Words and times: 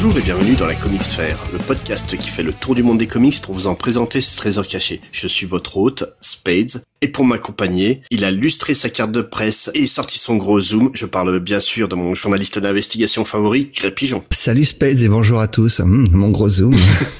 Bonjour 0.00 0.16
et 0.16 0.22
bienvenue 0.22 0.54
dans 0.54 0.68
la 0.68 0.76
Comics 0.76 1.02
Fair, 1.02 1.36
le 1.52 1.58
podcast 1.58 2.16
qui 2.16 2.28
fait 2.28 2.44
le 2.44 2.52
tour 2.52 2.76
du 2.76 2.84
monde 2.84 2.98
des 2.98 3.08
comics 3.08 3.42
pour 3.42 3.52
vous 3.52 3.66
en 3.66 3.74
présenter 3.74 4.20
ses 4.20 4.36
trésors 4.36 4.64
cachés. 4.64 5.00
Je 5.10 5.26
suis 5.26 5.44
votre 5.44 5.76
hôte, 5.76 6.04
Spades, 6.20 6.84
et 7.00 7.08
pour 7.08 7.24
m'accompagner, 7.24 8.02
il 8.12 8.24
a 8.24 8.30
lustré 8.30 8.74
sa 8.74 8.90
carte 8.90 9.10
de 9.10 9.22
presse 9.22 9.72
et 9.74 9.88
sorti 9.88 10.20
son 10.20 10.36
gros 10.36 10.60
zoom. 10.60 10.90
Je 10.94 11.04
parle 11.04 11.40
bien 11.40 11.58
sûr 11.58 11.88
de 11.88 11.96
mon 11.96 12.14
journaliste 12.14 12.60
d'investigation 12.60 13.24
favori, 13.24 13.72
Gré 13.76 13.90
Pigeon. 13.90 14.22
Salut 14.30 14.66
Spades 14.66 15.00
et 15.00 15.08
bonjour 15.08 15.40
à 15.40 15.48
tous. 15.48 15.80
Hum, 15.80 16.06
mon 16.12 16.30
gros 16.30 16.48
zoom. 16.48 16.76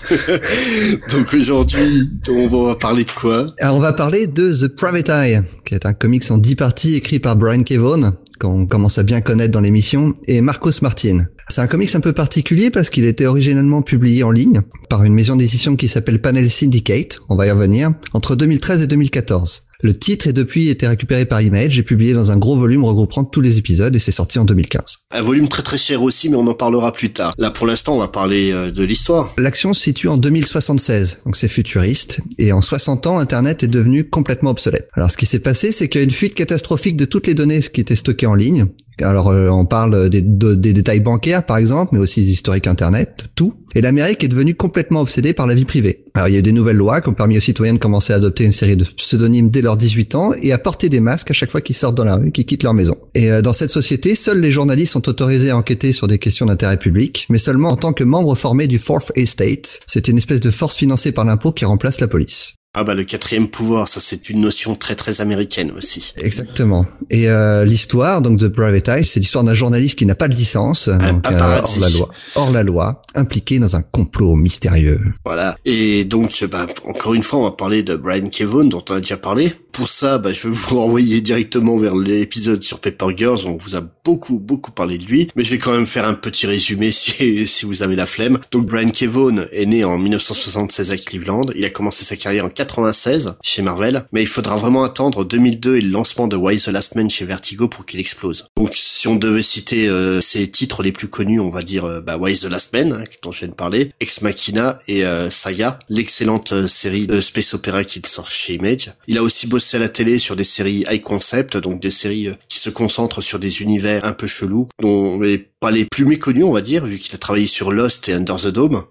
Donc 1.11 1.35
aujourd'hui, 1.35 2.09
on 2.31 2.47
va 2.47 2.77
parler 2.77 3.03
de 3.03 3.11
quoi? 3.11 3.53
Alors 3.59 3.75
on 3.75 3.81
va 3.81 3.93
parler 3.93 4.29
de 4.29 4.55
The 4.55 4.69
Private 4.69 5.09
Eye, 5.09 5.41
qui 5.65 5.75
est 5.75 5.85
un 5.85 5.95
comics 5.95 6.31
en 6.31 6.39
10 6.39 6.55
parties 6.55 6.95
écrit 6.95 7.19
par 7.19 7.35
Brian 7.35 7.65
Kevon, 7.65 8.13
qu'on 8.39 8.67
commence 8.67 8.99
à 8.99 9.03
bien 9.03 9.21
connaître 9.21 9.53
dans 9.53 9.61
l'émission, 9.61 10.15
et 10.27 10.41
Marcos 10.41 10.71
Martin. 10.83 11.19
C'est 11.49 11.61
un 11.61 11.67
comics 11.67 11.95
un 11.95 12.01
peu 12.01 12.13
particulier 12.13 12.71
parce 12.71 12.91
qu'il 12.91 13.05
était 13.05 13.27
originellement 13.27 13.83
publié 13.83 14.23
en 14.23 14.31
ligne 14.31 14.61
par 14.89 15.05
une 15.05 15.15
maison 15.15 15.37
d'édition 15.37 15.77
qui 15.77 15.89
s'appelle 15.89 16.21
Panel 16.21 16.51
Syndicate, 16.51 17.21
on 17.29 17.37
va 17.37 17.47
y 17.47 17.51
revenir, 17.51 17.93
entre 18.13 18.37
2013 18.37 18.83
et 18.83 18.87
2014. 18.87 19.68
Le 19.81 19.97
titre 19.97 20.27
est 20.27 20.33
depuis 20.33 20.71
été 20.71 20.89
récupéré 20.89 21.25
par 21.25 21.41
Image 21.41 21.79
et 21.79 21.85
publié 21.85 22.13
dans 22.13 22.33
un 22.33 22.37
gros 22.37 22.59
volume 22.59 22.85
regroupant 22.85 23.23
tous 23.23 23.41
les 23.41 23.59
épisodes 23.59 23.95
et 23.95 24.01
c'est 24.01 24.11
sorti 24.11 24.41
en 24.41 24.45
2015. 24.45 25.05
Un 25.13 25.23
volume 25.23 25.47
très 25.47 25.63
très 25.63 25.79
cher 25.79 26.03
aussi 26.03 26.29
mais 26.29 26.37
on 26.37 26.49
en 26.49 26.55
parlera 26.55 26.93
plus 26.93 27.13
tard. 27.13 27.33
Là 27.39 27.53
pour 27.53 27.65
l'instant 27.65 27.95
on 27.95 28.01
va 28.01 28.09
parler 28.09 28.51
euh, 28.51 28.73
de 28.73 28.83
l'histoire. 28.83 29.35
L'action 29.39 29.73
se 29.73 29.81
situe 29.81 30.09
en 30.09 30.17
2076, 30.17 31.21
donc 31.25 31.37
c'est 31.37 31.47
futuriste, 31.47 32.23
et 32.39 32.51
en 32.51 32.61
60 32.61 33.07
ans 33.07 33.19
Internet 33.19 33.63
est 33.63 33.69
devenu 33.69 34.03
complètement 34.11 34.51
obsolète. 34.51 34.89
Alors 34.95 35.13
ce 35.13 35.17
qui 35.17 35.27
s'est 35.27 35.39
passé 35.39 35.71
c'est 35.71 35.89
qu'il 35.89 36.01
y 36.01 36.03
a 36.03 36.05
une 36.05 36.11
fuite 36.11 36.35
catastrophique 36.35 36.97
de 36.97 37.05
toutes 37.05 37.29
les 37.29 37.35
données 37.35 37.61
qui 37.61 37.81
étaient 37.81 37.95
stockées 37.95 38.27
en 38.27 38.35
ligne, 38.35 38.67
alors 39.03 39.29
euh, 39.29 39.49
on 39.49 39.65
parle 39.65 40.09
des, 40.09 40.23
détails 40.23 41.01
bancaires 41.01 41.45
par 41.45 41.57
exemple, 41.57 41.91
mais 41.95 42.01
aussi 42.01 42.21
des 42.21 42.33
historiques 42.33 42.67
internet, 42.67 43.25
tout. 43.35 43.55
Et 43.75 43.81
l'Amérique 43.81 44.25
est 44.25 44.29
devenue 44.29 44.55
complètement 44.55 45.01
obsédée 45.01 45.33
par 45.33 45.47
la 45.47 45.55
vie 45.55 45.65
privée. 45.65 46.05
Alors 46.15 46.29
il 46.29 46.33
y 46.33 46.37
a 46.37 46.41
eu 46.41 46.43
des 46.43 46.53
nouvelles 46.53 46.77
lois 46.77 47.01
qui 47.01 47.09
ont 47.09 47.15
permis 47.15 47.37
aux 47.37 47.41
citoyens 47.41 47.75
de 47.75 47.79
commencer 47.79 48.13
à 48.13 48.17
adopter 48.17 48.45
une 48.45 48.53
série 48.53 48.77
de 48.77 48.85
pseudonymes 48.85 49.51
dès 49.51 49.63
leurs 49.63 49.77
18 49.77 50.15
ans 50.15 50.33
et 50.41 50.53
à 50.53 50.59
porter 50.59 50.89
des 50.89 51.01
masques 51.01 51.31
à 51.31 51.35
chaque 51.35 51.51
fois 51.51 51.61
qu'ils 51.61 51.77
sortent 51.77 51.97
dans 51.97 52.05
la 52.05 52.17
rue, 52.17 52.33
qu'ils 52.33 52.47
quittent 52.47 52.63
leur 52.63 52.75
maison. 52.75 52.97
Et 53.15 53.31
euh, 53.31 53.43
dans 53.43 53.53
cette 53.53 53.71
société, 53.71 54.15
seuls 54.15 54.41
les 54.41 54.51
journalistes 54.51 54.93
sont 54.93 55.09
autorisés 55.09 55.51
à 55.51 55.57
enquêter 55.57 55.93
sur 55.93 56.09
des 56.09 56.19
questions 56.19 56.47
d'intérêt 56.47 56.79
public, 56.79 57.27
mais 57.29 57.39
seulement 57.39 57.71
en 57.71 57.77
tant 57.77 57.93
que 57.93 58.05
membres 58.05 58.35
formés 58.35 58.67
du 58.67 58.79
Fourth 58.79 59.13
Estate. 59.15 59.81
C'est 59.87 60.09
une 60.09 60.19
espèce 60.19 60.41
de 60.41 60.51
force 60.51 60.77
financée 60.77 61.13
par 61.13 61.25
l'impôt 61.25 61.53
qui 61.53 61.65
remplace 61.65 62.01
la 62.01 62.09
police. 62.09 62.58
Ah 62.75 62.85
bah 62.85 62.95
le 62.95 63.05
quatrième 63.05 63.49
pouvoir, 63.49 63.89
ça 63.89 63.99
c'est 63.99 64.29
une 64.29 64.41
notion 64.41 64.75
très 64.75 64.95
très 64.95 65.21
américaine 65.21 65.73
aussi. 65.77 66.13
Exactement. 66.19 66.87
Et 67.11 67.29
euh, 67.29 67.65
l'histoire 67.65 68.21
donc 68.21 68.39
de 68.39 68.47
Private 68.47 68.89
Eye, 68.89 69.05
c'est 69.07 69.21
l'histoire 69.21 69.43
d'un 69.43 69.55
journaliste 69.55 69.99
qui 69.99 70.05
n'a 70.07 70.15
pas 70.15 70.29
de 70.29 70.35
licence, 70.35 70.89
donc, 70.89 71.27
euh, 71.27 71.61
hors 71.61 71.79
la 71.81 71.89
loi, 71.89 72.09
hors 72.35 72.51
la 72.51 72.63
loi, 72.63 73.03
impliqué 73.15 73.59
dans 73.59 73.75
un 73.75 73.83
complot 73.83 74.37
mystérieux. 74.37 75.01
Voilà. 75.25 75.57
Et 75.65 76.05
donc 76.05 76.45
bah, 76.51 76.67
encore 76.85 77.15
une 77.15 77.23
fois, 77.23 77.41
on 77.41 77.45
va 77.45 77.53
parler 77.53 77.83
de 77.83 77.97
Brian 77.97 78.27
Kevon 78.27 78.65
dont 78.65 78.85
on 78.91 78.95
a 78.95 79.01
déjà 79.01 79.17
parlé 79.17 79.55
pour 79.79 79.89
ça, 79.89 80.19
bah, 80.19 80.33
je 80.33 80.49
vais 80.49 80.53
vous 80.53 80.77
renvoyer 80.81 81.21
directement 81.21 81.77
vers 81.77 81.95
l'épisode 81.95 82.65
sur 82.65 82.81
Paper 82.81 83.17
Girls. 83.17 83.39
On 83.47 83.57
vous 83.57 83.77
a 83.77 83.81
beaucoup, 84.05 84.41
beaucoup 84.41 84.73
parlé 84.73 84.99
de 84.99 85.05
lui. 85.05 85.31
Mais 85.37 85.45
je 85.45 85.51
vais 85.51 85.59
quand 85.59 85.71
même 85.71 85.87
faire 85.87 86.05
un 86.05 86.15
petit 86.15 86.49
résumé 86.49 86.91
si, 86.93 87.47
si 87.47 87.65
vous 87.65 87.85
avez 87.85 87.95
la 87.95 88.07
flemme. 88.07 88.41
Donc, 88.51 88.67
Brian 88.67 88.89
Kevon 88.89 89.47
est 89.53 89.67
né 89.67 89.85
en 89.85 89.97
1976 89.97 90.91
à 90.91 90.97
Cleveland. 90.97 91.43
Il 91.55 91.65
a 91.65 91.71
commencé 91.71 92.05
sa 92.05 92.17
carrière 92.17 92.45
en 92.45 92.49
96 92.59 93.35
chez 93.43 93.63
Marvel. 93.63 94.05
Mais 94.13 94.23
il 94.23 94.27
faudra 94.27 94.57
vraiment 94.57 94.83
attendre 94.83 95.25
2002 95.25 95.77
et 95.77 95.81
le 95.81 95.91
lancement 95.91 96.27
de 96.27 96.37
Why 96.37 96.59
the 96.59 96.69
Last 96.69 96.97
Man 96.97 97.09
chez 97.09 97.25
Vertigo 97.25 97.69
pour 97.69 97.87
qu'il 97.87 98.01
explose. 98.01 98.47
Donc, 98.57 98.71
si 98.75 99.07
on 99.07 99.15
devait 99.15 99.43
citer 99.43 99.89
euh, 99.89 100.21
ses 100.21 100.51
titres 100.51 100.83
les 100.83 100.93
plus 100.93 101.09
connus, 101.09 101.41
on 101.41 101.51
va 101.51 101.63
dire 101.63 101.85
euh, 101.85 102.01
bah, 102.01 102.17
Why 102.17 102.37
the 102.37 102.45
Last 102.45 102.73
Man, 102.73 102.93
hein, 102.93 103.05
dont 103.23 103.31
je 103.31 103.41
viens 103.41 103.49
de 103.49 103.55
parler, 103.55 103.93
Ex 104.01 104.23
Machina 104.23 104.79
et 104.89 105.05
euh, 105.05 105.31
Saga, 105.31 105.79
l'excellente 105.89 106.53
euh, 106.53 106.67
série 106.67 107.07
de 107.07 107.21
space 107.21 107.55
opera 107.55 107.85
qu'il 107.85 108.07
sort 108.07 108.31
chez 108.31 108.55
Image. 108.55 108.93
Il 109.07 109.19
a 109.19 109.23
aussi 109.23 109.47
bossé 109.47 109.77
à 109.77 109.81
la 109.81 109.89
télé 109.89 110.19
sur 110.19 110.35
des 110.35 110.45
séries 110.45 110.85
high 110.91 111.01
concept, 111.01 111.57
donc 111.57 111.81
des 111.81 111.91
séries 111.91 112.29
euh, 112.29 112.35
qui 112.49 112.59
se 112.59 112.71
concentrent 112.71 113.23
sur 113.23 113.39
des 113.39 113.63
univers 113.63 114.05
un 114.05 114.13
peu 114.13 114.27
chelous, 114.27 114.69
dont 114.81 115.21
les 115.21 115.49
pas 115.61 115.71
les 115.71 115.85
plus 115.85 116.05
méconnus, 116.05 116.45
on 116.45 116.53
va 116.53 116.61
dire, 116.61 116.85
vu 116.85 116.99
qu'il 116.99 117.15
a 117.15 117.19
travaillé 117.19 117.47
sur 117.47 117.73
Lost 117.73 118.09
et 118.09 118.15
Under 118.15 118.37
the 118.37 118.49
Dome. 118.49 118.85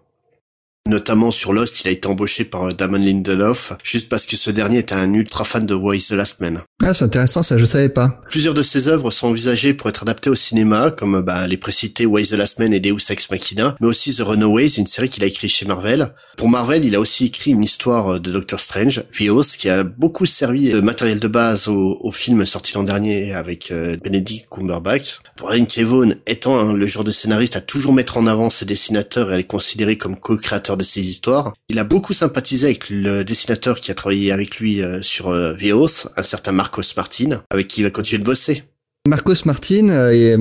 Notamment 0.88 1.32
sur 1.32 1.52
Lost, 1.52 1.82
il 1.82 1.90
a 1.90 1.92
été 1.92 2.08
embauché 2.08 2.46
par 2.46 2.70
euh, 2.70 2.72
Damon 2.72 2.98
Lindelof, 2.98 3.74
juste 3.84 4.08
parce 4.08 4.26
que 4.26 4.38
ce 4.38 4.50
dernier 4.50 4.78
était 4.78 4.96
un 4.96 5.14
ultra 5.14 5.44
fan 5.44 5.66
de 5.66 5.74
Why 5.76 6.00
the 6.00 6.12
Last 6.12 6.40
Man. 6.40 6.62
Ah, 6.82 6.94
c'est 6.94 7.04
intéressant, 7.04 7.44
ça 7.44 7.58
je 7.58 7.66
savais 7.66 7.90
pas. 7.90 8.22
Plusieurs 8.30 8.54
de 8.54 8.64
ses 8.64 8.88
œuvres 8.88 9.12
sont 9.12 9.28
envisagées 9.28 9.74
pour 9.74 9.90
être 9.90 10.04
adaptées 10.04 10.30
au 10.30 10.36
cinéma, 10.36 10.92
comme 10.92 11.22
bah, 11.22 11.46
les 11.46 11.58
précités 11.58 12.06
Why 12.06 12.26
the 12.26 12.34
Last 12.34 12.60
Man 12.60 12.74
et 12.74 12.80
Deus 12.80 13.10
Ex 13.10 13.30
Machina, 13.30 13.76
mais 13.82 13.88
aussi 13.88 14.16
The 14.16 14.22
Runaways, 14.22 14.78
une 14.78 14.88
série 14.88 15.10
qu'il 15.10 15.26
a 15.26 15.28
écrit 15.28 15.50
chez 15.50 15.66
Marvel. 15.66 16.14
Pour 16.38 16.48
Marvel, 16.48 16.86
il 16.86 16.96
a 16.96 17.02
aussi 17.02 17.26
écrit 17.26 17.52
une 17.52 17.66
histoire 17.66 18.14
euh, 18.14 18.20
de 18.20 18.32
Doctor 18.32 18.58
Strange, 18.58 19.04
Vios, 19.12 19.44
qui 19.58 19.68
a 19.68 19.84
beaucoup 19.84 20.26
servi 20.26 20.72
de 20.72 20.80
matériel 20.80 21.20
de 21.20 21.28
base 21.28 21.68
au, 21.68 21.98
au 22.00 22.12
film 22.12 22.46
sorti 22.46 22.76
l'an 22.76 22.84
dernier 22.84 23.34
avec 23.34 23.72
euh, 23.72 23.98
Benedict 24.06 24.48
Cumberbatch. 24.50 25.20
Brian 25.38 25.66
Kevon, 25.66 26.16
étant 26.28 26.58
hein, 26.58 26.72
le 26.72 26.86
genre 26.86 27.04
de 27.04 27.12
scénariste 27.12 27.58
à 27.58 27.62
toujours 27.62 27.92
mettre 27.92 28.16
en 28.16 28.26
avant 28.26 28.50
ses 28.50 28.66
dessinateurs 28.66 29.32
et 29.32 29.34
à 29.34 29.38
les 29.38 29.44
considérer 29.44 29.98
comme 29.98 30.16
co-créateurs 30.16 30.77
de 30.78 30.84
ses 30.84 31.02
histoires. 31.02 31.54
Il 31.70 31.80
a 31.80 31.84
beaucoup 31.84 32.14
sympathisé 32.14 32.68
avec 32.68 32.90
le 32.90 33.24
dessinateur 33.24 33.80
qui 33.80 33.92
a 33.92 33.94
travaillé 33.94 34.32
avec 34.32 34.58
lui 34.58 34.82
euh, 34.82 35.02
sur 35.02 35.30
euh, 35.30 35.54
Vios, 35.54 36.08
un 36.16 36.24
certain 36.24 36.52
Marcos 36.52 36.82
Martin, 36.96 37.44
avec 37.50 37.68
qui 37.68 37.82
il 37.82 37.84
va 37.84 37.92
continuer 37.92 38.22
de 38.22 38.26
bosser. 38.26 38.64
Marcos 39.08 39.46
Martin 39.46 39.90
euh, 39.90 40.12
est 40.12 40.38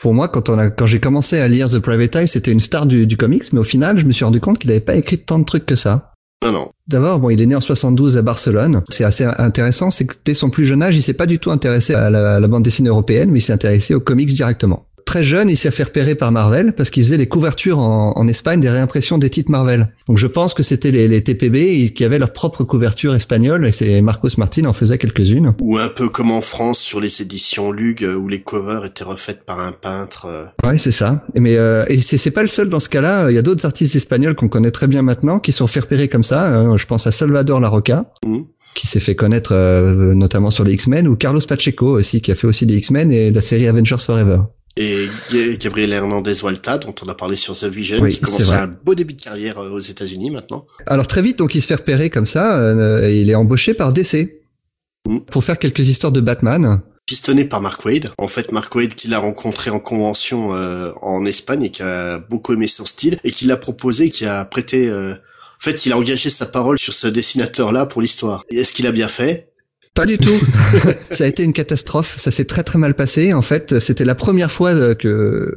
pour 0.00 0.14
moi, 0.14 0.28
quand 0.28 0.48
on 0.48 0.58
a, 0.58 0.70
quand 0.70 0.86
j'ai 0.86 1.00
commencé 1.00 1.38
à 1.38 1.48
lire 1.48 1.68
The 1.68 1.78
Private 1.78 2.16
Eye, 2.16 2.28
c'était 2.28 2.52
une 2.52 2.60
star 2.60 2.86
du, 2.86 3.06
du 3.06 3.16
comics, 3.16 3.52
mais 3.52 3.60
au 3.60 3.64
final, 3.64 3.98
je 3.98 4.06
me 4.06 4.12
suis 4.12 4.24
rendu 4.24 4.40
compte 4.40 4.58
qu'il 4.58 4.68
n'avait 4.68 4.80
pas 4.80 4.96
écrit 4.96 5.18
tant 5.18 5.38
de 5.38 5.44
trucs 5.44 5.66
que 5.66 5.76
ça. 5.76 6.12
Non, 6.44 6.52
non. 6.52 6.70
D'abord, 6.86 7.18
bon, 7.18 7.30
il 7.30 7.40
est 7.40 7.46
né 7.46 7.56
en 7.56 7.60
72 7.60 8.16
à 8.16 8.22
Barcelone. 8.22 8.82
C'est 8.88 9.04
assez 9.04 9.24
intéressant, 9.24 9.90
c'est 9.90 10.06
que 10.06 10.14
dès 10.24 10.34
son 10.34 10.50
plus 10.50 10.64
jeune 10.64 10.82
âge, 10.82 10.96
il 10.96 11.02
s'est 11.02 11.14
pas 11.14 11.26
du 11.26 11.38
tout 11.38 11.50
intéressé 11.50 11.94
à 11.94 12.10
la, 12.10 12.36
à 12.36 12.40
la 12.40 12.48
bande 12.48 12.62
dessinée 12.62 12.88
européenne, 12.88 13.30
mais 13.30 13.40
il 13.40 13.42
s'est 13.42 13.52
intéressé 13.52 13.94
aux 13.94 14.00
comics 14.00 14.32
directement 14.32 14.87
très 15.08 15.24
jeune, 15.24 15.48
il 15.48 15.56
s'est 15.56 15.70
fait 15.70 15.84
repérer 15.84 16.14
par 16.14 16.32
Marvel 16.32 16.74
parce 16.74 16.90
qu'il 16.90 17.02
faisait 17.02 17.16
les 17.16 17.28
couvertures 17.28 17.78
en, 17.78 18.12
en, 18.14 18.28
Espagne 18.28 18.60
des 18.60 18.68
réimpressions 18.68 19.16
des 19.16 19.30
titres 19.30 19.50
Marvel. 19.50 19.88
Donc 20.06 20.18
je 20.18 20.26
pense 20.26 20.52
que 20.52 20.62
c'était 20.62 20.90
les, 20.90 21.08
les, 21.08 21.24
TPB 21.24 21.94
qui 21.94 22.04
avaient 22.04 22.18
leur 22.18 22.34
propre 22.34 22.62
couverture 22.62 23.14
espagnole 23.14 23.66
et 23.66 23.72
c'est 23.72 24.02
Marcos 24.02 24.28
Martin 24.36 24.66
en 24.66 24.74
faisait 24.74 24.98
quelques-unes. 24.98 25.54
Ou 25.62 25.78
un 25.78 25.88
peu 25.88 26.10
comme 26.10 26.30
en 26.30 26.42
France 26.42 26.78
sur 26.78 27.00
les 27.00 27.22
éditions 27.22 27.72
Lug 27.72 28.06
où 28.20 28.28
les 28.28 28.42
covers 28.42 28.84
étaient 28.84 29.02
refaites 29.02 29.46
par 29.46 29.60
un 29.60 29.72
peintre. 29.72 30.26
euh. 30.26 30.44
Ouais, 30.62 30.76
c'est 30.76 30.92
ça. 30.92 31.24
Mais 31.34 31.56
euh, 31.56 31.86
et 31.88 31.96
c'est 31.96 32.30
pas 32.30 32.42
le 32.42 32.48
seul 32.48 32.68
dans 32.68 32.80
ce 32.80 32.90
cas-là. 32.90 33.30
Il 33.30 33.34
y 33.34 33.38
a 33.38 33.42
d'autres 33.42 33.64
artistes 33.64 33.96
espagnols 33.96 34.34
qu'on 34.34 34.48
connaît 34.48 34.72
très 34.72 34.88
bien 34.88 35.00
maintenant 35.00 35.38
qui 35.38 35.52
sont 35.52 35.66
fait 35.66 35.80
repérer 35.80 36.08
comme 36.08 36.24
ça. 36.24 36.50
Euh, 36.52 36.76
je 36.76 36.86
pense 36.86 37.06
à 37.06 37.12
Salvador 37.12 37.60
Larroca. 37.60 38.12
Mhm. 38.26 38.44
qui 38.74 38.86
s'est 38.86 39.00
fait 39.00 39.16
connaître 39.16 39.52
euh, 39.54 40.14
notamment 40.14 40.50
sur 40.50 40.64
les 40.64 40.74
X-Men 40.74 41.08
ou 41.08 41.16
Carlos 41.16 41.40
Pacheco 41.48 41.96
aussi 41.98 42.20
qui 42.20 42.30
a 42.30 42.34
fait 42.34 42.46
aussi 42.46 42.66
des 42.66 42.76
X-Men 42.76 43.10
et 43.10 43.30
la 43.30 43.40
série 43.40 43.66
Avengers 43.66 43.96
Forever. 43.98 44.40
Et 44.76 45.08
Ga- 45.30 45.56
Gabriel 45.56 45.92
Hernandez 45.92 46.42
Walta, 46.44 46.78
dont 46.78 46.94
on 47.04 47.08
a 47.08 47.14
parlé 47.14 47.36
sur 47.36 47.56
The 47.58 47.64
Vision, 47.64 48.00
Oui, 48.00 48.14
qui 48.14 48.20
commence 48.20 48.50
un 48.50 48.66
beau 48.68 48.94
début 48.94 49.14
de 49.14 49.22
carrière 49.22 49.58
euh, 49.58 49.70
aux 49.70 49.78
États-Unis 49.80 50.30
maintenant. 50.30 50.66
Alors 50.86 51.06
très 51.06 51.22
vite 51.22 51.38
donc 51.38 51.54
il 51.54 51.62
se 51.62 51.66
fait 51.66 51.74
repérer 51.74 52.10
comme 52.10 52.26
ça 52.26 52.58
euh, 52.60 53.08
et 53.08 53.20
il 53.20 53.30
est 53.30 53.34
embauché 53.34 53.74
par 53.74 53.92
DC 53.92 54.34
Mhm. 55.08 55.24
pour 55.26 55.42
faire 55.42 55.58
quelques 55.58 55.88
histoires 55.88 56.12
de 56.12 56.20
Batman. 56.20 56.80
Pistonné 57.06 57.44
par 57.46 57.62
Mark 57.62 57.82
Wade. 57.86 58.10
En 58.18 58.28
fait, 58.28 58.52
Mark 58.52 58.74
Wade 58.74 58.94
qui 58.94 59.08
l'a 59.08 59.18
rencontré 59.18 59.70
en 59.70 59.80
convention 59.80 60.54
euh, 60.54 60.90
en 61.00 61.24
Espagne 61.24 61.62
et 61.64 61.70
qui 61.70 61.82
a 61.82 62.18
beaucoup 62.18 62.52
aimé 62.52 62.66
son 62.66 62.84
style 62.84 63.16
et 63.24 63.30
qui 63.30 63.46
l'a 63.46 63.56
proposé, 63.56 64.10
qui 64.10 64.26
a 64.26 64.44
prêté. 64.44 64.88
euh, 64.90 65.12
En 65.14 65.60
fait, 65.64 65.86
il 65.86 65.92
a 65.92 65.96
engagé 65.96 66.28
sa 66.30 66.44
parole 66.46 66.78
sur 66.78 66.92
ce 66.92 67.06
dessinateur-là 67.08 67.86
pour 67.86 68.02
l'histoire. 68.02 68.42
Et 68.50 68.58
Est-ce 68.58 68.72
qu'il 68.74 68.86
a 68.86 68.92
bien 68.92 69.08
fait? 69.08 69.47
Pas 69.98 70.06
du 70.06 70.16
tout. 70.16 70.30
ça 71.10 71.24
a 71.24 71.26
été 71.26 71.42
une 71.42 71.52
catastrophe. 71.52 72.14
Ça 72.18 72.30
s'est 72.30 72.44
très 72.44 72.62
très 72.62 72.78
mal 72.78 72.94
passé. 72.94 73.32
En 73.34 73.42
fait, 73.42 73.80
c'était 73.80 74.04
la 74.04 74.14
première 74.14 74.52
fois 74.52 74.70
euh, 74.70 74.94
que 74.94 75.56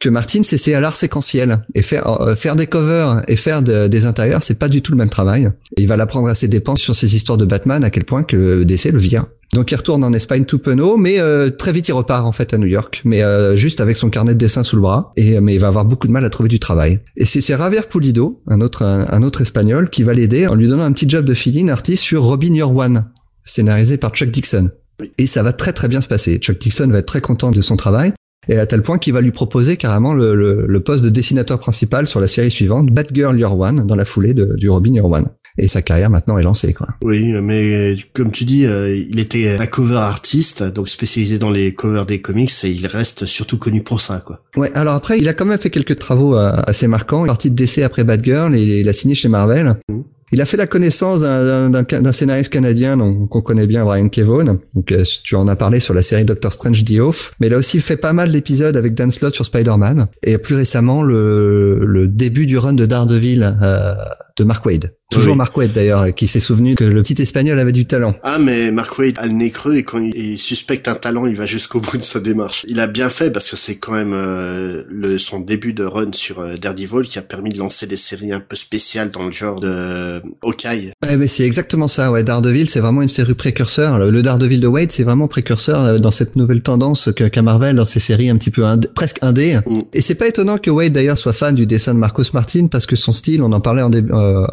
que 0.00 0.10
Martin 0.10 0.42
s'essayait 0.42 0.76
à 0.76 0.80
l'art 0.80 0.96
séquentiel 0.96 1.60
et 1.74 1.80
faire 1.80 2.20
euh, 2.20 2.36
faire 2.36 2.56
des 2.56 2.66
covers 2.66 3.22
et 3.26 3.36
faire 3.36 3.62
de- 3.62 3.86
des 3.88 4.04
intérieurs, 4.04 4.42
c'est 4.42 4.58
pas 4.58 4.68
du 4.68 4.82
tout 4.82 4.92
le 4.92 4.98
même 4.98 5.08
travail. 5.08 5.50
Et 5.78 5.82
il 5.82 5.88
va 5.88 5.96
l'apprendre 5.96 6.28
à 6.28 6.34
ses 6.34 6.46
dépenses 6.46 6.80
sur 6.80 6.94
ses 6.94 7.16
histoires 7.16 7.38
de 7.38 7.46
Batman 7.46 7.82
à 7.82 7.88
quel 7.88 8.04
point 8.04 8.22
que 8.22 8.64
DC 8.64 8.92
le 8.92 8.98
vire. 8.98 9.24
Donc 9.54 9.72
il 9.72 9.76
retourne 9.76 10.04
en 10.04 10.12
Espagne 10.12 10.44
tout 10.44 10.58
penaud, 10.58 10.98
mais 10.98 11.18
euh, 11.18 11.48
très 11.48 11.72
vite 11.72 11.88
il 11.88 11.92
repart 11.92 12.26
en 12.26 12.32
fait 12.32 12.52
à 12.52 12.58
New 12.58 12.66
York, 12.68 13.00
mais 13.06 13.22
euh, 13.22 13.56
juste 13.56 13.80
avec 13.80 13.96
son 13.96 14.10
carnet 14.10 14.34
de 14.34 14.38
dessin 14.38 14.62
sous 14.62 14.76
le 14.76 14.82
bras. 14.82 15.10
Et 15.16 15.40
mais 15.40 15.54
il 15.54 15.58
va 15.58 15.68
avoir 15.68 15.86
beaucoup 15.86 16.06
de 16.06 16.12
mal 16.12 16.24
à 16.26 16.28
trouver 16.28 16.50
du 16.50 16.60
travail. 16.60 17.00
Et 17.16 17.24
c'est 17.24 17.40
c'est 17.40 17.56
Javier 17.56 17.80
Pulido, 17.88 18.42
un 18.46 18.60
autre 18.60 18.82
un, 18.82 19.06
un 19.10 19.22
autre 19.22 19.40
espagnol, 19.40 19.88
qui 19.88 20.02
va 20.02 20.12
l'aider 20.12 20.46
en 20.46 20.54
lui 20.54 20.68
donnant 20.68 20.84
un 20.84 20.92
petit 20.92 21.08
job 21.08 21.24
de 21.24 21.32
fill-in 21.32 21.68
artiste 21.68 22.02
sur 22.02 22.22
Robin 22.24 22.52
Your 22.54 22.74
One, 22.76 23.06
scénarisé 23.50 23.96
par 23.96 24.10
Chuck 24.14 24.30
Dixon. 24.30 24.70
Et 25.18 25.26
ça 25.26 25.42
va 25.42 25.52
très 25.52 25.72
très 25.72 25.88
bien 25.88 26.00
se 26.00 26.08
passer. 26.08 26.38
Chuck 26.38 26.58
Dixon 26.58 26.88
va 26.88 26.98
être 26.98 27.06
très 27.06 27.20
content 27.20 27.50
de 27.50 27.60
son 27.60 27.76
travail. 27.76 28.12
Et 28.48 28.58
à 28.58 28.66
tel 28.66 28.82
point 28.82 28.98
qu'il 28.98 29.12
va 29.12 29.20
lui 29.20 29.32
proposer 29.32 29.76
carrément 29.76 30.14
le, 30.14 30.34
le- 30.34 30.64
le 30.66 30.80
poste 30.80 31.04
de 31.04 31.10
dessinateur 31.10 31.58
principal 31.60 32.06
sur 32.08 32.20
la 32.20 32.28
série 32.28 32.50
suivante, 32.50 32.88
Batgirl 32.90 33.38
Your 33.38 33.58
One, 33.58 33.86
dans 33.86 33.94
la 33.96 34.04
foulée 34.06 34.32
de- 34.34 34.54
du 34.56 34.68
Robin 34.70 34.94
Your 34.94 35.10
One. 35.10 35.26
et 35.58 35.68
sa 35.68 35.82
carrière 35.82 36.08
maintenant 36.10 36.38
est 36.38 36.42
lancée 36.42 36.72
quoi. 36.72 36.86
Oui, 37.02 37.32
mais 37.42 37.94
comme 38.14 38.30
tu 38.30 38.44
dis, 38.44 38.62
il 39.10 39.18
était 39.18 39.58
un 39.58 39.66
cover 39.66 39.96
artiste, 39.96 40.62
donc 40.62 40.88
spécialisé 40.88 41.38
dans 41.38 41.50
les 41.50 41.74
covers 41.74 42.06
des 42.06 42.20
comics 42.20 42.52
et 42.64 42.68
il 42.68 42.86
reste 42.86 43.26
surtout 43.26 43.58
connu 43.58 43.82
pour 43.82 44.00
ça 44.00 44.22
quoi. 44.24 44.42
Ouais, 44.56 44.70
alors 44.74 44.94
après 44.94 45.18
il 45.18 45.28
a 45.28 45.34
quand 45.34 45.44
même 45.44 45.58
fait 45.58 45.68
quelques 45.70 45.98
travaux 45.98 46.34
assez 46.36 46.86
marquants, 46.86 47.24
il 47.24 47.28
est 47.28 47.34
parti 47.34 47.50
de 47.50 47.56
DC 47.56 47.78
après 47.82 48.04
Batgirl 48.04 48.56
et 48.56 48.80
il 48.80 48.88
a 48.88 48.92
signé 48.92 49.14
chez 49.14 49.28
Marvel. 49.28 49.76
Mmh. 49.90 49.98
Il 50.32 50.40
a 50.40 50.46
fait 50.46 50.56
la 50.56 50.66
connaissance 50.66 51.20
d'un 51.20 52.12
scénariste 52.12 52.52
canadien 52.52 52.96
qu'on 53.28 53.40
connaît 53.42 53.66
bien, 53.66 53.84
Brian 53.84 54.08
Kevon. 54.08 54.60
Donc, 54.74 54.92
euh, 54.92 55.02
tu 55.24 55.34
en 55.34 55.48
as 55.48 55.56
parlé 55.56 55.80
sur 55.80 55.92
la 55.94 56.02
série 56.02 56.24
Doctor 56.24 56.52
Strange 56.52 56.84
The 56.84 57.00
Oath. 57.00 57.32
Mais 57.40 57.48
il 57.48 57.54
a 57.54 57.56
aussi 57.56 57.80
fait 57.80 57.96
pas 57.96 58.12
mal 58.12 58.30
d'épisodes 58.30 58.76
avec 58.76 58.94
Dan 58.94 59.10
Slott 59.10 59.34
sur 59.34 59.44
Spider-Man. 59.44 60.06
Et 60.22 60.38
plus 60.38 60.54
récemment, 60.54 61.02
le, 61.02 61.84
le 61.84 62.06
début 62.06 62.46
du 62.46 62.58
run 62.58 62.74
de 62.74 62.86
Daredevil 62.86 63.56
euh, 63.62 63.94
de 64.40 64.44
Mark 64.44 64.64
Wade. 64.66 64.92
Toujours 65.10 65.34
Mark 65.34 65.56
Wade 65.56 65.72
d'ailleurs, 65.72 66.14
qui 66.14 66.28
s'est 66.28 66.40
souvenu 66.40 66.76
que 66.76 66.84
le 66.84 67.02
petit 67.02 67.20
espagnol 67.20 67.58
avait 67.58 67.72
du 67.72 67.84
talent. 67.84 68.14
Ah 68.22 68.38
mais 68.38 68.70
Mark 68.70 68.96
Wade 68.96 69.18
a 69.18 69.26
le 69.26 69.32
nez 69.32 69.50
creux 69.50 69.74
et 69.74 69.82
quand 69.82 69.98
il 69.98 70.38
suspecte 70.38 70.86
un 70.86 70.94
talent, 70.94 71.26
il 71.26 71.36
va 71.36 71.46
jusqu'au 71.46 71.80
bout 71.80 71.98
de 71.98 72.02
sa 72.02 72.20
démarche. 72.20 72.64
Il 72.68 72.78
a 72.78 72.86
bien 72.86 73.08
fait 73.08 73.32
parce 73.32 73.50
que 73.50 73.56
c'est 73.56 73.76
quand 73.76 73.92
même 73.92 74.12
euh, 74.12 74.84
le, 74.88 75.18
son 75.18 75.40
début 75.40 75.72
de 75.72 75.84
run 75.84 76.10
sur 76.12 76.38
euh, 76.38 76.54
Daredevil 76.54 77.02
qui 77.02 77.18
a 77.18 77.22
permis 77.22 77.50
de 77.50 77.58
lancer 77.58 77.88
des 77.88 77.96
séries 77.96 78.32
un 78.32 78.38
peu 78.38 78.54
spéciales 78.54 79.10
dans 79.10 79.24
le 79.24 79.32
genre 79.32 79.58
de 79.58 79.68
euh, 79.68 80.20
Hawkeye. 80.42 80.92
Ouais 81.04 81.16
mais 81.16 81.26
c'est 81.26 81.44
exactement 81.44 81.88
ça, 81.88 82.12
ouais. 82.12 82.22
Daredevil 82.22 82.70
c'est 82.70 82.80
vraiment 82.80 83.02
une 83.02 83.08
série 83.08 83.34
précurseur. 83.34 83.98
Le 83.98 84.22
Daredevil 84.22 84.60
de 84.60 84.68
Wade 84.68 84.92
c'est 84.92 85.04
vraiment 85.04 85.26
précurseur 85.26 85.80
euh, 85.80 85.98
dans 85.98 86.12
cette 86.12 86.36
nouvelle 86.36 86.62
tendance 86.62 87.10
qu'a 87.14 87.42
Marvel 87.42 87.74
dans 87.74 87.84
ses 87.84 88.00
séries 88.00 88.30
un 88.30 88.36
petit 88.36 88.50
peu 88.50 88.62
presque 88.94 89.18
indé. 89.22 89.58
Mm. 89.66 89.78
Et 89.92 90.02
c'est 90.02 90.14
pas 90.14 90.28
étonnant 90.28 90.58
que 90.58 90.70
Wade 90.70 90.92
d'ailleurs 90.92 91.18
soit 91.18 91.32
fan 91.32 91.56
du 91.56 91.66
dessin 91.66 91.94
de 91.94 91.98
Marcos 91.98 92.22
Martin 92.32 92.68
parce 92.68 92.86
que 92.86 92.94
son 92.94 93.10
style, 93.10 93.42
on 93.42 93.50
en 93.50 93.60
parlait 93.60 93.82
en 93.82 93.90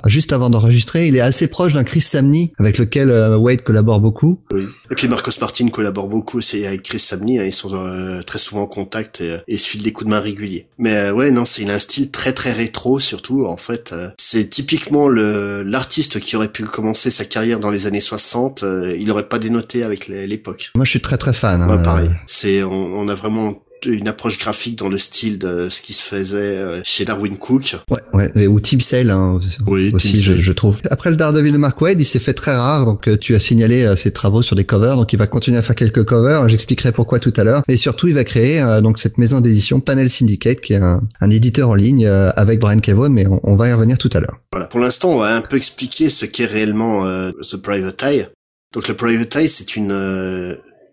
juste 0.05 0.33
avant 0.33 0.49
d'enregistrer, 0.49 1.07
il 1.07 1.15
est 1.15 1.21
assez 1.21 1.47
proche 1.47 1.73
d'un 1.73 1.83
Chris 1.83 2.01
Samney 2.01 2.53
avec 2.59 2.77
lequel 2.77 3.11
euh, 3.11 3.37
Wade 3.37 3.63
collabore 3.63 3.99
beaucoup. 3.99 4.39
Oui. 4.51 4.67
Et 4.91 4.95
puis 4.95 5.07
Marcos 5.07 5.31
Martin 5.41 5.69
collabore 5.69 6.07
beaucoup 6.07 6.37
aussi 6.37 6.65
avec 6.65 6.83
Chris 6.83 6.99
Samney, 6.99 7.39
hein, 7.39 7.43
ils 7.45 7.53
sont 7.53 7.73
euh, 7.73 8.21
très 8.21 8.39
souvent 8.39 8.63
en 8.63 8.67
contact 8.67 9.21
et, 9.21 9.37
et, 9.47 9.57
se 9.57 9.67
filent 9.67 9.83
des 9.83 9.93
coups 9.93 10.05
de 10.05 10.11
main 10.11 10.19
réguliers. 10.19 10.67
Mais 10.77 10.95
euh, 10.95 11.13
ouais, 11.13 11.31
non, 11.31 11.45
c'est 11.45 11.63
il 11.63 11.71
a 11.71 11.75
un 11.75 11.79
style 11.79 12.11
très 12.11 12.33
très 12.33 12.51
rétro 12.51 12.99
surtout 12.99 13.45
en 13.45 13.57
fait. 13.57 13.93
c'est 14.17 14.49
typiquement 14.49 15.09
le 15.09 15.63
l'artiste 15.63 16.19
qui 16.19 16.35
aurait 16.35 16.51
pu 16.51 16.63
commencer 16.63 17.09
sa 17.09 17.25
carrière 17.25 17.59
dans 17.59 17.71
les 17.71 17.87
années 17.87 18.01
60, 18.01 18.63
il 18.97 19.09
aurait 19.11 19.27
pas 19.27 19.39
dénoté 19.39 19.83
avec 19.83 20.07
l'époque. 20.07 20.71
Moi 20.75 20.85
je 20.85 20.91
suis 20.91 21.01
très 21.01 21.17
très 21.17 21.33
fan. 21.33 21.61
Hein, 21.61 21.77
pareil. 21.79 22.09
C'est 22.27 22.63
on, 22.63 22.71
on 22.71 23.07
a 23.07 23.15
vraiment 23.15 23.59
une 23.85 24.07
approche 24.07 24.39
graphique 24.39 24.77
dans 24.77 24.89
le 24.89 24.97
style 24.97 25.37
de 25.37 25.69
ce 25.69 25.81
qui 25.81 25.93
se 25.93 26.03
faisait 26.03 26.57
euh, 26.57 26.81
chez 26.83 27.05
Darwin 27.05 27.37
Cook. 27.37 27.75
Ouais, 28.13 28.31
ouais, 28.35 28.47
ou 28.47 28.59
Tim 28.59 28.79
Sale 28.79 29.09
hein, 29.09 29.39
oui, 29.65 29.91
aussi, 29.93 30.17
je, 30.17 30.35
je, 30.35 30.51
trouve. 30.51 30.77
Après 30.89 31.09
le 31.09 31.15
Daredevil 31.15 31.51
de 31.51 31.57
Mark 31.57 31.79
Wade, 31.81 31.99
il 32.01 32.05
s'est 32.05 32.19
fait 32.19 32.33
très 32.33 32.55
rare, 32.55 32.85
donc 32.85 33.07
euh, 33.07 33.17
tu 33.17 33.35
as 33.35 33.39
signalé 33.39 33.83
euh, 33.83 33.95
ses 33.95 34.11
travaux 34.11 34.41
sur 34.41 34.55
des 34.55 34.65
covers, 34.65 34.95
donc 34.95 35.13
il 35.13 35.19
va 35.19 35.27
continuer 35.27 35.57
à 35.57 35.61
faire 35.61 35.75
quelques 35.75 36.03
covers. 36.03 36.47
J'expliquerai 36.49 36.91
pourquoi 36.91 37.19
tout 37.19 37.33
à 37.37 37.43
l'heure. 37.43 37.61
Et 37.67 37.77
surtout, 37.77 38.07
il 38.07 38.13
va 38.13 38.23
créer 38.23 38.61
donc 38.81 38.99
cette 38.99 39.17
maison 39.17 39.41
d'édition 39.41 39.79
Panel 39.79 40.09
Syndicate, 40.09 40.61
qui 40.61 40.73
est 40.73 40.77
un, 40.77 41.01
un 41.21 41.29
éditeur 41.29 41.69
en 41.69 41.75
ligne 41.75 42.07
avec 42.07 42.59
Brian 42.59 42.79
Kevon, 42.79 43.09
mais 43.09 43.25
on, 43.43 43.55
va 43.55 43.69
y 43.69 43.73
revenir 43.73 43.97
tout 43.97 44.09
à 44.13 44.19
l'heure. 44.19 44.39
Voilà. 44.51 44.67
Pour 44.67 44.79
l'instant, 44.79 45.11
on 45.11 45.17
va 45.17 45.35
un 45.35 45.41
peu 45.41 45.57
expliquer 45.57 46.09
ce 46.09 46.25
qu'est 46.25 46.45
réellement 46.45 47.05
The 47.41 47.57
Private 47.57 48.03
Eye. 48.03 48.27
Donc 48.73 48.87
le 48.87 48.95
Private 48.95 49.35
Eye, 49.35 49.47
c'est 49.47 49.75
une 49.75 49.91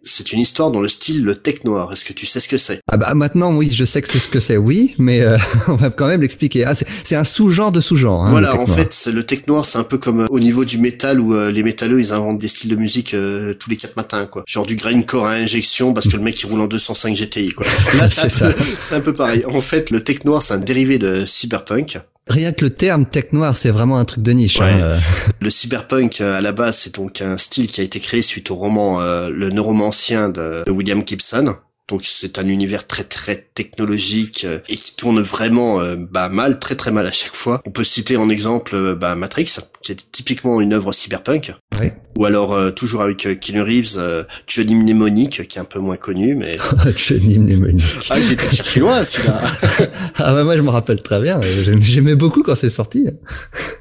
c'est 0.04 0.32
une 0.32 0.40
histoire 0.40 0.70
dans 0.70 0.80
le 0.80 0.88
style 0.88 1.24
le 1.24 1.34
tech 1.34 1.64
noir. 1.64 1.92
Est-ce 1.92 2.04
que 2.04 2.12
tu 2.12 2.26
sais 2.26 2.40
ce 2.40 2.48
que 2.48 2.56
c'est? 2.56 2.80
Ah 2.90 2.96
bah 2.96 3.14
maintenant 3.14 3.54
oui, 3.54 3.70
je 3.70 3.84
sais 3.84 4.02
que 4.02 4.08
c'est 4.08 4.18
ce 4.18 4.28
que 4.28 4.40
c'est, 4.40 4.56
oui, 4.56 4.94
mais 4.98 5.20
euh, 5.20 5.38
on 5.68 5.76
va 5.76 5.90
quand 5.90 6.06
même 6.06 6.20
l'expliquer. 6.20 6.64
Ah, 6.64 6.74
c'est 6.74 7.16
un 7.16 7.24
sous-genre 7.24 7.72
de 7.72 7.80
sous-genre. 7.80 8.24
Hein, 8.24 8.30
voilà, 8.30 8.58
en 8.58 8.66
fait, 8.66 9.08
le 9.12 9.24
tech 9.24 9.46
noir, 9.46 9.66
c'est 9.66 9.78
un 9.78 9.84
peu 9.84 9.98
comme 9.98 10.20
euh, 10.20 10.26
au 10.30 10.40
niveau 10.40 10.64
du 10.64 10.78
métal 10.78 11.20
où 11.20 11.34
euh, 11.34 11.50
les 11.50 11.62
métalleux 11.62 12.00
ils 12.00 12.12
inventent 12.12 12.38
des 12.38 12.48
styles 12.48 12.70
de 12.70 12.76
musique 12.76 13.16
tous 13.58 13.70
les 13.70 13.76
quatre 13.76 13.96
matins, 13.96 14.26
quoi. 14.26 14.44
Genre 14.46 14.66
du 14.66 14.76
grindcore 14.76 15.26
à 15.26 15.32
injection 15.32 15.92
parce 15.92 16.08
que 16.08 16.16
le 16.16 16.22
mec 16.22 16.40
il 16.40 16.46
roule 16.46 16.60
en 16.60 16.66
205 16.66 17.14
GTI, 17.14 17.50
quoi. 17.50 17.66
Là, 17.94 18.08
c'est 18.08 18.94
un, 18.94 19.00
peu 19.00 19.14
pareil. 19.14 19.44
En 19.46 19.60
fait, 19.60 19.90
le 19.90 20.02
tech 20.02 20.24
noir, 20.24 20.42
c'est 20.42 20.54
un 20.54 20.58
dérivé 20.58 20.98
de 20.98 21.24
cyberpunk. 21.26 21.98
Rien 22.26 22.52
que 22.52 22.64
le 22.64 22.70
terme 22.70 23.04
tech 23.04 23.32
noir, 23.32 23.56
c'est 23.56 23.70
vraiment 23.70 23.98
un 23.98 24.04
truc 24.04 24.22
de 24.22 24.32
niche. 24.32 24.60
Hein, 24.60 24.80
euh. 24.80 25.00
Le 25.40 25.50
cyberpunk, 25.50 26.20
euh, 26.20 26.38
à 26.38 26.40
la 26.40 26.52
base, 26.52 26.78
c'est 26.78 26.94
donc 26.94 27.20
un 27.20 27.36
style 27.36 27.66
qui 27.66 27.80
a 27.82 27.84
été 27.84 28.00
créé 28.00 28.22
suite 28.22 28.50
au 28.50 28.54
roman 28.54 29.00
euh, 29.00 29.28
Le 29.28 29.50
Neuromancien 29.50 30.30
de, 30.30 30.64
William 30.70 31.02
Gibson. 31.06 31.56
Donc 31.86 32.00
c'est 32.02 32.38
un 32.38 32.48
univers 32.48 32.86
très 32.86 33.04
très 33.04 33.36
technologique 33.54 34.46
et 34.70 34.76
qui 34.78 34.96
tourne 34.96 35.20
vraiment 35.20 35.82
bah, 36.10 36.30
mal, 36.30 36.58
très 36.58 36.76
très 36.76 36.90
mal 36.92 37.06
à 37.06 37.12
chaque 37.12 37.34
fois. 37.34 37.60
On 37.66 37.70
peut 37.70 37.84
citer 37.84 38.16
en 38.16 38.30
exemple 38.30 38.94
bah, 38.94 39.16
Matrix, 39.16 39.58
qui 39.84 39.92
est 39.92 40.10
typiquement 40.10 40.62
une 40.62 40.72
œuvre 40.72 40.92
cyberpunk. 40.92 41.52
Ouais. 41.78 41.94
Ou 42.16 42.24
alors 42.24 42.54
euh, 42.54 42.70
toujours 42.70 43.02
avec 43.02 43.26
euh, 43.26 43.34
Keanu 43.34 43.60
Reeves, 43.62 43.96
euh, 43.98 44.22
Johnny 44.46 44.76
Mnemonic, 44.76 45.46
qui 45.48 45.58
est 45.58 45.60
un 45.60 45.64
peu 45.64 45.80
moins 45.80 45.96
connu, 45.96 46.36
mais 46.36 46.56
Johnny 46.96 47.38
Mnemonic. 47.38 47.84
Ah, 48.08 48.18
été 48.18 48.48
cherché 48.54 48.80
loin 48.80 49.02
celui-là. 49.02 49.40
ah 50.16 50.32
bah 50.32 50.44
moi 50.44 50.56
je 50.56 50.62
me 50.62 50.70
rappelle 50.70 51.02
très 51.02 51.20
bien. 51.20 51.40
J'aimais 51.80 52.14
beaucoup 52.14 52.42
quand 52.42 52.54
c'est 52.54 52.70
sorti. 52.70 53.06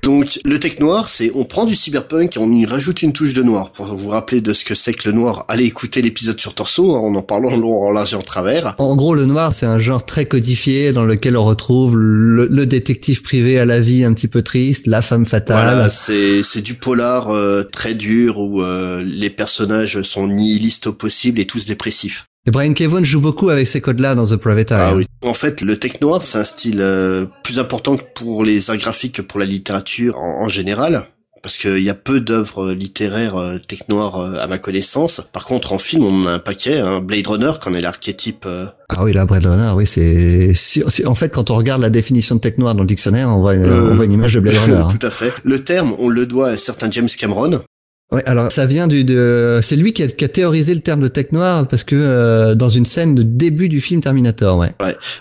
Donc 0.01 0.39
le 0.45 0.59
tech 0.59 0.79
noir, 0.79 1.07
c'est 1.07 1.31
on 1.35 1.45
prend 1.45 1.65
du 1.65 1.75
cyberpunk 1.75 2.35
et 2.35 2.39
on 2.39 2.51
y 2.51 2.65
rajoute 2.65 3.03
une 3.03 3.13
touche 3.13 3.33
de 3.33 3.43
noir. 3.43 3.71
Pour 3.71 3.85
vous 3.95 4.09
rappeler 4.09 4.41
de 4.41 4.51
ce 4.51 4.65
que 4.65 4.75
c'est 4.75 4.93
que 4.93 5.07
le 5.07 5.15
noir, 5.15 5.45
allez 5.47 5.65
écouter 5.65 6.01
l'épisode 6.01 6.39
sur 6.39 6.55
Torso, 6.55 6.95
hein, 6.95 7.01
on 7.03 7.15
en 7.15 7.21
parle 7.21 7.45
en 7.45 7.55
long, 7.55 7.83
en 7.83 7.91
large 7.91 8.13
et 8.13 8.17
en 8.17 8.21
travers. 8.21 8.75
En 8.79 8.95
gros, 8.95 9.13
le 9.13 9.25
noir, 9.25 9.53
c'est 9.53 9.67
un 9.67 9.79
genre 9.79 10.05
très 10.05 10.25
codifié 10.25 10.91
dans 10.91 11.05
lequel 11.05 11.37
on 11.37 11.45
retrouve 11.45 11.97
le, 11.97 12.47
le, 12.47 12.65
détective 12.65 13.21
privé 13.21 13.59
à 13.59 13.65
la 13.65 13.79
vie 13.79 14.03
un 14.03 14.13
petit 14.13 14.27
peu 14.27 14.41
triste, 14.41 14.87
la 14.87 15.01
femme 15.03 15.25
fatale. 15.25 15.63
Voilà, 15.63 15.89
c'est 15.93 16.43
c'est 16.43 16.61
du 16.61 16.75
polar 16.75 17.31
très 17.71 17.93
dur 17.93 18.39
où 18.39 18.61
euh, 18.61 19.03
les 19.05 19.29
personnages 19.29 20.01
sont 20.01 20.27
nihilistes 20.27 20.87
au 20.87 20.93
possible 20.93 21.39
et 21.39 21.45
tous 21.45 21.65
dépressifs. 21.65 22.25
Et 22.45 22.51
Brian 22.51 22.73
Kevon 22.73 23.03
joue 23.03 23.21
beaucoup 23.21 23.49
avec 23.49 23.67
ces 23.67 23.79
codes-là 23.79 24.15
dans 24.15 24.27
The 24.27 24.35
Private 24.35 24.71
Eye. 24.71 24.77
Ah 24.77 24.95
oui. 24.95 25.05
En 25.23 25.33
fait, 25.33 25.61
le 25.61 25.79
tech 25.79 26.01
noir, 26.01 26.21
c'est 26.21 26.39
un 26.39 26.43
style 26.43 26.81
euh, 26.81 27.25
plus 27.43 27.59
important 27.59 27.95
pour 28.15 28.43
les 28.43 28.69
arts 28.69 28.77
graphiques 28.77 29.15
que 29.15 29.21
pour 29.21 29.39
la 29.39 29.45
littérature 29.45 30.17
en, 30.17 30.49
général. 30.49 31.05
Parce 31.43 31.57
qu'il 31.57 31.83
y 31.83 31.89
a 31.89 31.93
peu 31.93 32.19
d'œuvres 32.19 32.71
littéraires 32.71 33.35
euh, 33.35 33.57
tech 33.59 33.81
noires 33.89 34.19
à 34.39 34.47
ma 34.47 34.57
connaissance. 34.57 35.21
Par 35.31 35.45
contre, 35.45 35.73
en 35.73 35.77
film, 35.77 36.05
on 36.05 36.25
a 36.25 36.31
un 36.31 36.39
paquet. 36.39 36.79
Hein. 36.79 37.01
Blade 37.01 37.27
Runner, 37.27 37.51
qu'on 37.61 37.75
est 37.75 37.81
l'archétype. 37.81 38.47
Ah 38.89 39.03
oui, 39.03 39.13
là, 39.13 39.25
Blade 39.25 39.45
Runner, 39.45 39.71
oui, 39.75 39.85
c'est. 39.85 40.53
En 41.05 41.15
fait, 41.15 41.29
quand 41.29 41.51
on 41.51 41.55
regarde 41.55 41.81
la 41.81 41.89
définition 41.89 42.35
de 42.35 42.39
tech 42.41 42.57
noir 42.57 42.73
dans 42.73 42.81
le 42.81 42.87
dictionnaire, 42.87 43.29
on 43.29 43.41
voit, 43.41 43.53
on 43.53 43.95
voit 43.95 44.05
une 44.05 44.13
image 44.13 44.33
de 44.33 44.39
Blade 44.39 44.55
Runner. 44.65 44.77
Hein. 44.77 44.87
Tout 44.89 45.05
à 45.05 45.11
fait. 45.11 45.33
Le 45.43 45.59
terme, 45.59 45.93
on 45.99 46.09
le 46.09 46.25
doit 46.25 46.47
à 46.47 46.51
un 46.51 46.55
certain 46.55 46.89
James 46.89 47.09
Cameron, 47.17 47.61
Alors 48.25 48.51
ça 48.51 48.65
vient 48.65 48.87
de 48.87 49.59
c'est 49.61 49.75
lui 49.75 49.93
qui 49.93 50.03
a, 50.03 50.07
théorisé 50.07 50.73
le 50.75 50.81
terme 50.81 51.01
de 51.01 51.07
tech 51.07 51.31
noir 51.31 51.67
parce 51.67 51.83
que 51.83 51.95
euh, 51.95 52.55
dans 52.55 52.69
une 52.69 52.85
scène 52.85 53.15
de 53.15 53.23
début 53.23 53.69
du 53.69 53.81
film 53.81 54.01
Terminator, 54.01 54.57
ouais. 54.57 54.73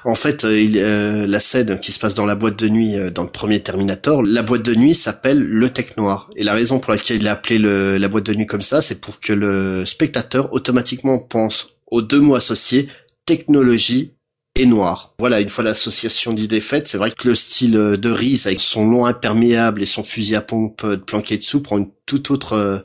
En 0.04 0.14
fait, 0.14 0.44
euh, 0.44 0.68
euh, 0.76 1.26
la 1.26 1.40
scène 1.40 1.78
qui 1.80 1.92
se 1.92 1.98
passe 1.98 2.14
dans 2.14 2.26
la 2.26 2.34
boîte 2.34 2.58
de 2.58 2.68
nuit 2.68 2.96
dans 3.14 3.22
le 3.22 3.28
premier 3.28 3.60
Terminator, 3.60 4.22
la 4.22 4.42
boîte 4.42 4.62
de 4.62 4.74
nuit 4.74 4.94
s'appelle 4.94 5.42
le 5.42 5.68
tech 5.68 5.96
noir 5.96 6.30
et 6.36 6.44
la 6.44 6.52
raison 6.52 6.78
pour 6.78 6.92
laquelle 6.92 7.18
il 7.18 7.28
a 7.28 7.32
appelé 7.32 7.58
la 7.58 8.08
boîte 8.08 8.26
de 8.26 8.34
nuit 8.34 8.46
comme 8.46 8.62
ça, 8.62 8.80
c'est 8.80 9.00
pour 9.00 9.20
que 9.20 9.32
le 9.32 9.84
spectateur 9.84 10.52
automatiquement 10.52 11.18
pense 11.18 11.68
aux 11.90 12.02
deux 12.02 12.20
mots 12.20 12.34
associés 12.34 12.88
technologie 13.26 14.14
et 14.54 14.66
noir. 14.66 15.14
Voilà, 15.18 15.40
une 15.40 15.48
fois 15.48 15.64
l'association 15.64 16.32
d'idées 16.32 16.60
faite, 16.60 16.86
c'est 16.86 16.98
vrai 16.98 17.10
que 17.10 17.28
le 17.28 17.34
style 17.34 17.72
de 17.72 18.10
Reese 18.10 18.46
avec 18.46 18.60
son 18.60 18.86
long 18.88 19.06
imperméable 19.06 19.82
et 19.82 19.86
son 19.86 20.04
fusil 20.04 20.36
à 20.36 20.42
pompe 20.42 20.86
planqué 21.06 21.38
dessous 21.38 21.60
prend 21.60 21.78
une 21.78 21.88
toute 22.04 22.30
autre 22.30 22.52
euh, 22.54 22.78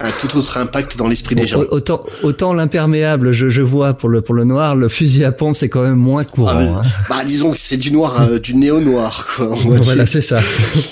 un 0.00 0.10
tout 0.12 0.38
autre 0.38 0.56
impact 0.56 0.96
dans 0.96 1.06
l'esprit 1.06 1.34
des 1.34 1.46
gens. 1.46 1.60
Autant 1.70 2.00
autant 2.22 2.54
l'imperméable, 2.54 3.32
je, 3.32 3.50
je 3.50 3.60
vois 3.60 3.92
pour 3.92 4.08
le 4.08 4.22
pour 4.22 4.34
le 4.34 4.44
noir, 4.44 4.76
le 4.76 4.88
fusil 4.88 5.24
à 5.24 5.32
pompe 5.32 5.56
c'est 5.56 5.68
quand 5.68 5.82
même 5.82 5.96
moins 5.96 6.24
courant. 6.24 6.52
Ah 6.54 6.80
hein. 6.80 6.82
Bah 7.10 7.24
disons 7.26 7.50
que 7.50 7.58
c'est 7.58 7.76
du 7.76 7.92
noir 7.92 8.22
euh, 8.22 8.38
du 8.38 8.54
néo 8.54 8.80
noir 8.80 9.26
quoi. 9.36 9.54
Voilà, 9.82 10.06
c'est 10.06 10.22
ça. 10.22 10.40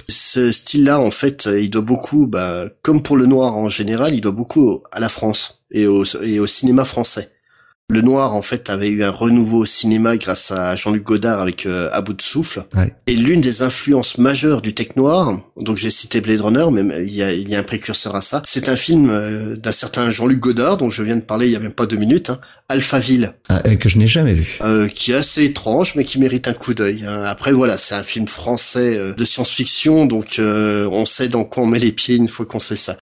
Ce 0.09 0.53
style-là 0.53 1.01
en 1.01 1.11
fait, 1.11 1.49
il 1.59 1.71
doit 1.71 1.81
beaucoup 1.81 2.27
bah 2.27 2.67
comme 2.83 3.03
pour 3.03 3.17
le 3.17 3.25
noir 3.25 3.57
en 3.57 3.71
général, 3.71 4.15
il 4.15 4.21
doit 4.21 4.33
beaucoup 4.33 4.83
à 4.91 5.01
la 5.01 5.09
France 5.09 5.63
et 5.71 5.87
au 5.87 6.05
et 6.23 6.39
au 6.39 6.47
cinéma 6.47 6.85
français. 6.85 7.31
Le 7.93 8.01
noir, 8.01 8.35
en 8.35 8.41
fait, 8.41 8.71
avait 8.71 8.89
eu 8.89 9.05
un 9.05 9.11
renouveau 9.11 9.59
au 9.59 9.65
cinéma 9.67 10.17
grâce 10.17 10.51
à 10.51 10.75
Jean-Luc 10.75 11.03
Godard 11.03 11.43
avec 11.43 11.67
euh, 11.67 11.91
À 11.93 12.01
bout 12.01 12.15
de 12.15 12.23
souffle. 12.23 12.63
Et 13.07 13.15
l'une 13.15 13.43
des 13.43 13.61
influences 13.61 14.17
majeures 14.17 14.63
du 14.63 14.73
tech 14.73 14.97
noir, 14.97 15.43
donc 15.59 15.77
j'ai 15.77 15.91
cité 15.91 16.23
Blade 16.23 16.41
Runner, 16.41 16.65
mais 16.73 17.05
il 17.05 17.15
y 17.15 17.23
a, 17.23 17.35
il 17.35 17.47
y 17.51 17.55
a 17.55 17.59
un 17.59 17.63
précurseur 17.63 18.17
à 18.17 18.23
ça, 18.23 18.43
c'est 18.47 18.71
un 18.71 18.77
film 18.77 19.11
euh, 19.11 19.57
d'un 19.57 19.73
certain 19.73 20.09
Jean-Luc 20.09 20.39
Godard, 20.39 20.79
dont 20.79 20.89
je 20.89 21.03
viens 21.03 21.17
de 21.17 21.21
parler 21.21 21.49
il 21.49 21.53
y 21.53 21.57
a 21.57 21.61
même 21.61 21.73
pas 21.73 21.85
deux 21.85 21.99
minutes, 21.99 22.31
hein, 22.31 22.41
Alphaville. 22.71 23.35
Ah, 23.51 23.61
que 23.61 23.91
je 23.91 23.99
n'ai 23.99 24.07
jamais 24.07 24.33
vu. 24.33 24.57
Euh, 24.63 24.89
qui 24.89 25.13
est 25.13 25.17
assez 25.17 25.45
étrange, 25.45 25.95
mais 25.95 26.05
qui 26.05 26.19
mérite 26.19 26.49
un 26.49 26.55
coup 26.55 26.73
d'œil. 26.73 27.05
Hein. 27.07 27.25
Après, 27.27 27.53
voilà, 27.53 27.77
c'est 27.77 27.95
un 27.95 28.03
film 28.03 28.27
français 28.27 28.97
euh, 28.97 29.13
de 29.13 29.25
science-fiction, 29.27 30.07
donc 30.07 30.41
on 30.41 31.05
sait 31.05 31.29
dans 31.29 31.45
quoi 31.45 31.65
on 31.65 31.67
met 31.67 31.79
les 31.79 31.93
pieds 31.93 32.17
une 32.17 32.29
fois 32.29 32.47
qu'on 32.47 32.59
sait 32.59 32.77
ça. 32.77 32.97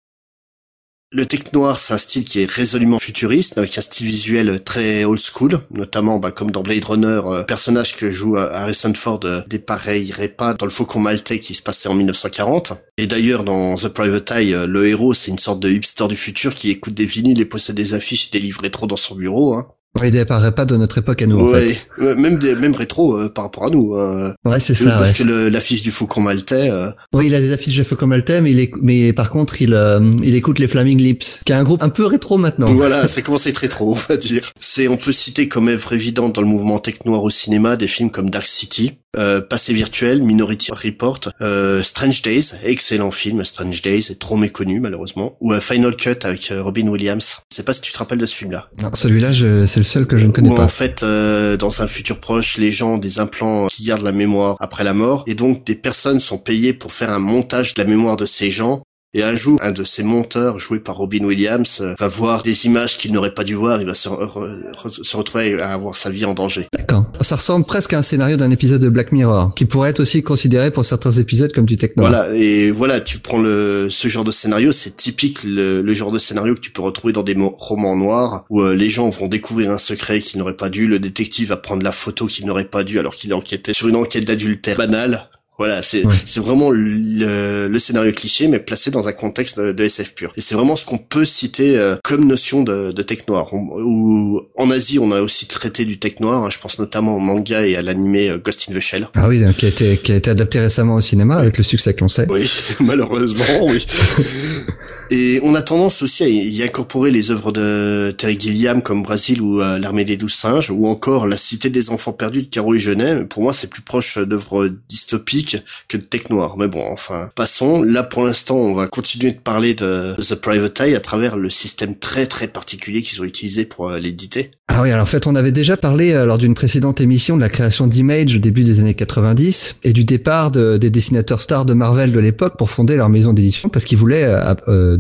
Le 1.13 1.27
tech 1.27 1.53
noir, 1.53 1.77
c'est 1.77 1.93
un 1.93 1.99
style 1.99 2.25
qui 2.25 2.41
est 2.41 2.49
résolument 2.49 3.01
futuriste, 3.01 3.59
avec 3.59 3.77
un 3.77 3.81
style 3.81 4.07
visuel 4.07 4.63
très 4.63 5.03
old 5.03 5.19
school, 5.19 5.59
notamment 5.73 6.21
bah, 6.21 6.31
comme 6.31 6.53
dans 6.53 6.63
Blade 6.63 6.85
Runner, 6.85 7.21
euh, 7.25 7.43
personnage 7.43 7.97
que 7.97 8.09
joue 8.13 8.37
euh, 8.37 8.49
Harrison 8.53 8.93
Ford 8.95 9.19
euh, 9.25 9.41
dépareillerait 9.49 10.29
pas 10.29 10.55
dans 10.55 10.67
le 10.67 10.71
Faucon 10.71 11.01
maltais 11.01 11.41
qui 11.41 11.55
se 11.55 11.63
passait 11.63 11.89
en 11.89 11.95
1940. 11.95 12.75
Et 12.97 13.09
d'ailleurs, 13.09 13.43
dans 13.43 13.75
The 13.75 13.89
Private 13.89 14.31
Eye, 14.31 14.55
euh, 14.55 14.67
le 14.67 14.87
héros, 14.87 15.13
c'est 15.13 15.33
une 15.33 15.41
sorte 15.41 15.59
de 15.59 15.69
hipster 15.69 16.07
du 16.07 16.17
futur 16.17 16.55
qui 16.55 16.71
écoute 16.71 16.95
des 16.95 17.07
vinyles 17.07 17.41
et 17.41 17.45
possède 17.45 17.75
des 17.75 17.95
affiches 17.95 18.31
et 18.33 18.39
des 18.39 18.53
rétro 18.63 18.87
dans 18.87 18.97
son 18.97 19.17
bureau. 19.17 19.55
Hein. 19.55 19.67
Il 20.05 20.17
apparaît 20.19 20.53
pas 20.53 20.65
de 20.65 20.77
notre 20.77 20.99
époque 20.99 21.21
à 21.21 21.27
nous, 21.27 21.39
en 21.41 21.51
Ouais, 21.51 21.69
fait. 21.71 22.03
ouais, 22.03 22.15
même 22.15 22.39
des, 22.39 22.55
même 22.55 22.75
rétro 22.75 23.17
euh, 23.17 23.29
par 23.29 23.45
rapport 23.45 23.67
à 23.67 23.71
nous. 23.71 23.95
hein. 23.97 24.35
Ouais, 24.45 24.61
c'est 24.61 24.79
Oui, 24.81 24.85
ça. 24.87 24.93
parce 24.97 25.19
ouais. 25.19 25.27
que 25.27 25.49
l'affiche 25.49 25.83
du 25.83 25.91
Faucon 25.91 26.21
maltais, 26.21 26.71
euh, 26.71 26.91
Oui, 27.13 27.27
il 27.27 27.35
a 27.35 27.41
des 27.41 27.53
affiches 27.53 27.77
de 27.77 27.83
feu 27.83 27.97
comme 27.97 28.13
Altem, 28.13 28.45
mais 28.45 28.53
il 28.53 28.61
est, 28.61 28.71
mais 28.81 29.13
par 29.13 29.31
contre, 29.31 29.61
il, 29.61 29.75
euh, 29.75 30.09
il 30.23 30.37
écoute 30.37 30.59
les 30.61 30.69
Flaming 30.69 30.99
Lips, 30.99 31.41
qui 31.45 31.53
est 31.53 31.57
un 31.57 31.65
groupe 31.65 31.83
un 31.83 31.89
peu 31.89 32.07
rétro 32.07 32.39
maintenant. 32.39 32.73
Voilà, 32.73 33.09
ça 33.09 33.21
commence 33.21 33.47
à 33.47 33.51
être 33.51 33.59
rétro, 33.59 33.91
on 33.93 33.95
va 34.13 34.17
dire. 34.17 34.53
C'est, 34.61 34.87
on 34.89 34.97
peut 34.97 35.13
citer 35.13 35.49
comme 35.49 35.69
œuvre 35.69 35.93
évidente 35.93 36.35
dans 36.37 36.43
le 36.43 36.47
mouvement 36.49 36.79
tech 36.79 36.95
noir 37.05 37.23
au 37.25 37.31
cinéma 37.31 37.77
des 37.77 37.89
films 37.89 38.11
comme 38.11 38.31
Dark 38.31 38.47
City, 38.47 38.93
euh, 39.17 39.41
Passé 39.41 39.73
virtuel, 39.73 40.23
Minority 40.23 40.71
Report, 40.73 41.21
euh, 41.41 41.83
Strange 41.83 42.23
Days, 42.23 42.53
excellent 42.63 43.11
film, 43.11 43.45
Strange 43.45 43.83
Days, 43.83 44.07
est 44.11 44.19
trop 44.21 44.37
méconnu 44.37 44.81
malheureusement, 44.81 45.37
ou 45.41 45.53
euh, 45.53 45.61
Final 45.61 45.97
Cut 45.97 46.19
avec 46.25 46.51
euh, 46.51 46.63
Robin 46.63 46.87
Williams. 46.89 47.39
Je 47.51 47.57
sais 47.57 47.63
pas 47.63 47.73
si 47.73 47.81
tu 47.81 47.93
te 47.93 47.99
rappelles 47.99 48.19
de 48.19 48.27
ce 48.27 48.35
film-là. 48.37 48.69
Non, 48.83 48.91
Celui-là, 48.95 49.33
je, 49.33 49.67
c'est 49.67 49.81
le 49.81 49.85
seul 49.85 50.07
que 50.07 50.17
je 50.19 50.27
ne 50.27 50.33
connais 50.33 50.51
Où 50.51 50.55
pas. 50.57 50.65
en 50.65 50.69
fait, 50.69 51.03
euh, 51.03 51.57
dans 51.57 51.83
un 51.83 51.87
futur 51.87 52.21
proche, 52.21 52.59
les 52.59 52.71
gens 52.71 52.95
ont 52.95 52.99
des 52.99 53.19
implants 53.19 53.67
qui 53.69 53.85
gardent 53.85 54.03
la 54.03 54.13
mémoire 54.13 54.57
après 54.61 54.85
la 54.85 54.95
mort, 54.95 55.25
et 55.27 55.35
donc 55.35 55.65
des 55.67 55.75
personnes 55.75 56.21
sont 56.21 56.39
payées 56.39 56.73
pour 56.73 56.93
faire 56.93 57.11
un 57.11 57.19
montage 57.19 57.75
de 57.75 57.83
la 57.83 57.89
mémoire 57.89 58.17
de 58.17 58.27
ces 58.27 58.51
gens. 58.51 58.83
Et 59.13 59.25
un 59.25 59.35
jour, 59.35 59.59
un 59.61 59.73
de 59.73 59.83
ces 59.83 60.05
monteurs, 60.05 60.61
joué 60.61 60.79
par 60.79 60.95
Robin 60.97 61.25
Williams, 61.25 61.79
euh, 61.81 61.95
va 61.99 62.07
voir 62.07 62.45
des 62.45 62.67
images 62.67 62.97
qu'il 62.97 63.13
n'aurait 63.13 63.35
pas 63.35 63.43
dû 63.43 63.55
voir, 63.55 63.81
il 63.81 63.87
va 63.89 63.95
se, 63.95 64.09
re- 64.09 64.73
re- 64.73 65.03
se 65.03 65.17
retrouver 65.17 65.61
à 65.61 65.73
avoir 65.75 65.97
sa 65.97 66.11
vie 66.11 66.25
en 66.25 66.33
danger. 66.33 66.69
D'accord. 66.73 67.07
Ça 67.21 67.35
ressemble 67.35 67.67
presque 67.67 67.93
à 67.93 67.99
un 67.99 68.03
scénario 68.03 68.37
d'un 68.37 68.53
épisode 68.53 68.81
de 68.81 68.89
Black 68.89 69.11
Mirror, 69.11 69.53
qui 69.57 69.65
pourrait 69.65 69.91
être 69.91 69.99
aussi 69.99 70.23
considéré 70.23 70.71
pour 70.71 70.85
certains 70.85 71.11
épisodes 71.11 71.53
comme 71.53 71.67
du 71.67 71.77
techno. 71.77 72.05
Voilà, 72.05 72.33
et 72.37 72.71
voilà, 72.71 73.01
tu 73.01 73.19
prends 73.19 73.41
le 73.43 73.89
ce 73.91 74.07
genre 74.07 74.23
de 74.23 74.31
scénario, 74.31 74.71
c'est 74.71 74.97
typique 74.97 75.43
le, 75.43 75.83
le 75.83 75.93
genre 75.93 76.13
de 76.13 76.19
scénario 76.21 76.55
que 76.55 76.61
tu 76.61 76.71
peux 76.71 76.83
retrouver 76.83 77.13
dans 77.13 77.25
des 77.25 77.37
romans 77.37 77.97
noirs 77.97 78.45
où 78.49 78.63
euh, 78.63 78.77
les 78.77 78.89
gens 78.91 79.09
vont 79.11 79.27
découvrir 79.27 79.73
un 79.73 79.79
secret 79.79 80.21
qu'ils 80.21 80.39
n'auraient 80.39 80.57
pas 80.57 80.69
dû, 80.71 80.87
le 80.87 81.01
détective 81.01 81.49
va 81.49 81.57
prendre 81.57 81.83
la 81.83 81.91
photo 81.93 82.27
qu'il 82.27 82.47
n'aurait 82.47 82.65
pas 82.69 82.85
dû 82.85 83.01
alors 83.01 83.17
qu'il 83.17 83.35
enquêtait 83.35 83.75
sur 83.75 83.89
une 83.89 83.97
enquête 83.97 84.25
d'adultère 84.25 84.77
banale. 84.77 85.30
Voilà, 85.61 85.83
c'est 85.83 86.07
Ouais. 86.07 86.15
c'est 86.25 86.41
vraiment 86.41 86.71
le, 86.71 87.69
le 87.69 87.79
scénario 87.79 88.11
cliché 88.13 88.49
mais 88.49 88.59
placé 88.61 88.91
dans 88.91 89.09
un 89.09 89.13
contexte 89.13 89.61
de, 89.61 89.73
de 89.73 89.85
SF 89.85 90.15
pur. 90.15 90.33
Et 90.39 90.41
c'est 90.41 90.55
vraiment 90.55 90.75
ce 90.75 90.87
qu'on 90.87 90.97
peut 90.97 91.27
citer 91.27 91.77
euh, 91.79 91.97
comme 92.03 92.27
notion 92.27 92.63
de, 92.63 92.93
de 92.93 93.03
tech 93.03 93.29
noir. 93.29 93.53
Ou 93.53 94.41
en 94.57 94.71
Asie, 94.71 94.99
on 94.99 95.13
a 95.13 95.21
aussi 95.21 95.47
traité 95.47 95.85
du 95.85 95.99
tech 95.99 96.15
noir. 96.21 96.45
hein, 96.45 96.49
je 96.51 96.59
pense 96.59 96.79
notamment 96.79 97.15
au 97.17 97.19
manga 97.19 97.67
et 97.67 97.77
à 97.77 97.83
l'animé 97.83 98.31
euh, 98.31 98.39
Ghost 98.39 98.69
in 98.71 98.75
the 98.75 98.81
Shell. 98.81 99.07
Ah 99.15 99.29
oui, 99.29 99.43
qui 99.59 99.67
a 99.67 99.69
été, 99.69 99.99
qui 99.99 100.13
a 100.13 100.17
été 100.17 100.31
adapté 100.31 100.61
récemment 100.61 100.95
au 100.95 101.01
cinéma 101.03 101.37
avec 101.37 101.59
le 101.59 101.65
succès 101.65 101.93
qu'on 101.95 102.09
sait. 102.09 102.27
Oui, 102.31 102.51
malheureusement, 102.81 103.45
oui. 103.67 103.87
Et 105.13 105.41
on 105.43 105.57
a 105.57 105.63
tendance 105.63 106.03
aussi 106.03 106.23
à 106.23 106.29
y 106.29 106.63
incorporer 106.63 107.11
les 107.11 107.33
œuvres 107.33 107.51
de 107.51 108.13
Terry 108.17 108.39
Gilliam 108.39 108.81
comme 108.81 109.03
Brasil 109.03 109.43
ou 109.43 109.61
euh, 109.61 109.77
L'armée 109.81 110.05
des 110.05 110.17
douze 110.17 110.33
singes 110.35 110.71
ou 110.71 110.87
encore 110.87 111.27
La 111.27 111.37
cité 111.37 111.69
des 111.69 111.91
enfants 111.91 112.13
perdus 112.13 112.43
de 112.43 112.49
Caro 112.49 112.75
et 112.75 112.79
Genet. 112.79 113.25
Pour 113.25 113.43
moi, 113.43 113.53
c'est 113.53 113.69
plus 113.69 113.83
proche 113.83 114.19
d'œuvres 114.19 114.71
dystopiques 114.89 115.57
que 115.89 115.97
de 115.97 116.05
tech 116.05 116.31
noir. 116.31 116.57
Mais 116.59 116.69
bon, 116.69 116.85
enfin, 116.93 117.29
passons. 117.35 117.83
Là, 117.83 118.05
pour 118.05 118.25
l'instant, 118.25 118.57
on 118.57 118.75
va 118.75 118.87
continuer 118.87 119.33
de 119.33 119.39
parler 119.41 119.75
de 119.75 120.15
The 120.17 120.37
Private 120.37 120.81
Eye 120.81 120.95
à 120.95 121.01
travers 121.01 121.37
le 121.37 121.51
système 121.51 121.97
très 121.97 122.27
très 122.27 122.47
particulier 122.47 123.03
qu'ils 123.03 123.21
ont 123.21 123.25
utilisé 123.25 123.65
pour 123.65 123.89
euh, 123.91 123.99
l'éditer. 123.99 124.53
Ah 124.73 124.83
oui, 124.83 124.91
alors 124.93 125.03
en 125.03 125.07
fait, 125.07 125.27
on 125.27 125.35
avait 125.35 125.51
déjà 125.51 125.77
parlé 125.77 126.13
euh, 126.13 126.25
lors 126.25 126.39
d'une 126.39 126.55
précédente 126.55 127.01
émission 127.01 127.35
de 127.35 127.41
la 127.41 127.49
création 127.49 127.89
d'Image 127.89 128.37
au 128.37 128.39
début 128.39 128.63
des 128.63 128.79
années 128.79 128.95
90 128.95 129.75
et 129.83 129.93
du 129.93 130.05
départ 130.05 130.53
de- 130.53 130.77
des 130.77 130.91
dessinateurs 130.91 131.41
stars 131.41 131.65
de 131.65 131.75
Marvel 131.75 132.13
de 132.13 132.19
l'époque 132.21 132.57
pour 132.57 132.71
fonder 132.71 132.95
leur 132.95 133.09
maison 133.09 133.33
d'édition 133.33 133.69
parce 133.69 133.85
qu'ils 133.85 133.99
voulaient 133.99 134.33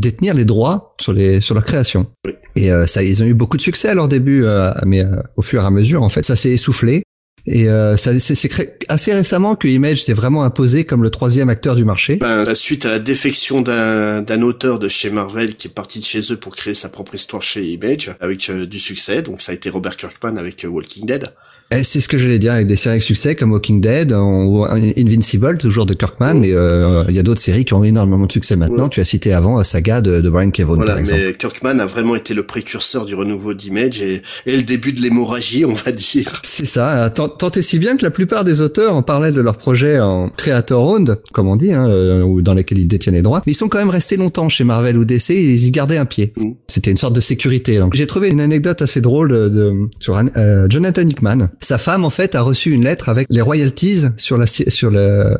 détenir 0.00 0.34
les 0.34 0.44
droits 0.44 0.94
sur 1.00 1.12
les 1.12 1.40
sur 1.40 1.54
leur 1.54 1.64
création. 1.64 2.06
Oui. 2.26 2.34
Et 2.56 2.72
euh, 2.72 2.86
ça, 2.86 3.02
ils 3.02 3.22
ont 3.22 3.26
eu 3.26 3.34
beaucoup 3.34 3.56
de 3.56 3.62
succès 3.62 3.88
à 3.88 3.94
leur 3.94 4.08
début, 4.08 4.44
euh, 4.44 4.72
mais 4.86 5.04
euh, 5.04 5.16
au 5.36 5.42
fur 5.42 5.62
et 5.62 5.66
à 5.66 5.70
mesure, 5.70 6.02
en 6.02 6.08
fait, 6.08 6.24
ça 6.24 6.36
s'est 6.36 6.50
essoufflé. 6.50 7.02
Et 7.46 7.68
euh, 7.68 7.96
ça 7.96 8.18
c'est 8.18 8.50
assez 8.88 9.12
récemment 9.12 9.56
que 9.56 9.66
Image 9.66 10.02
s'est 10.02 10.12
vraiment 10.12 10.44
imposé 10.44 10.84
comme 10.84 11.02
le 11.02 11.10
troisième 11.10 11.48
acteur 11.48 11.74
du 11.74 11.84
marché. 11.84 12.16
Ben, 12.16 12.54
suite 12.54 12.84
à 12.86 12.90
la 12.90 12.98
défection 12.98 13.62
d'un 13.62 14.22
d'un 14.22 14.42
auteur 14.42 14.78
de 14.78 14.88
chez 14.88 15.10
Marvel 15.10 15.56
qui 15.56 15.68
est 15.68 15.74
parti 15.74 16.00
de 16.00 16.04
chez 16.04 16.20
eux 16.32 16.36
pour 16.36 16.54
créer 16.54 16.74
sa 16.74 16.88
propre 16.88 17.14
histoire 17.14 17.42
chez 17.42 17.64
Image 17.64 18.14
avec 18.20 18.48
euh, 18.50 18.66
du 18.66 18.78
succès, 18.78 19.22
donc 19.22 19.40
ça 19.40 19.52
a 19.52 19.54
été 19.54 19.70
Robert 19.70 19.96
Kirkman 19.96 20.36
avec 20.36 20.64
euh, 20.64 20.68
Walking 20.68 21.06
Dead. 21.06 21.32
Et 21.72 21.84
C'est 21.84 22.00
ce 22.00 22.08
que 22.08 22.18
j'allais 22.18 22.40
dire 22.40 22.52
avec 22.52 22.66
des 22.66 22.74
séries 22.74 22.94
avec 22.94 23.02
succès 23.04 23.36
comme 23.36 23.52
Walking 23.52 23.80
Dead, 23.80 24.10
ou 24.12 24.64
Invincible, 24.64 25.56
toujours 25.56 25.86
de 25.86 25.94
Kirkman, 25.94 26.34
mais 26.34 26.52
euh, 26.52 27.04
il 27.08 27.14
y 27.14 27.18
a 27.20 27.22
d'autres 27.22 27.40
séries 27.40 27.64
qui 27.64 27.74
ont 27.74 27.84
énormément 27.84 28.26
de 28.26 28.32
succès 28.32 28.56
maintenant. 28.56 28.84
Ouais. 28.84 28.88
Tu 28.90 29.00
as 29.00 29.04
cité 29.04 29.32
avant 29.32 29.56
euh, 29.58 29.62
Saga 29.62 30.00
de, 30.00 30.20
de 30.20 30.28
Brian 30.30 30.50
Kevon, 30.50 30.74
Voilà, 30.74 30.92
par 30.92 30.98
exemple. 30.98 31.20
mais 31.24 31.32
Kirkman 31.34 31.78
a 31.78 31.86
vraiment 31.86 32.16
été 32.16 32.34
le 32.34 32.44
précurseur 32.44 33.04
du 33.04 33.14
renouveau 33.14 33.54
d'Image 33.54 34.02
et, 34.02 34.20
et 34.46 34.56
le 34.56 34.64
début 34.64 34.92
de 34.92 35.00
l'hémorragie, 35.00 35.64
on 35.64 35.72
va 35.72 35.92
dire. 35.92 36.32
C'est 36.44 36.66
ça, 36.66 37.04
euh, 37.04 37.08
tant, 37.08 37.28
tant 37.28 37.50
et 37.52 37.62
si 37.62 37.78
bien 37.78 37.96
que 37.96 38.02
la 38.04 38.10
plupart 38.10 38.42
des 38.42 38.60
auteurs 38.62 38.96
en 38.96 39.02
parlaient 39.02 39.30
de 39.32 39.40
leur 39.40 39.56
projet 39.56 40.00
en 40.00 40.28
creator 40.28 40.82
owned, 40.84 41.18
comme 41.32 41.46
on 41.46 41.54
dit, 41.56 41.72
hein, 41.72 41.88
euh, 41.88 42.22
ou 42.22 42.42
dans 42.42 42.54
lesquels 42.54 42.78
ils 42.78 42.88
détiennent 42.88 43.14
les 43.14 43.22
droits, 43.22 43.42
mais 43.46 43.52
ils 43.52 43.56
sont 43.56 43.68
quand 43.68 43.78
même 43.78 43.90
restés 43.90 44.16
longtemps 44.16 44.48
chez 44.48 44.64
Marvel 44.64 44.98
ou 44.98 45.04
DC 45.04 45.30
et 45.30 45.52
ils 45.54 45.66
y 45.66 45.70
gardaient 45.70 45.98
un 45.98 46.04
pied. 46.04 46.32
Mm. 46.36 46.50
C'était 46.66 46.90
une 46.90 46.96
sorte 46.96 47.14
de 47.14 47.20
sécurité. 47.20 47.78
Donc 47.78 47.94
j'ai 47.94 48.08
trouvé 48.08 48.28
une 48.30 48.40
anecdote 48.40 48.82
assez 48.82 49.00
drôle 49.00 49.28
de, 49.30 49.48
de- 49.48 49.72
sur 50.00 50.18
euh, 50.36 50.66
Jonathan 50.68 51.02
Hickman. 51.02 51.48
Sa 51.62 51.78
femme 51.78 52.04
en 52.04 52.10
fait 52.10 52.34
a 52.34 52.42
reçu 52.42 52.70
une 52.70 52.84
lettre 52.84 53.08
avec 53.08 53.26
les 53.30 53.40
royalties 53.40 54.04
sur 54.16 54.38
la 54.38 54.46
sur 54.46 54.90
le 54.90 55.36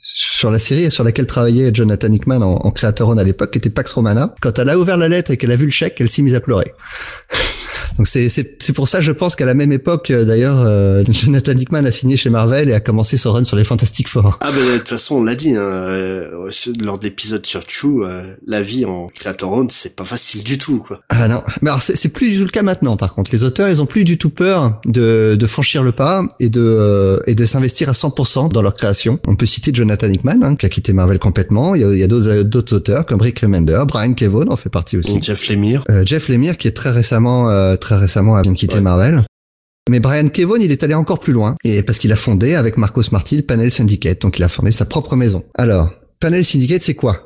sur 0.00 0.50
la 0.50 0.58
série 0.58 0.90
sur 0.90 1.02
laquelle 1.02 1.26
travaillait 1.26 1.74
Jonathan 1.74 2.12
Hickman 2.12 2.42
en, 2.42 2.60
en 2.64 2.72
owned 3.00 3.18
à 3.18 3.24
l'époque, 3.24 3.50
qui 3.50 3.58
était 3.58 3.70
Pax 3.70 3.92
Romana. 3.92 4.34
Quand 4.40 4.58
elle 4.58 4.68
a 4.68 4.78
ouvert 4.78 4.96
la 4.96 5.08
lettre 5.08 5.32
et 5.32 5.36
qu'elle 5.36 5.52
a 5.52 5.56
vu 5.56 5.66
le 5.66 5.72
chèque, 5.72 5.96
elle 5.98 6.10
s'est 6.10 6.22
mise 6.22 6.34
à 6.34 6.40
pleurer. 6.40 6.72
Donc 7.96 8.06
c'est 8.06 8.28
c'est 8.28 8.62
c'est 8.62 8.72
pour 8.72 8.88
ça 8.88 9.00
je 9.00 9.12
pense 9.12 9.36
qu'à 9.36 9.44
la 9.44 9.54
même 9.54 9.72
époque 9.72 10.10
euh, 10.10 10.24
d'ailleurs 10.24 10.60
euh, 10.60 11.04
Jonathan 11.08 11.52
Hickman 11.52 11.84
a 11.84 11.90
signé 11.90 12.16
chez 12.16 12.30
Marvel 12.30 12.68
et 12.68 12.74
a 12.74 12.80
commencé 12.80 13.16
son 13.16 13.32
run 13.32 13.44
sur 13.44 13.56
les 13.56 13.64
Fantastic 13.64 14.08
Four. 14.08 14.38
Ah 14.40 14.52
ben 14.52 14.74
de 14.74 14.78
toute 14.78 14.88
façon, 14.88 15.16
on 15.16 15.24
l'a 15.24 15.34
dit, 15.34 15.54
hein, 15.56 15.62
euh, 15.62 16.50
lors 16.82 16.98
de 16.98 17.04
l'épisode 17.04 17.44
sur 17.46 17.62
Chu, 17.68 17.86
euh, 17.86 18.34
la 18.46 18.62
vie 18.62 18.84
en 18.84 19.08
Creator 19.08 19.52
Owned, 19.52 19.70
c'est 19.70 19.96
pas 19.96 20.04
facile 20.04 20.44
du 20.44 20.58
tout, 20.58 20.80
quoi. 20.80 21.00
Ah 21.08 21.28
non, 21.28 21.42
mais 21.62 21.70
alors 21.70 21.82
c'est 21.82 22.08
plus 22.08 22.30
du 22.30 22.38
tout 22.38 22.44
le 22.44 22.50
cas 22.50 22.62
maintenant 22.62 22.96
par 22.96 23.14
contre. 23.14 23.30
Les 23.32 23.44
auteurs 23.44 23.68
ils 23.68 23.80
ont 23.82 23.86
plus 23.86 24.04
du 24.04 24.18
tout 24.18 24.30
peur 24.30 24.80
de 24.84 25.36
de 25.38 25.46
franchir 25.46 25.82
le 25.82 25.92
pas 25.92 26.24
et 26.40 26.48
de 26.48 26.60
euh, 26.60 27.20
et 27.26 27.34
de 27.34 27.44
s'investir 27.44 27.88
à 27.88 27.92
100% 27.92 28.52
dans 28.52 28.62
leur 28.62 28.74
création. 28.74 29.18
On 29.26 29.36
peut 29.36 29.46
citer 29.46 29.72
Jonathan 29.72 30.08
Hickman 30.08 30.42
hein, 30.42 30.56
qui 30.56 30.66
a 30.66 30.68
quitté 30.68 30.92
Marvel 30.92 31.18
complètement. 31.18 31.74
Il 31.74 31.80
y 31.82 31.84
a, 31.84 31.92
il 31.92 31.98
y 31.98 32.02
a 32.02 32.06
d'autres 32.06 32.42
d'autres 32.42 32.76
auteurs 32.76 33.06
comme 33.06 33.20
Rick 33.20 33.40
Remender, 33.40 33.82
Brian 33.86 34.14
Kevon 34.14 34.50
en 34.50 34.56
fait 34.56 34.70
partie 34.70 34.96
aussi. 34.96 35.18
Jeff 35.22 35.48
Lemire. 35.48 35.84
Euh, 35.90 36.02
Jeff 36.04 36.28
Lemire 36.28 36.58
qui 36.58 36.68
est 36.68 36.72
très 36.72 36.90
récemment 36.90 37.50
euh, 37.50 37.76
très 37.84 37.96
récemment 37.96 38.34
a 38.34 38.42
bien 38.42 38.54
quitté 38.54 38.76
Ouais. 38.76 38.80
Marvel. 38.80 39.24
Mais 39.90 40.00
Brian 40.00 40.28
Kevon, 40.28 40.56
il 40.56 40.72
est 40.72 40.82
allé 40.82 40.94
encore 40.94 41.20
plus 41.20 41.34
loin 41.34 41.54
et 41.62 41.82
parce 41.82 41.98
qu'il 41.98 42.10
a 42.12 42.16
fondé 42.16 42.54
avec 42.54 42.78
Marcos 42.78 43.02
Martil 43.12 43.44
Panel 43.44 43.70
Syndicate, 43.70 44.22
donc 44.22 44.38
il 44.38 44.42
a 44.42 44.48
fondé 44.48 44.72
sa 44.72 44.86
propre 44.86 45.14
maison. 45.14 45.44
Alors, 45.54 45.90
Panel 46.20 46.44
Syndicate, 46.44 46.82
c'est 46.82 46.94
quoi? 46.94 47.24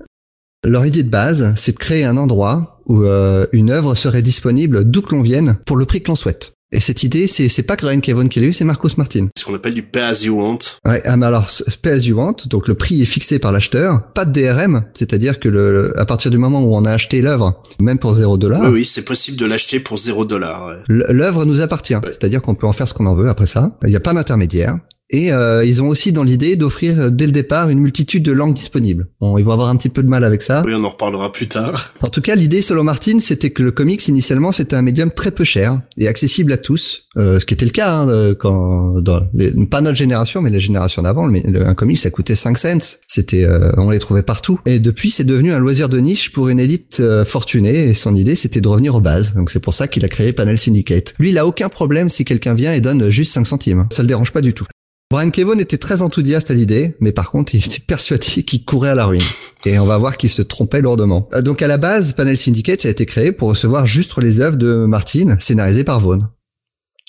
Leur 0.65 0.85
idée 0.85 1.05
de 1.05 1.09
base, 1.09 1.55
c'est 1.57 1.73
de 1.73 1.79
créer 1.79 2.05
un 2.05 2.17
endroit 2.17 2.81
où 2.87 3.05
euh, 3.05 3.47
une 3.53 3.71
œuvre 3.71 3.95
serait 3.95 4.23
disponible 4.23 4.91
d'où 4.91 5.03
que 5.03 5.15
l'on 5.15 5.23
vienne 5.23 5.59
pour 5.67 5.77
le 5.77 5.87
prix 5.87 6.03
que 6.03 6.09
l'on 6.09 6.17
souhaite. 6.17 6.53
Et 6.71 6.81
cette 6.81 7.03
idée, 7.03 7.27
c'est 7.27 7.49
c'est 7.49 7.63
pas 7.63 7.77
Brian 7.77 8.01
Kevon 8.01 8.29
qui 8.29 8.41
l'a 8.41 8.47
eu, 8.49 8.53
c'est 8.53 8.65
Marcos 8.65 8.91
Martin. 8.99 9.29
Ce 9.39 9.45
qu'on 9.45 9.55
appelle 9.55 9.73
du 9.73 9.83
pay 9.83 10.03
as 10.03 10.23
you 10.25 10.39
want. 10.39 10.59
Ouais, 10.87 11.01
ah, 11.07 11.17
mais 11.17 11.25
alors, 11.25 11.47
pay 11.81 11.91
as 11.93 11.99
you 12.07 12.19
want, 12.19 12.37
donc 12.51 12.69
le 12.69 12.75
prix 12.75 13.01
est 13.01 13.07
fixé 13.07 13.39
par 13.39 13.53
l'acheteur, 13.53 14.13
pas 14.13 14.27
de 14.27 14.39
DRM, 14.39 14.85
c'est-à-dire 14.93 15.41
que 15.41 15.49
le, 15.49 15.73
le- 15.73 15.99
à 15.99 16.05
partir 16.05 16.31
du 16.31 16.37
moment 16.37 16.61
où 16.63 16.77
on 16.77 16.85
a 16.85 16.93
acheté 16.93 17.23
l'œuvre, 17.23 17.63
même 17.81 17.99
pour 17.99 18.13
0 18.13 18.37
dollar, 18.37 18.61
Oui, 18.65 18.69
oui, 18.81 18.85
c'est 18.85 19.05
possible 19.05 19.39
de 19.39 19.47
l'acheter 19.47 19.81
pour 19.81 19.97
0 19.97 20.27
dollar. 20.27 20.75
L'œuvre 20.89 21.47
nous 21.47 21.63
appartient, 21.63 21.97
c'est-à-dire 22.05 22.43
qu'on 22.43 22.55
peut 22.55 22.67
en 22.67 22.75
faire 22.75 22.87
ce 22.87 22.93
qu'on 22.93 23.07
en 23.07 23.15
veut 23.15 23.31
après 23.31 23.47
ça. 23.47 23.79
Il 23.85 23.89
n'y 23.91 23.97
a 23.97 24.01
pas 24.01 24.13
d'intermédiaire. 24.13 24.79
Et 25.11 25.33
euh, 25.33 25.65
ils 25.65 25.83
ont 25.83 25.89
aussi 25.89 26.13
dans 26.13 26.23
l'idée 26.23 26.57
d'offrir 26.57 26.99
euh, 27.01 27.11
dès 27.11 27.25
le 27.27 27.33
départ 27.33 27.71
une 27.71 27.79
multitude 27.79 28.23
de 28.23 28.33
langues 28.33 28.53
disponibles. 28.55 29.09
Bon, 29.21 29.39
ils 29.39 29.45
vont 29.45 29.53
avoir 29.53 29.69
un 29.71 29.77
petit 29.77 29.89
peu 29.89 30.03
de 30.03 30.09
mal 30.09 30.23
avec 30.23 30.43
ça. 30.43 30.63
Oui, 30.67 30.73
on 30.77 30.85
en 30.85 30.91
reparlera 30.91 31.33
plus 31.33 31.49
tard. 31.49 31.95
En 32.03 32.09
tout 32.09 32.21
cas, 32.21 32.35
l'idée 32.35 32.63
selon 32.63 32.85
Martin, 32.85 33.19
c'était 33.19 33.51
que 33.51 33.63
le 33.63 33.71
comics 33.73 34.07
initialement 34.09 34.53
c'était 34.53 34.77
un 34.77 34.83
médium 34.83 35.11
très 35.11 35.31
peu 35.31 35.45
cher 35.45 35.81
et 35.97 36.09
accessible 36.09 36.53
à 36.53 36.57
tous, 36.59 37.09
euh, 37.17 37.39
ce 37.41 37.47
qui 37.47 37.55
était 37.55 37.65
le 37.65 37.71
cas 37.71 37.93
hein, 38.01 38.35
quand 38.39 39.01
dans 39.01 39.21
les, 39.35 39.51
pas 39.67 39.81
notre 39.81 39.97
génération, 39.97 40.43
mais 40.43 40.51
la 40.51 40.59
génération 40.59 41.03
d'avant, 41.03 41.27
le, 41.27 41.41
le- 41.41 41.67
un 41.67 41.75
comic 41.75 41.99
ça 41.99 42.11
coûtait 42.11 42.35
5 42.35 42.57
cents. 42.59 42.99
C'était, 43.07 43.45
euh, 43.45 43.73
on 43.79 43.91
les 43.91 43.99
trouvait 43.99 44.23
partout. 44.23 44.61
Et 44.67 44.79
depuis, 44.79 45.11
c'est 45.11 45.25
devenu 45.25 45.53
un 45.53 45.59
loisir 45.59 45.89
de 45.89 45.99
niche 45.99 46.33
pour 46.33 46.49
une 46.49 46.61
élite 46.61 46.99
euh, 47.01 47.25
fortunée. 47.25 47.89
Et 47.91 47.95
son 47.95 48.15
idée, 48.15 48.35
c'était 48.37 48.61
de 48.61 48.69
revenir 48.69 48.95
aux 48.95 49.01
bases. 49.01 49.35
Donc 49.35 49.51
c'est 49.51 49.61
pour 49.61 49.73
ça 49.75 49.89
qu'il 49.89 50.05
a 50.05 50.09
créé 50.09 50.33
Panel 50.33 50.57
Syndicate. 50.59 51.15
Lui, 51.19 51.31
il 51.31 51.39
a 51.39 51.47
aucun 51.47 51.69
problème 51.69 52.09
si 52.09 52.25
quelqu'un 52.25 52.55
vient 52.55 52.73
et 52.75 52.81
donne 52.81 53.09
juste 53.11 53.33
5 53.33 53.47
centimes. 53.47 53.87
Ça 53.93 54.03
le 54.03 54.09
dérange 54.09 54.33
pas 54.33 54.41
du 54.43 54.55
tout. 54.55 54.67
Brian 55.11 55.31
Kevon 55.31 55.59
était 55.59 55.79
très 55.79 56.03
enthousiaste 56.03 56.51
à 56.51 56.55
l'idée, 56.55 56.95
mais 57.01 57.13
par 57.13 57.31
contre, 57.31 57.55
il 57.55 57.65
était 57.65 57.81
persuadé 57.81 58.43
qu'il 58.47 58.65
courait 58.65 58.91
à 58.91 58.95
la 58.95 59.07
ruine. 59.07 59.23
Et 59.65 59.79
on 59.79 59.87
va 59.87 59.97
voir 59.97 60.19
qu'il 60.19 60.29
se 60.29 60.43
trompait 60.43 60.83
lourdement. 60.83 61.29
Euh, 61.33 61.41
Donc 61.41 61.63
à 61.63 61.67
la 61.67 61.79
base, 61.79 62.13
Panel 62.13 62.37
Syndicate 62.37 62.83
ça 62.83 62.89
a 62.89 62.91
été 62.91 63.07
créé 63.07 63.33
pour 63.33 63.49
recevoir 63.49 63.87
juste 63.87 64.19
les 64.19 64.41
œuvres 64.41 64.59
de 64.59 64.85
Martin, 64.85 65.37
scénarisées 65.41 65.85
par 65.85 66.01
Vaughn. 66.01 66.29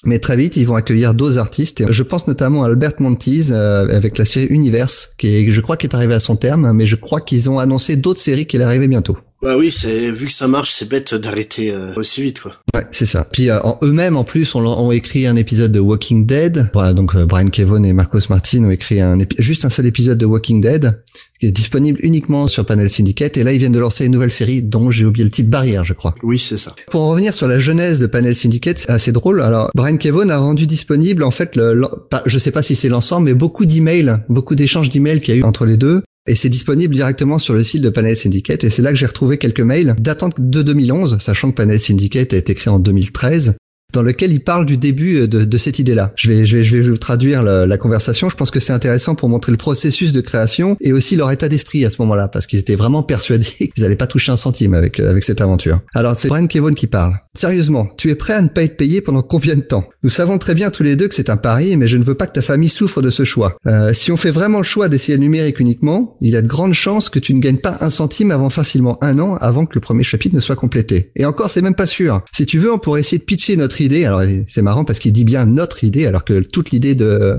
Mais 0.05 0.19
très 0.19 0.37
vite, 0.37 0.55
ils 0.55 0.65
vont 0.65 0.77
accueillir 0.77 1.13
d'autres 1.13 1.39
artistes. 1.39 1.91
Je 1.91 2.03
pense 2.03 2.25
notamment 2.25 2.63
à 2.63 2.67
Albert 2.67 2.93
Montiz 2.99 3.51
euh, 3.51 3.85
avec 3.89 4.17
la 4.17 4.23
série 4.23 4.47
Universe, 4.47 5.13
qui 5.17 5.51
je 5.51 5.59
crois, 5.59 5.75
qui 5.75 5.87
est 5.87 5.93
arrivé 5.93 6.13
à 6.13 6.21
son 6.21 6.37
terme, 6.37 6.71
mais 6.71 6.87
je 6.87 6.95
crois 6.95 7.19
qu'ils 7.19 7.49
ont 7.49 7.59
annoncé 7.59 7.97
d'autres 7.97 8.21
séries 8.21 8.47
qui 8.47 8.55
allaient 8.55 8.87
bientôt. 8.87 9.17
Bah 9.41 9.55
oui, 9.57 9.71
c'est 9.71 10.11
vu 10.11 10.25
que 10.25 10.33
ça 10.33 10.47
marche, 10.49 10.71
c'est 10.73 10.89
bête 10.89 11.13
d'arrêter 11.15 11.71
euh, 11.71 11.93
aussi 11.95 12.21
vite 12.21 12.41
quoi. 12.41 12.55
Ouais, 12.75 12.85
c'est 12.91 13.05
ça. 13.05 13.25
Puis 13.31 13.49
euh, 13.49 13.61
en 13.63 13.77
eux-mêmes, 13.83 14.17
en 14.17 14.25
plus, 14.25 14.53
ont, 14.53 14.65
ont 14.65 14.91
écrit 14.91 15.27
un 15.27 15.37
épisode 15.37 15.71
de 15.71 15.79
Walking 15.79 16.25
Dead. 16.25 16.69
Voilà, 16.73 16.91
donc 16.93 17.15
euh, 17.15 17.25
Brian 17.25 17.47
Kevon 17.47 17.83
et 17.85 17.93
Marcos 17.93 18.19
Martin 18.29 18.65
ont 18.65 18.69
écrit 18.69 18.99
un 18.99 19.17
juste 19.37 19.63
un 19.63 19.69
seul 19.69 19.85
épisode 19.85 20.17
de 20.17 20.25
Walking 20.25 20.59
Dead, 20.59 21.01
qui 21.39 21.45
est 21.45 21.51
disponible 21.51 21.99
uniquement 22.03 22.47
sur 22.47 22.65
Panel 22.65 22.89
Syndicate. 22.89 23.37
Et 23.37 23.43
là, 23.43 23.53
ils 23.53 23.59
viennent 23.59 23.71
de 23.71 23.79
lancer 23.79 24.05
une 24.05 24.11
nouvelle 24.11 24.31
série 24.31 24.61
dont 24.61 24.91
j'ai 24.91 25.05
oublié 25.05 25.23
le 25.23 25.31
titre 25.31 25.49
Barrière, 25.49 25.85
je 25.85 25.93
crois. 25.93 26.15
Oui, 26.21 26.37
c'est 26.37 26.57
ça. 26.57 26.75
Pour 26.91 27.01
en 27.03 27.11
revenir 27.11 27.33
sur 27.33 27.47
la 27.47 27.59
genèse 27.59 27.99
de 27.99 28.07
Panel 28.07 28.35
Syndicate, 28.35 28.77
c'est 28.79 28.91
assez 28.91 29.13
drôle. 29.13 29.41
Alors, 29.41 29.69
Brian 29.73 29.95
Kevon 29.95 30.27
a 30.27 30.37
rendu 30.37 30.67
disponible, 30.67 31.23
en 31.23 31.31
fait, 31.31 31.55
le, 31.55 31.73
le- 31.73 31.87
pas- 32.09 32.23
je 32.25 32.37
sais 32.39 32.51
pas 32.51 32.61
si 32.61 32.75
c'est 32.75 32.89
l'ensemble, 32.89 33.27
mais 33.27 33.33
beaucoup 33.33 33.65
d'emails, 33.65 34.17
beaucoup 34.27 34.55
d'échanges 34.55 34.89
d'emails 34.89 35.21
qu'il 35.21 35.33
y 35.33 35.37
a 35.37 35.39
eu 35.39 35.43
entre 35.43 35.63
les 35.65 35.77
deux. 35.77 36.03
Et 36.29 36.35
c'est 36.35 36.49
disponible 36.49 36.93
directement 36.93 37.39
sur 37.39 37.55
le 37.55 37.63
site 37.63 37.81
de 37.81 37.89
Panel 37.89 38.15
Syndicate. 38.15 38.63
Et 38.63 38.69
c'est 38.69 38.83
là 38.83 38.91
que 38.91 38.95
j'ai 38.99 39.07
retrouvé 39.07 39.39
quelques 39.39 39.61
mails 39.61 39.95
datant 39.99 40.29
de 40.37 40.61
2011, 40.61 41.17
sachant 41.19 41.49
que 41.49 41.55
Panel 41.55 41.79
Syndicate 41.79 42.33
a 42.33 42.37
été 42.37 42.53
créé 42.53 42.71
en 42.71 42.77
2013 42.77 43.55
dans 43.93 44.01
lequel 44.01 44.31
il 44.31 44.41
parle 44.41 44.65
du 44.65 44.77
début 44.77 45.27
de, 45.27 45.45
de 45.45 45.57
cette 45.57 45.79
idée-là. 45.79 46.11
Je 46.15 46.29
vais, 46.29 46.45
je 46.45 46.57
vais, 46.57 46.63
je 46.63 46.77
vais 46.77 46.89
vous 46.89 46.97
traduire 46.97 47.43
la, 47.43 47.65
la 47.65 47.77
conversation. 47.77 48.29
Je 48.29 48.35
pense 48.35 48.51
que 48.51 48.59
c'est 48.59 48.73
intéressant 48.73 49.15
pour 49.15 49.29
montrer 49.29 49.51
le 49.51 49.57
processus 49.57 50.11
de 50.11 50.21
création 50.21 50.77
et 50.81 50.93
aussi 50.93 51.15
leur 51.15 51.31
état 51.31 51.49
d'esprit 51.49 51.85
à 51.85 51.89
ce 51.89 52.01
moment-là, 52.01 52.27
parce 52.27 52.47
qu'ils 52.47 52.59
étaient 52.59 52.75
vraiment 52.75 53.03
persuadés 53.03 53.45
qu'ils 53.57 53.83
n'allaient 53.83 53.95
pas 53.95 54.07
toucher 54.07 54.31
un 54.31 54.37
centime 54.37 54.73
avec 54.73 54.99
avec 54.99 55.23
cette 55.23 55.41
aventure. 55.41 55.81
Alors 55.93 56.15
c'est 56.15 56.29
Brian 56.29 56.47
Kevon 56.47 56.73
qui 56.73 56.87
parle. 56.87 57.13
Sérieusement, 57.33 57.87
tu 57.97 58.09
es 58.09 58.15
prêt 58.15 58.33
à 58.33 58.41
ne 58.41 58.49
pas 58.49 58.63
être 58.63 58.77
payé 58.77 59.01
pendant 59.01 59.21
combien 59.21 59.55
de 59.55 59.61
temps? 59.61 59.85
Nous 60.03 60.09
savons 60.09 60.37
très 60.37 60.55
bien 60.55 60.71
tous 60.71 60.83
les 60.83 60.95
deux 60.95 61.07
que 61.07 61.15
c'est 61.15 61.29
un 61.29 61.37
pari, 61.37 61.77
mais 61.77 61.87
je 61.87 61.97
ne 61.97 62.03
veux 62.03 62.15
pas 62.15 62.27
que 62.27 62.33
ta 62.33 62.41
famille 62.41 62.69
souffre 62.69 63.01
de 63.01 63.09
ce 63.09 63.23
choix. 63.23 63.57
Euh, 63.67 63.93
si 63.93 64.11
on 64.11 64.17
fait 64.17 64.31
vraiment 64.31 64.59
le 64.59 64.63
choix 64.63 64.89
d'essayer 64.89 65.17
le 65.17 65.23
numérique 65.23 65.59
uniquement, 65.59 66.17
il 66.21 66.31
y 66.31 66.37
a 66.37 66.41
de 66.41 66.47
grandes 66.47 66.73
chances 66.73 67.09
que 67.09 67.19
tu 67.19 67.33
ne 67.33 67.39
gagnes 67.39 67.57
pas 67.57 67.77
un 67.81 67.89
centime 67.89 68.31
avant 68.31 68.49
facilement 68.49 68.97
un 69.03 69.19
an 69.19 69.35
avant 69.35 69.65
que 69.65 69.75
le 69.75 69.81
premier 69.81 70.03
chapitre 70.03 70.35
ne 70.35 70.41
soit 70.41 70.55
complété. 70.55 71.11
Et 71.15 71.25
encore, 71.25 71.51
c'est 71.51 71.61
même 71.61 71.75
pas 71.75 71.87
sûr. 71.87 72.21
Si 72.33 72.45
tu 72.45 72.59
veux, 72.59 72.71
on 72.71 72.79
pourrait 72.79 73.01
essayer 73.01 73.17
de 73.17 73.23
pitcher 73.23 73.55
notre 73.57 73.78
idée. 73.81 74.05
Alors 74.05 74.21
c'est 74.47 74.61
marrant 74.61 74.85
parce 74.85 74.99
qu'il 74.99 75.13
dit 75.13 75.23
bien 75.23 75.45
notre 75.45 75.83
idée, 75.83 76.05
alors 76.05 76.23
que 76.23 76.39
toute 76.41 76.71
l'idée 76.71 76.95
de, 76.95 77.37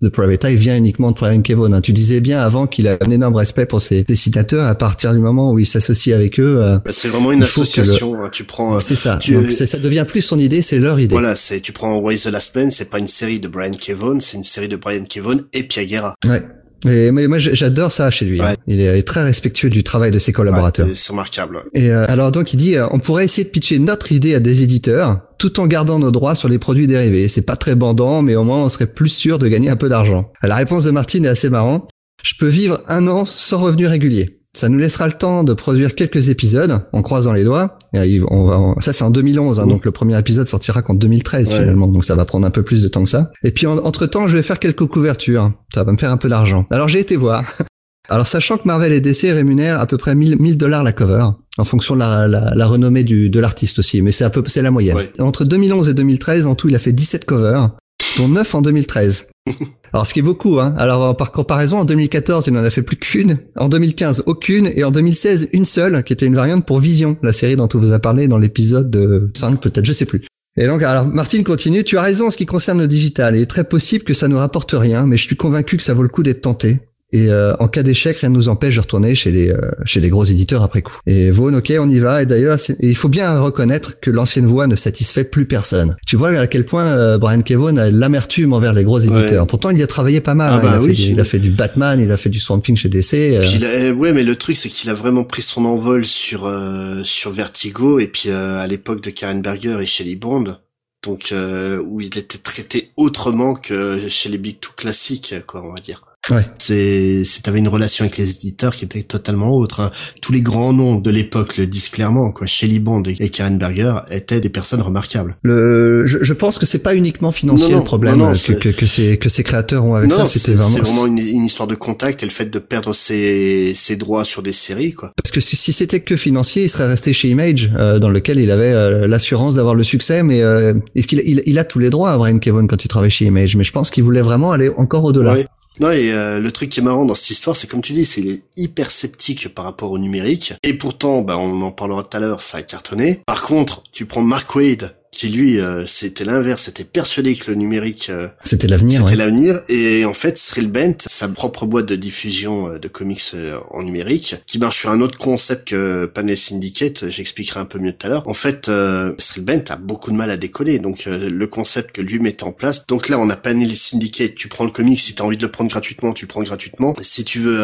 de 0.00 0.08
Private 0.08 0.44
Eye 0.44 0.56
vient 0.56 0.76
uniquement 0.76 1.10
de 1.10 1.16
Brian 1.16 1.40
Kevon. 1.42 1.72
hein. 1.72 1.80
Tu 1.80 1.92
disais 1.92 2.20
bien 2.20 2.40
avant 2.40 2.66
qu'il 2.66 2.88
a 2.88 2.96
un 3.00 3.10
énorme 3.10 3.36
respect 3.36 3.66
pour 3.66 3.80
ses 3.80 4.04
dessinateurs 4.04 4.66
à 4.66 4.74
partir 4.74 5.12
du 5.12 5.18
moment 5.20 5.52
où 5.52 5.58
il 5.58 5.66
s'associe 5.66 6.14
avec 6.14 6.38
eux. 6.40 6.60
euh, 6.62 6.78
Bah, 6.84 6.90
c'est 6.92 7.08
vraiment 7.08 7.32
une 7.32 7.42
association. 7.42 8.22
hein. 8.22 8.28
Tu 8.32 8.44
prends. 8.44 8.80
c'est 8.80 8.96
ça. 8.96 9.18
tu- 9.20 9.34
Donc 9.34 9.50
ça 9.52 9.78
devient 9.78 10.04
plus 10.08 10.22
son 10.22 10.38
idée, 10.38 10.62
c'est 10.62 10.78
leur 10.78 10.98
idée. 11.00 11.12
Voilà, 11.14 11.36
c'est 11.36 11.60
tu 11.60 11.72
prends 11.72 11.98
Why 11.98 12.16
the 12.18 12.26
Last 12.26 12.54
Man, 12.56 12.70
c'est 12.70 12.90
pas 12.90 12.98
une 12.98 13.08
série 13.08 13.40
de 13.40 13.48
Brian 13.48 13.70
Kevon, 13.70 14.20
c'est 14.20 14.36
une 14.36 14.44
série 14.44 14.68
de 14.68 14.76
Brian 14.76 15.02
Kevon 15.08 15.40
et 15.52 15.62
Pia 15.64 15.84
Guerra. 15.84 16.14
Ouais. 16.26 16.42
Et, 16.86 17.12
mais 17.12 17.26
moi 17.28 17.38
j'adore 17.38 17.92
ça 17.92 18.10
chez 18.10 18.24
lui. 18.24 18.40
hein. 18.42 18.54
Il 18.66 18.80
est 18.80 19.02
très 19.02 19.22
respectueux 19.22 19.70
du 19.70 19.84
travail 19.84 20.10
de 20.10 20.18
ses 20.18 20.32
collaborateurs. 20.32 20.86
Ouais, 20.86 20.94
c'est 20.94 21.10
remarquable. 21.12 21.58
Et 21.74 21.90
euh, 21.90 22.04
alors 22.08 22.32
donc 22.32 22.52
il 22.52 22.56
dit 22.56 22.76
euh, 22.76 22.86
on 22.90 22.98
pourrait 22.98 23.24
essayer 23.24 23.44
de 23.44 23.50
pitcher 23.50 23.78
notre 23.78 24.12
idée 24.12 24.34
à 24.34 24.40
des 24.40 24.62
éditeurs 24.62 25.20
tout 25.38 25.60
en 25.60 25.66
gardant 25.66 25.98
nos 25.98 26.10
droits 26.10 26.34
sur 26.34 26.48
les 26.48 26.58
produits 26.58 26.86
dérivés. 26.86 27.28
C'est 27.28 27.42
pas 27.42 27.56
très 27.56 27.74
bandant 27.74 28.22
mais 28.22 28.34
au 28.34 28.44
moins 28.44 28.62
on 28.64 28.68
serait 28.68 28.86
plus 28.86 29.08
sûr 29.08 29.38
de 29.38 29.48
gagner 29.48 29.70
un 29.70 29.76
peu 29.76 29.88
d'argent. 29.88 30.30
La 30.42 30.56
réponse 30.56 30.84
de 30.84 30.90
Martine 30.90 31.24
est 31.24 31.28
assez 31.28 31.50
marrante. 31.50 31.88
Je 32.24 32.34
peux 32.38 32.48
vivre 32.48 32.82
un 32.88 33.06
an 33.08 33.24
sans 33.26 33.58
revenu 33.58 33.86
régulier. 33.86 34.41
Ça 34.54 34.68
nous 34.68 34.78
laissera 34.78 35.06
le 35.06 35.14
temps 35.14 35.44
de 35.44 35.54
produire 35.54 35.94
quelques 35.94 36.28
épisodes 36.28 36.82
en 36.92 37.00
croisant 37.00 37.32
les 37.32 37.42
doigts. 37.44 37.78
Et, 37.94 38.20
on 38.28 38.44
va, 38.44 38.60
on- 38.60 38.80
ça 38.82 38.92
c'est 38.92 39.02
en 39.02 39.10
2011, 39.10 39.58
hein, 39.60 39.64
Mmh. 39.64 39.68
donc 39.68 39.84
le 39.86 39.92
premier 39.92 40.18
épisode 40.18 40.46
sortira 40.46 40.82
qu'en 40.82 40.92
2013 40.94 41.52
Ouais. 41.52 41.58
finalement, 41.60 41.88
donc 41.88 42.04
ça 42.04 42.14
va 42.14 42.24
prendre 42.26 42.46
un 42.46 42.50
peu 42.50 42.62
plus 42.62 42.82
de 42.82 42.88
temps 42.88 43.02
que 43.04 43.08
ça. 43.08 43.30
Et 43.44 43.50
puis 43.50 43.66
entre 43.66 44.06
temps, 44.06 44.28
je 44.28 44.36
vais 44.36 44.42
faire 44.42 44.58
quelques 44.58 44.84
couvertures. 44.86 45.52
Ça 45.74 45.84
va 45.84 45.92
me 45.92 45.96
faire 45.96 46.10
un 46.12 46.18
peu 46.18 46.28
d'argent. 46.28 46.66
Alors 46.70 46.88
j'ai 46.88 47.00
été 47.00 47.16
voir. 47.16 47.44
Alors 48.10 48.26
sachant 48.26 48.58
que 48.58 48.64
Marvel 48.66 48.92
et 48.92 49.00
DC 49.00 49.32
rémunèrent 49.32 49.80
à 49.80 49.86
peu 49.86 49.96
près 49.96 50.14
1000 50.14 50.36
1000 50.38 50.58
dollars 50.58 50.82
la 50.82 50.92
cover, 50.92 51.24
en 51.56 51.64
fonction 51.64 51.94
de 51.94 52.00
la, 52.00 52.26
la, 52.28 52.52
la 52.54 52.66
renommée 52.66 53.04
du, 53.04 53.30
de 53.30 53.40
l'artiste 53.40 53.78
aussi, 53.78 54.02
mais 54.02 54.10
c'est 54.10 54.24
à 54.24 54.30
peu 54.30 54.42
c'est 54.48 54.60
la 54.60 54.70
moyenne. 54.72 54.96
Ouais. 54.96 55.12
Entre 55.20 55.44
2011 55.44 55.88
et 55.88 55.94
2013, 55.94 56.46
en 56.46 56.54
tout, 56.56 56.68
il 56.68 56.74
a 56.74 56.78
fait 56.80 56.92
17 56.92 57.24
covers, 57.24 57.70
dont 58.16 58.28
9 58.28 58.54
en 58.54 58.62
2013. 58.62 59.28
Alors 59.92 60.06
ce 60.06 60.14
qui 60.14 60.20
est 60.20 60.22
beaucoup, 60.22 60.58
hein. 60.60 60.74
Alors 60.78 61.16
par 61.16 61.32
comparaison, 61.32 61.78
en 61.78 61.84
2014, 61.84 62.46
il 62.46 62.54
n'en 62.54 62.64
a 62.64 62.70
fait 62.70 62.82
plus 62.82 62.96
qu'une, 62.96 63.38
en 63.56 63.68
2015 63.68 64.24
aucune, 64.26 64.70
et 64.74 64.84
en 64.84 64.90
2016 64.90 65.50
une 65.52 65.64
seule, 65.64 66.02
qui 66.04 66.12
était 66.12 66.26
une 66.26 66.34
variante 66.34 66.64
pour 66.64 66.78
Vision, 66.78 67.16
la 67.22 67.32
série 67.32 67.56
dont 67.56 67.68
on 67.74 67.78
vous 67.78 67.92
a 67.92 67.98
parlé 67.98 68.28
dans 68.28 68.38
l'épisode 68.38 68.90
de 68.90 69.30
5 69.36 69.60
peut-être, 69.60 69.84
je 69.84 69.92
sais 69.92 70.06
plus. 70.06 70.22
Et 70.56 70.66
donc, 70.66 70.82
alors, 70.82 71.06
Martine 71.06 71.44
continue, 71.44 71.82
tu 71.82 71.96
as 71.96 72.02
raison 72.02 72.26
en 72.26 72.30
ce 72.30 72.36
qui 72.36 72.44
concerne 72.44 72.78
le 72.78 72.88
digital. 72.88 73.34
Il 73.34 73.42
est 73.42 73.46
très 73.46 73.64
possible 73.64 74.04
que 74.04 74.12
ça 74.12 74.28
ne 74.28 74.34
rapporte 74.34 74.72
rien, 74.72 75.06
mais 75.06 75.16
je 75.16 75.24
suis 75.24 75.36
convaincu 75.36 75.78
que 75.78 75.82
ça 75.82 75.94
vaut 75.94 76.02
le 76.02 76.10
coup 76.10 76.22
d'être 76.22 76.42
tenté. 76.42 76.80
Et 77.12 77.28
euh, 77.28 77.54
en 77.58 77.68
cas 77.68 77.82
d'échec, 77.82 78.18
rien 78.18 78.30
ne 78.30 78.34
nous 78.34 78.48
empêche 78.48 78.76
de 78.76 78.80
retourner 78.80 79.14
chez 79.14 79.30
les 79.30 79.50
euh, 79.50 79.58
chez 79.84 80.00
les 80.00 80.08
gros 80.08 80.24
éditeurs 80.24 80.62
après 80.62 80.80
coup. 80.82 80.98
Et 81.06 81.30
Vaughan, 81.30 81.58
ok, 81.58 81.72
on 81.78 81.88
y 81.88 81.98
va. 81.98 82.22
Et 82.22 82.26
d'ailleurs, 82.26 82.56
il 82.80 82.96
faut 82.96 83.08
bien 83.10 83.38
reconnaître 83.38 84.00
que 84.00 84.10
l'ancienne 84.10 84.46
voix 84.46 84.66
ne 84.66 84.76
satisfait 84.76 85.24
plus 85.24 85.46
personne. 85.46 85.96
Tu 86.06 86.16
vois 86.16 86.30
à 86.30 86.46
quel 86.46 86.64
point 86.64 86.84
euh, 86.86 87.18
Brian 87.18 87.42
Kevon 87.42 87.76
a 87.76 87.90
l'amertume 87.90 88.52
envers 88.54 88.72
les 88.72 88.84
gros 88.84 88.98
éditeurs. 88.98 89.46
Pourtant, 89.46 89.70
il 89.70 89.78
y 89.78 89.82
a 89.82 89.86
travaillé 89.86 90.20
pas 90.20 90.34
mal. 90.34 90.50
Ah 90.52 90.56
hein. 90.56 90.62
bah 90.62 90.70
il, 90.72 90.76
a 90.76 90.80
oui, 90.80 90.88
fait 90.96 91.02
du, 91.02 91.10
il 91.12 91.18
a 91.20 91.22
oui. 91.22 91.28
fait 91.28 91.38
du 91.38 91.50
Batman, 91.50 92.00
il 92.00 92.10
a 92.10 92.16
fait 92.16 92.30
du 92.30 92.40
Swamp 92.40 92.60
Thing 92.60 92.76
chez 92.76 92.88
DC. 92.88 93.14
euh. 93.14 93.40
Puis 93.40 93.50
il 93.56 93.64
a- 93.66 93.92
ouais, 93.92 94.12
mais 94.12 94.22
le 94.24 94.34
truc 94.36 94.56
c'est 94.56 94.68
qu'il 94.68 94.88
a 94.90 94.94
vraiment 94.94 95.24
pris 95.24 95.42
son 95.42 95.64
envol 95.66 96.06
sur 96.06 96.46
euh, 96.46 97.02
sur 97.04 97.30
Vertigo 97.32 97.98
et 97.98 98.06
puis 98.06 98.30
euh, 98.30 98.58
à 98.58 98.66
l'époque 98.66 99.02
de 99.02 99.10
Karen 99.10 99.42
Berger 99.42 99.76
et 99.80 99.86
Shelley 99.86 100.16
Bond, 100.16 100.56
donc 101.04 101.30
euh, 101.32 101.82
où 101.86 102.00
il 102.00 102.06
était 102.06 102.38
traité 102.38 102.90
autrement 102.96 103.54
que 103.54 103.98
chez 104.08 104.28
les 104.30 104.38
Big 104.38 104.58
Two 104.60 104.72
classiques, 104.76 105.34
quoi, 105.46 105.62
on 105.64 105.72
va 105.74 105.80
dire. 105.80 106.04
Ouais. 106.30 106.46
C'est, 106.58 107.24
t'avais 107.42 107.58
une 107.58 107.68
relation 107.68 108.04
avec 108.04 108.16
les 108.16 108.30
éditeurs 108.30 108.74
qui 108.76 108.84
était 108.84 109.02
totalement 109.02 109.50
autre. 109.56 109.80
hein. 109.80 109.90
Tous 110.20 110.32
les 110.32 110.40
grands 110.40 110.72
noms 110.72 110.94
de 110.94 111.10
l'époque 111.10 111.56
le 111.56 111.66
disent 111.66 111.88
clairement, 111.88 112.30
quoi. 112.30 112.46
Shelley 112.46 112.78
Bond 112.78 113.02
et 113.18 113.28
Karen 113.28 113.58
Berger 113.58 113.94
étaient 114.10 114.40
des 114.40 114.48
personnes 114.48 114.80
remarquables. 114.82 115.36
Le, 115.42 116.06
je, 116.06 116.18
je 116.22 116.32
pense 116.32 116.58
que 116.60 116.66
c'est 116.66 116.78
pas 116.78 116.94
uniquement 116.94 117.32
financier 117.32 117.66
Non, 117.66 117.72
non, 117.72 117.78
le 117.78 117.84
problème 117.84 118.16
non, 118.18 118.30
euh, 118.30 118.34
que, 118.34 118.52
que, 118.52 118.68
que 118.68 118.86
ces 118.86 119.18
que 119.18 119.28
ces 119.28 119.42
créateurs 119.42 119.84
ont 119.84 119.94
avec 119.94 120.12
ça. 120.12 120.24
c'est, 120.26 120.38
C'était 120.38 120.54
vraiment, 120.56 120.76
c'est 120.76 120.82
vraiment 120.82 121.06
une, 121.06 121.18
une 121.18 121.44
histoire 121.44 121.66
de 121.66 121.74
contact 121.74 122.22
et 122.22 122.26
le 122.26 122.32
fait 122.32 122.46
de 122.46 122.58
perdre 122.60 122.94
ses, 122.94 123.74
ses 123.74 123.96
droits 123.96 124.24
sur 124.24 124.42
des 124.44 124.52
séries, 124.52 124.92
quoi. 124.92 125.10
Parce 125.20 125.32
que 125.32 125.40
si, 125.40 125.56
si 125.56 125.72
c'était 125.72 126.00
que 126.00 126.16
financier, 126.16 126.62
il 126.64 126.70
serait 126.70 126.86
resté 126.86 127.12
chez 127.12 127.30
Image, 127.30 127.72
euh, 127.76 127.98
dans 127.98 128.10
lequel 128.10 128.38
il 128.38 128.52
avait 128.52 128.72
euh, 128.72 129.08
l'assurance 129.08 129.56
d'avoir 129.56 129.74
le 129.74 129.82
succès. 129.82 130.22
Mais 130.22 130.40
euh, 130.42 130.74
est-ce 130.94 131.08
qu'il 131.08 131.20
il, 131.26 131.42
il 131.46 131.58
a 131.58 131.64
tous 131.64 131.80
les 131.80 131.90
droits, 131.90 132.16
Brian 132.16 132.38
Kevon, 132.38 132.68
quand 132.68 132.84
il 132.84 132.88
travaille 132.88 133.10
chez 133.10 133.24
Image 133.24 133.56
Mais 133.56 133.64
je 133.64 133.72
pense 133.72 133.90
qu'il 133.90 134.04
voulait 134.04 134.22
vraiment 134.22 134.52
aller 134.52 134.70
encore 134.76 135.02
au-delà. 135.02 135.32
Ouais. 135.32 135.46
Non 135.80 135.90
et 135.90 136.12
euh, 136.12 136.38
le 136.38 136.50
truc 136.50 136.68
qui 136.68 136.80
est 136.80 136.82
marrant 136.82 137.04
dans 137.04 137.14
cette 137.14 137.30
histoire, 137.30 137.56
c'est 137.56 137.66
comme 137.66 137.80
tu 137.80 137.92
dis, 137.92 138.04
c'est 138.04 138.20
qu'il 138.20 138.30
est 138.30 138.42
hyper 138.56 138.90
sceptique 138.90 139.48
par 139.54 139.64
rapport 139.64 139.90
au 139.90 139.98
numérique. 139.98 140.54
Et 140.62 140.74
pourtant, 140.74 141.22
bah, 141.22 141.38
on 141.38 141.62
en 141.62 141.72
parlera 141.72 142.02
tout 142.02 142.16
à 142.16 142.20
l'heure, 142.20 142.42
ça 142.42 142.58
a 142.58 142.62
cartonné. 142.62 143.22
Par 143.26 143.42
contre, 143.42 143.82
tu 143.92 144.06
prends 144.06 144.22
Mark 144.22 144.54
Wade, 144.54 144.94
qui 145.22 145.28
lui, 145.28 145.60
euh, 145.60 145.84
c'était 145.86 146.24
l'inverse, 146.24 146.66
était 146.66 146.82
persuadé 146.82 147.36
que 147.36 147.52
le 147.52 147.56
numérique 147.56 148.08
euh, 148.10 148.26
C'était 148.44 148.66
l'avenir. 148.66 149.02
c'était 149.02 149.12
ouais. 149.12 149.16
l'avenir. 149.18 149.62
Et 149.68 150.04
en 150.04 150.14
fait, 150.14 150.32
Thrillbent, 150.32 150.96
sa 151.08 151.28
propre 151.28 151.64
boîte 151.64 151.86
de 151.86 151.94
diffusion 151.94 152.72
euh, 152.72 152.78
de 152.80 152.88
comics 152.88 153.22
euh, 153.34 153.56
en 153.70 153.84
numérique, 153.84 154.34
qui 154.48 154.58
marche 154.58 154.80
sur 154.80 154.90
un 154.90 155.00
autre 155.00 155.18
concept 155.18 155.68
que 155.68 156.06
Panel 156.06 156.36
Syndicate, 156.36 157.08
j'expliquerai 157.08 157.60
un 157.60 157.66
peu 157.66 157.78
mieux 157.78 157.92
tout 157.92 158.04
à 158.08 158.10
l'heure. 158.10 158.26
En 158.26 158.34
fait, 158.34 158.68
euh, 158.68 159.12
Thrillbent 159.16 159.62
a 159.68 159.76
beaucoup 159.76 160.10
de 160.10 160.16
mal 160.16 160.28
à 160.28 160.36
décoller. 160.36 160.80
Donc 160.80 161.04
euh, 161.06 161.30
le 161.30 161.46
concept 161.46 161.92
que 161.92 162.02
lui 162.02 162.18
mettait 162.18 162.42
en 162.42 162.50
place. 162.50 162.84
Donc 162.88 163.08
là, 163.08 163.20
on 163.20 163.30
a 163.30 163.36
Panel 163.36 163.76
Syndicate, 163.76 164.34
tu 164.34 164.48
prends 164.48 164.64
le 164.64 164.72
comic, 164.72 164.98
si 164.98 165.14
t'as 165.14 165.22
envie 165.22 165.36
de 165.36 165.42
le 165.42 165.52
prendre 165.52 165.70
gratuitement, 165.70 166.14
tu 166.14 166.24
le 166.24 166.30
prends 166.30 166.42
gratuitement. 166.42 166.94
Si 167.00 167.22
tu 167.22 167.38
veux 167.38 167.60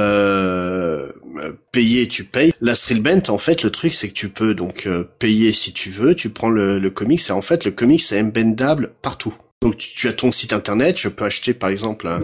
payer, 1.72 2.08
tu 2.08 2.24
payes. 2.24 2.52
La 2.60 2.74
Thrillbent, 2.74 3.22
en 3.28 3.38
fait, 3.38 3.62
le 3.62 3.70
truc, 3.70 3.92
c'est 3.92 4.08
que 4.08 4.14
tu 4.14 4.28
peux 4.28 4.54
donc 4.54 4.86
euh, 4.86 5.04
payer 5.18 5.52
si 5.52 5.72
tu 5.72 5.90
veux, 5.90 6.14
tu 6.14 6.30
prends 6.30 6.50
le, 6.50 6.78
le 6.78 6.90
comics, 6.90 7.22
et 7.28 7.32
en 7.32 7.42
fait, 7.48 7.64
le 7.64 7.70
comics 7.70 8.12
est 8.12 8.20
embendable 8.20 8.92
partout. 9.02 9.34
Donc 9.60 9.76
tu, 9.76 9.88
tu 9.92 10.06
as 10.06 10.12
ton 10.12 10.30
site 10.30 10.52
internet, 10.52 11.00
je 11.00 11.08
peux 11.08 11.24
acheter 11.24 11.52
par 11.52 11.68
exemple 11.68 12.06
un, 12.06 12.20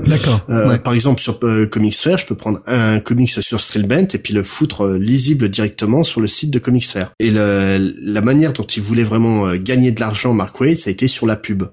euh, 0.51 0.69
ouais. 0.69 0.79
par 0.79 0.95
exemple 0.95 1.21
sur 1.21 1.41
euh, 1.43 1.67
Comicsfair, 1.67 2.17
je 2.17 2.27
peux 2.27 2.37
prendre 2.37 2.61
un 2.67 3.01
comics 3.01 3.29
sur 3.29 3.61
Thrillbent 3.61 4.15
et 4.15 4.19
puis 4.19 4.33
le 4.35 4.45
foutre 4.45 4.83
euh, 4.83 4.99
lisible 4.99 5.49
directement 5.49 6.05
sur 6.05 6.21
le 6.21 6.29
site 6.29 6.51
de 6.53 6.61
Comicsfair. 6.61 7.13
Et 7.19 7.33
le, 7.33 7.93
la 8.03 8.21
manière 8.21 8.53
dont 8.53 8.63
il 8.63 8.83
voulait 8.83 9.03
vraiment 9.03 9.49
euh, 9.49 9.57
gagner 9.57 9.91
de 9.91 9.99
l'argent, 9.99 10.33
Mark 10.33 10.61
Waid, 10.61 10.79
ça 10.79 10.91
a 10.91 10.93
été 10.93 11.09
sur 11.09 11.27
la 11.27 11.35
pub. 11.35 11.65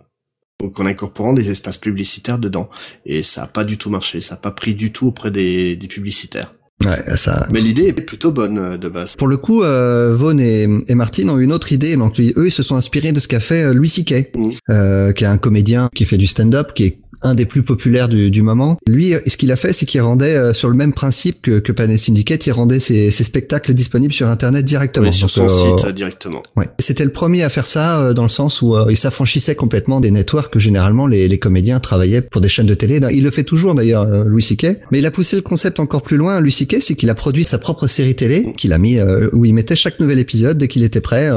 Donc 0.59 0.79
en 0.79 0.85
incorporant 0.87 1.33
des 1.33 1.51
espaces 1.51 1.77
publicitaires 1.77 2.39
dedans. 2.39 2.69
Et 3.05 3.21
ça 3.21 3.43
a 3.43 3.47
pas 3.47 3.63
du 3.63 3.77
tout 3.77 3.91
marché, 3.91 4.19
ça 4.19 4.35
a 4.35 4.37
pas 4.37 4.51
pris 4.51 4.73
du 4.73 4.91
tout 4.91 5.07
auprès 5.07 5.29
des, 5.29 5.75
des 5.75 5.87
publicitaires. 5.87 6.55
Ouais, 6.83 7.15
ça. 7.17 7.47
Mais 7.51 7.61
l'idée 7.61 7.87
est 7.87 7.93
plutôt 7.93 8.31
bonne 8.31 8.57
euh, 8.57 8.77
de 8.77 8.89
base. 8.89 9.15
Pour 9.15 9.27
le 9.27 9.37
coup, 9.37 9.63
euh, 9.63 10.13
Vaughn 10.15 10.39
et, 10.39 10.63
et 10.87 10.95
Martin 10.95 11.29
ont 11.29 11.37
une 11.37 11.53
autre 11.53 11.71
idée. 11.71 11.95
Donc 11.95 12.19
eux, 12.19 12.47
ils 12.47 12.51
se 12.51 12.63
sont 12.63 12.75
inspirés 12.75 13.11
de 13.11 13.19
ce 13.19 13.27
qu'a 13.27 13.39
fait 13.39 13.63
euh, 13.63 13.73
Louis 13.73 13.89
C.K., 13.89 14.31
Mhm. 14.35 14.51
euh, 14.69 15.11
qui 15.13 15.23
est 15.23 15.27
un 15.27 15.37
comédien 15.37 15.89
qui 15.95 16.05
fait 16.05 16.17
du 16.17 16.27
stand-up, 16.27 16.69
qui 16.75 16.83
est 16.85 16.97
un 17.21 17.35
des 17.35 17.45
plus 17.45 17.63
populaires 17.63 18.09
du, 18.09 18.31
du 18.31 18.41
moment. 18.41 18.77
Lui, 18.87 19.13
ce 19.27 19.37
qu'il 19.37 19.51
a 19.51 19.55
fait, 19.55 19.73
c'est 19.73 19.85
qu'il 19.85 20.01
rendait 20.01 20.35
euh, 20.35 20.53
sur 20.53 20.69
le 20.69 20.75
même 20.75 20.93
principe 20.93 21.41
que, 21.41 21.59
que 21.59 21.71
Panel 21.71 21.97
Syndicate, 21.97 22.45
il 22.47 22.51
rendait 22.51 22.79
ses, 22.79 23.11
ses 23.11 23.23
spectacles 23.23 23.73
disponibles 23.73 24.13
sur 24.13 24.27
Internet 24.27 24.65
directement. 24.65 25.07
Oui, 25.07 25.13
sur 25.13 25.29
son 25.29 25.47
site 25.47 25.87
directement. 25.89 26.43
Ouais. 26.55 26.67
C'était 26.79 27.03
le 27.03 27.11
premier 27.11 27.43
à 27.43 27.49
faire 27.49 27.65
ça 27.65 28.13
dans 28.13 28.23
le 28.23 28.29
sens 28.29 28.61
où 28.61 28.75
il 28.89 28.97
s'affranchissait 28.97 29.55
complètement 29.55 29.99
des 29.99 30.11
networks 30.11 30.51
que 30.51 30.59
généralement 30.59 31.07
les, 31.07 31.27
les 31.27 31.39
comédiens 31.39 31.79
travaillaient 31.79 32.21
pour 32.21 32.41
des 32.41 32.49
chaînes 32.49 32.67
de 32.67 32.73
télé. 32.73 32.99
Il 33.11 33.23
le 33.23 33.31
fait 33.31 33.43
toujours 33.43 33.75
d'ailleurs, 33.75 34.05
Louis 34.25 34.41
C.K. 34.41 34.77
Mais 34.91 34.99
il 34.99 35.05
a 35.05 35.11
poussé 35.11 35.35
le 35.35 35.41
concept 35.41 35.79
encore 35.79 36.01
plus 36.01 36.17
loin. 36.17 36.39
Louis 36.39 36.51
C.K. 36.51 36.77
c'est 36.81 36.95
qu'il 36.95 37.09
a 37.09 37.15
produit 37.15 37.43
sa 37.43 37.57
propre 37.57 37.87
série 37.87 38.15
télé 38.15 38.53
qu'il 38.57 38.73
a 38.73 38.77
mis 38.77 38.99
où 39.31 39.45
il 39.45 39.53
mettait 39.53 39.75
chaque 39.75 39.99
nouvel 39.99 40.19
épisode 40.19 40.57
dès 40.57 40.67
qu'il 40.67 40.83
était 40.83 41.01
prêt 41.01 41.29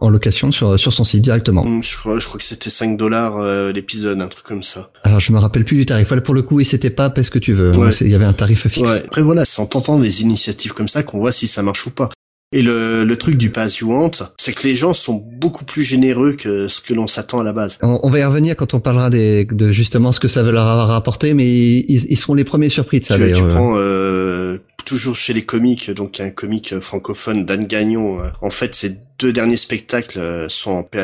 en 0.00 0.08
location 0.08 0.52
sur 0.52 0.78
sur 0.78 0.92
son 0.92 1.04
site 1.04 1.22
directement. 1.22 1.62
Hum, 1.62 1.82
je 1.82 1.96
crois, 1.96 2.18
je 2.18 2.26
crois 2.26 2.38
que 2.38 2.44
c'était 2.44 2.70
5 2.70 2.96
dollars 2.96 3.42
l'épisode, 3.72 4.20
un 4.20 4.28
truc 4.28 4.44
comme 4.44 4.62
ça. 4.62 4.90
Alors 5.06 5.20
je 5.20 5.32
me 5.32 5.38
rappelle 5.38 5.64
plus 5.64 5.76
du 5.76 5.86
tarif. 5.86 6.12
Pour 6.24 6.34
le 6.34 6.42
coup, 6.42 6.56
oui, 6.56 6.64
c'était 6.64 6.90
pas 6.90 7.10
parce 7.10 7.30
que 7.30 7.38
tu 7.38 7.52
veux. 7.52 7.70
Il 8.00 8.08
y 8.08 8.14
avait 8.14 8.24
un 8.24 8.32
tarif 8.32 8.66
fixe. 8.66 8.90
Ouais. 8.90 9.02
Après 9.04 9.22
voilà, 9.22 9.44
c'est 9.44 9.62
en 9.62 9.66
tentant 9.66 10.00
des 10.00 10.22
initiatives 10.22 10.72
comme 10.72 10.88
ça 10.88 11.04
qu'on 11.04 11.18
voit 11.18 11.30
si 11.30 11.46
ça 11.46 11.62
marche 11.62 11.86
ou 11.86 11.90
pas. 11.90 12.10
Et 12.52 12.62
le, 12.62 13.04
le 13.04 13.16
truc 13.16 13.36
du 13.36 13.50
pass 13.50 13.78
you 13.78 13.92
want, 13.92 14.12
c'est 14.36 14.52
que 14.52 14.62
les 14.66 14.74
gens 14.74 14.94
sont 14.94 15.14
beaucoup 15.14 15.64
plus 15.64 15.82
généreux 15.82 16.32
que 16.32 16.68
ce 16.68 16.80
que 16.80 16.94
l'on 16.94 17.06
s'attend 17.06 17.40
à 17.40 17.42
la 17.44 17.52
base. 17.52 17.78
On, 17.82 18.08
va 18.08 18.18
y 18.18 18.24
revenir 18.24 18.56
quand 18.56 18.72
on 18.74 18.80
parlera 18.80 19.10
des, 19.10 19.44
de 19.44 19.72
justement 19.72 20.10
ce 20.10 20.20
que 20.20 20.28
ça 20.28 20.42
veut 20.42 20.52
leur 20.52 20.66
avoir 20.66 20.90
apporté, 20.92 21.34
mais 21.34 21.46
ils, 21.46 22.06
ils 22.08 22.16
seront 22.16 22.34
les 22.34 22.44
premiers 22.44 22.68
surpris 22.68 23.00
de 23.00 23.04
ça. 23.04 23.16
Tu, 23.16 23.32
tu 23.32 23.46
prends 23.48 23.74
euh, 23.76 24.58
toujours 24.84 25.16
chez 25.16 25.34
les 25.34 25.42
comiques, 25.42 25.90
donc 25.90 26.20
un 26.20 26.30
comique 26.30 26.78
francophone, 26.78 27.44
Dan 27.44 27.66
Gagnon. 27.66 28.22
Euh, 28.22 28.28
en 28.40 28.50
fait, 28.50 28.74
c'est 28.74 29.05
deux 29.18 29.32
derniers 29.32 29.56
spectacles 29.56 30.18
euh, 30.18 30.48
sont 30.48 30.72
en 30.72 30.82
pay 30.82 31.00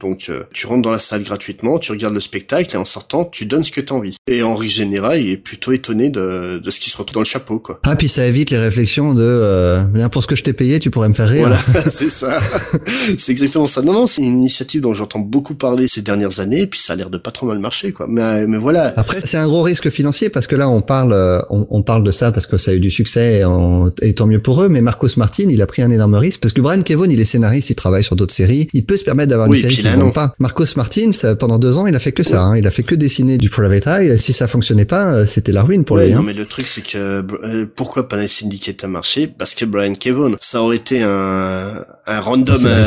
donc 0.00 0.26
euh, 0.28 0.42
tu 0.52 0.66
rentres 0.66 0.82
dans 0.82 0.90
la 0.90 0.98
salle 0.98 1.22
gratuitement, 1.22 1.78
tu 1.78 1.92
regardes 1.92 2.14
le 2.14 2.20
spectacle 2.20 2.74
et 2.74 2.78
en 2.78 2.84
sortant, 2.84 3.24
tu 3.24 3.46
donnes 3.46 3.64
ce 3.64 3.70
que 3.70 3.80
tu 3.80 3.92
as 3.92 3.96
envie. 3.96 4.16
Et 4.28 4.42
Henri 4.42 4.68
Général, 4.68 5.20
il 5.20 5.30
est 5.30 5.36
plutôt 5.36 5.72
étonné 5.72 6.10
de, 6.10 6.58
de 6.58 6.70
ce 6.70 6.80
qui 6.80 6.90
se 6.90 6.96
retrouve 6.96 7.14
dans 7.14 7.20
le 7.20 7.26
chapeau, 7.26 7.58
quoi. 7.58 7.80
Ah, 7.82 7.96
puis 7.96 8.08
ça 8.08 8.26
évite 8.26 8.50
les 8.50 8.58
réflexions 8.58 9.14
de 9.14 9.22
euh, 9.22 9.84
bien 9.84 10.08
pour 10.08 10.22
ce 10.22 10.28
que 10.28 10.36
je 10.36 10.44
t'ai 10.44 10.52
payé, 10.52 10.78
tu 10.80 10.90
pourrais 10.90 11.08
me 11.08 11.14
faire 11.14 11.28
rire. 11.28 11.48
Voilà, 11.48 11.84
c'est 11.86 12.10
ça. 12.10 12.40
c'est 13.18 13.32
exactement 13.32 13.66
ça. 13.66 13.82
Non, 13.82 13.92
non, 13.92 14.06
c'est 14.06 14.22
une 14.22 14.36
initiative 14.36 14.82
dont 14.82 14.94
j'entends 14.94 15.20
beaucoup 15.20 15.54
parler 15.54 15.88
ces 15.88 16.02
dernières 16.02 16.40
années, 16.40 16.62
et 16.62 16.66
puis 16.66 16.80
ça 16.80 16.92
a 16.92 16.96
l'air 16.96 17.10
de 17.10 17.18
pas 17.18 17.30
trop 17.30 17.46
mal 17.46 17.58
marcher, 17.58 17.92
quoi. 17.92 18.06
Mais, 18.08 18.46
mais 18.46 18.58
voilà. 18.58 18.92
Après, 18.96 19.20
c'est 19.24 19.38
un 19.38 19.46
gros 19.46 19.62
risque 19.62 19.88
financier 19.90 20.28
parce 20.28 20.46
que 20.46 20.56
là, 20.56 20.68
on 20.68 20.82
parle, 20.82 21.14
on, 21.50 21.66
on, 21.70 21.82
parle 21.82 22.04
de 22.04 22.10
ça 22.10 22.32
parce 22.32 22.46
que 22.46 22.58
ça 22.58 22.72
a 22.72 22.74
eu 22.74 22.80
du 22.80 22.90
succès 22.90 23.40
et, 23.40 24.06
et 24.06 24.14
tant 24.14 24.26
mieux 24.26 24.42
pour 24.42 24.62
eux. 24.62 24.68
Mais 24.68 24.80
Marcos 24.80 25.08
Martin, 25.16 25.46
il 25.48 25.62
a 25.62 25.66
pris 25.66 25.82
un 25.82 25.90
énorme 25.90 26.16
risque 26.16 26.40
parce 26.40 26.52
que 26.52 26.60
Brian 26.60 26.82
Kevon, 26.82 27.08
il 27.10 27.20
est 27.20 27.24
scénariste, 27.26 27.70
il 27.70 27.74
travaille 27.74 28.04
sur 28.04 28.16
d'autres 28.16 28.34
séries, 28.34 28.68
il 28.72 28.84
peut 28.84 28.96
se 28.96 29.04
permettre 29.04 29.30
d'avoir 29.30 29.48
une 29.48 29.54
série 29.54 29.76
qui 29.76 29.84
ne 29.84 30.10
pas. 30.10 30.34
Marcos 30.38 30.64
Martin, 30.76 31.10
pendant 31.38 31.58
deux 31.58 31.76
ans, 31.76 31.86
il 31.86 31.94
a 31.94 31.98
fait 31.98 32.12
que 32.12 32.22
ça. 32.22 32.42
Hein. 32.42 32.56
Il 32.56 32.66
a 32.66 32.70
fait 32.70 32.82
que 32.82 32.94
dessiner 32.94 33.38
du 33.38 33.50
Private 33.50 33.86
Eye. 33.86 34.18
Si 34.18 34.32
ça 34.32 34.46
fonctionnait 34.46 34.84
pas, 34.84 35.12
euh, 35.12 35.26
c'était 35.26 35.52
la 35.52 35.62
ruine 35.62 35.84
pour 35.84 35.98
lui. 35.98 36.10
Non, 36.10 36.18
hein. 36.18 36.22
mais 36.24 36.32
le 36.32 36.46
truc, 36.46 36.66
c'est 36.66 36.82
que 36.82 36.96
euh, 36.98 37.66
pourquoi 37.74 38.08
Panel 38.08 38.28
Syndicate 38.28 38.82
a 38.84 38.88
marché? 38.88 39.26
Parce 39.26 39.54
que 39.54 39.64
Brian 39.64 39.92
Kevon, 39.92 40.36
ça 40.40 40.62
aurait 40.62 40.76
été 40.76 41.02
un, 41.02 41.84
un 42.06 42.20
random, 42.20 42.56
euh, 42.64 42.84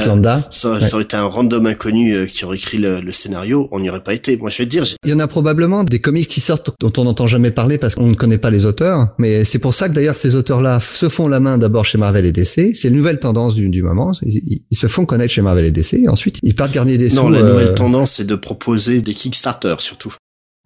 ça, 0.50 0.70
aurait 0.70 1.04
été 1.04 1.16
un 1.16 1.26
random 1.26 1.66
inconnu 1.66 2.28
qui 2.28 2.46
aurait 2.46 2.58
écrit 2.58 2.78
le, 2.78 3.12
scénario. 3.12 3.68
On 3.72 3.80
n'y 3.80 3.90
aurait 3.90 4.04
pas 4.04 4.14
été. 4.14 4.38
Moi, 4.38 4.50
je 4.50 4.60
vais 4.60 4.66
te 4.66 4.70
dire. 4.70 4.86
Il 5.04 5.12
y 5.12 5.14
en 5.14 5.20
a 5.20 5.28
probablement 5.28 5.84
des 5.84 6.00
comics 6.00 6.28
qui 6.28 6.42
sortent 6.42 6.72
dont 6.80 6.94
on 6.98 7.04
n'entend 7.04 7.28
jamais 7.28 7.52
parler 7.52 7.78
parce 7.78 7.96
qu'on 7.96 8.08
ne 8.08 8.16
connaît 8.16 8.38
pas 8.38 8.50
les 8.50 8.66
auteurs. 8.66 9.10
Mais 9.18 9.44
c'est 9.44 9.60
pour 9.60 9.74
ça 9.74 9.90
que 9.90 9.94
d'ailleurs 9.94 10.16
ces 10.16 10.36
auteurs-là 10.36 10.80
se 10.82 11.10
font 11.10 11.28
la 11.28 11.40
main 11.40 11.58
d'abord 11.58 11.86
chez 11.86 11.98
Marvel 11.98 12.26
et 12.26 12.32
DC. 12.32 12.76
C'est 12.76 12.88
une 12.88 12.96
nouvelle 12.96 13.20
tendance 13.20 13.56
du, 13.56 13.70
du 13.70 13.84
moment. 13.84 14.14
Ils, 14.30 14.62
ils, 14.70 14.78
se 14.78 14.88
font 14.88 15.06
connaître 15.06 15.34
chez 15.34 15.42
Marvel 15.42 15.66
et 15.66 15.72
DC. 15.72 15.96
Et 15.96 16.08
ensuite, 16.08 16.38
ils 16.44 16.56
partent 16.56 16.72
garder 16.72 16.98
des 16.98 17.10
non, 17.10 17.28
sous. 17.28 17.30
la 17.30 17.42
nouvelle 17.42 17.74
tendance, 17.74 18.14
c'est 18.14 18.26
de 18.26 18.36
proposer 18.36 19.02
des 19.02 19.14
Kickstarter 19.14 19.76
surtout. 19.80 20.14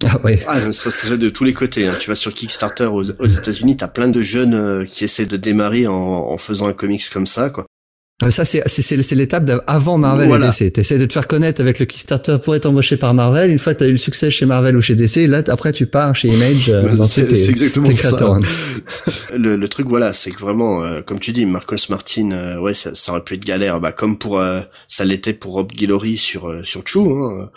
Ah 0.06 0.20
ouais. 0.24 0.44
Ah, 0.48 0.72
ça 0.72 0.92
se 0.92 1.08
fait 1.08 1.18
de 1.18 1.30
tous 1.30 1.44
les 1.44 1.54
côtés. 1.54 1.88
Hein. 1.88 1.96
Tu 2.00 2.10
vas 2.10 2.16
sur 2.16 2.34
Kickstarter 2.34 2.86
aux, 2.86 3.10
aux 3.12 3.26
États-Unis, 3.26 3.78
t'as 3.78 3.88
plein 3.88 4.08
de 4.08 4.22
jeunes 4.22 4.54
euh, 4.54 4.86
qui 4.86 5.04
essaient 5.04 5.26
de 5.26 5.38
démarrer 5.38 5.88
en, 5.88 5.94
en, 5.94 6.38
faisant 6.38 6.68
un 6.68 6.74
comics 6.74 7.10
comme 7.12 7.28
ça, 7.28 7.50
quoi. 7.50 7.66
Ça 8.30 8.46
c'est 8.46 8.64
c'est 8.68 9.16
l'étape 9.16 9.52
avant 9.68 9.98
Marvel 9.98 10.28
voilà. 10.28 10.48
et 10.48 10.66
DC. 10.66 10.74
T'essaies 10.74 10.98
de 10.98 11.06
te 11.06 11.14
faire 11.14 11.28
connaître 11.28 11.60
avec 11.60 11.80
le 11.80 11.86
Kickstarter 11.86 12.38
pour 12.42 12.56
être 12.56 12.66
embauché 12.66 12.96
par 12.96 13.14
Marvel. 13.14 13.52
Une 13.52 13.60
fois 13.60 13.74
que 13.74 13.80
t'as 13.80 13.88
eu 13.88 13.92
le 13.92 13.98
succès 13.98 14.32
chez 14.32 14.46
Marvel 14.46 14.78
ou 14.78 14.82
chez 14.82 14.96
DC, 14.96 15.28
là 15.28 15.42
après 15.48 15.74
tu 15.74 15.88
pars 15.88 16.16
chez 16.16 16.30
Image. 16.30 16.70
Euh, 16.70 16.88
c'est 17.06 17.50
exactement 17.50 17.94
ça. 17.96 18.40
le, 19.38 19.56
le 19.56 19.68
truc 19.68 19.88
voilà, 19.88 20.14
c'est 20.14 20.32
que 20.32 20.40
vraiment, 20.40 20.84
euh, 20.84 21.02
comme 21.02 21.20
tu 21.20 21.32
dis, 21.32 21.46
Marcos 21.46 21.76
Martin, 21.90 22.32
euh, 22.32 22.60
ouais, 22.60 22.74
ça, 22.74 22.96
ça, 22.96 23.12
aurait 23.12 23.24
pu 23.24 23.34
être 23.34 23.46
galère. 23.46 23.82
Bah 23.82 23.92
comme 23.92 24.18
pour 24.18 24.40
euh, 24.40 24.62
ça 24.88 25.04
l'était 25.06 25.34
pour 25.34 25.54
Rob 25.54 25.72
Guillory 25.72 26.16
sur 26.16 26.50
euh, 26.50 26.64
sur 26.64 26.84
Chou. 26.86 27.10
Hein 27.12 27.50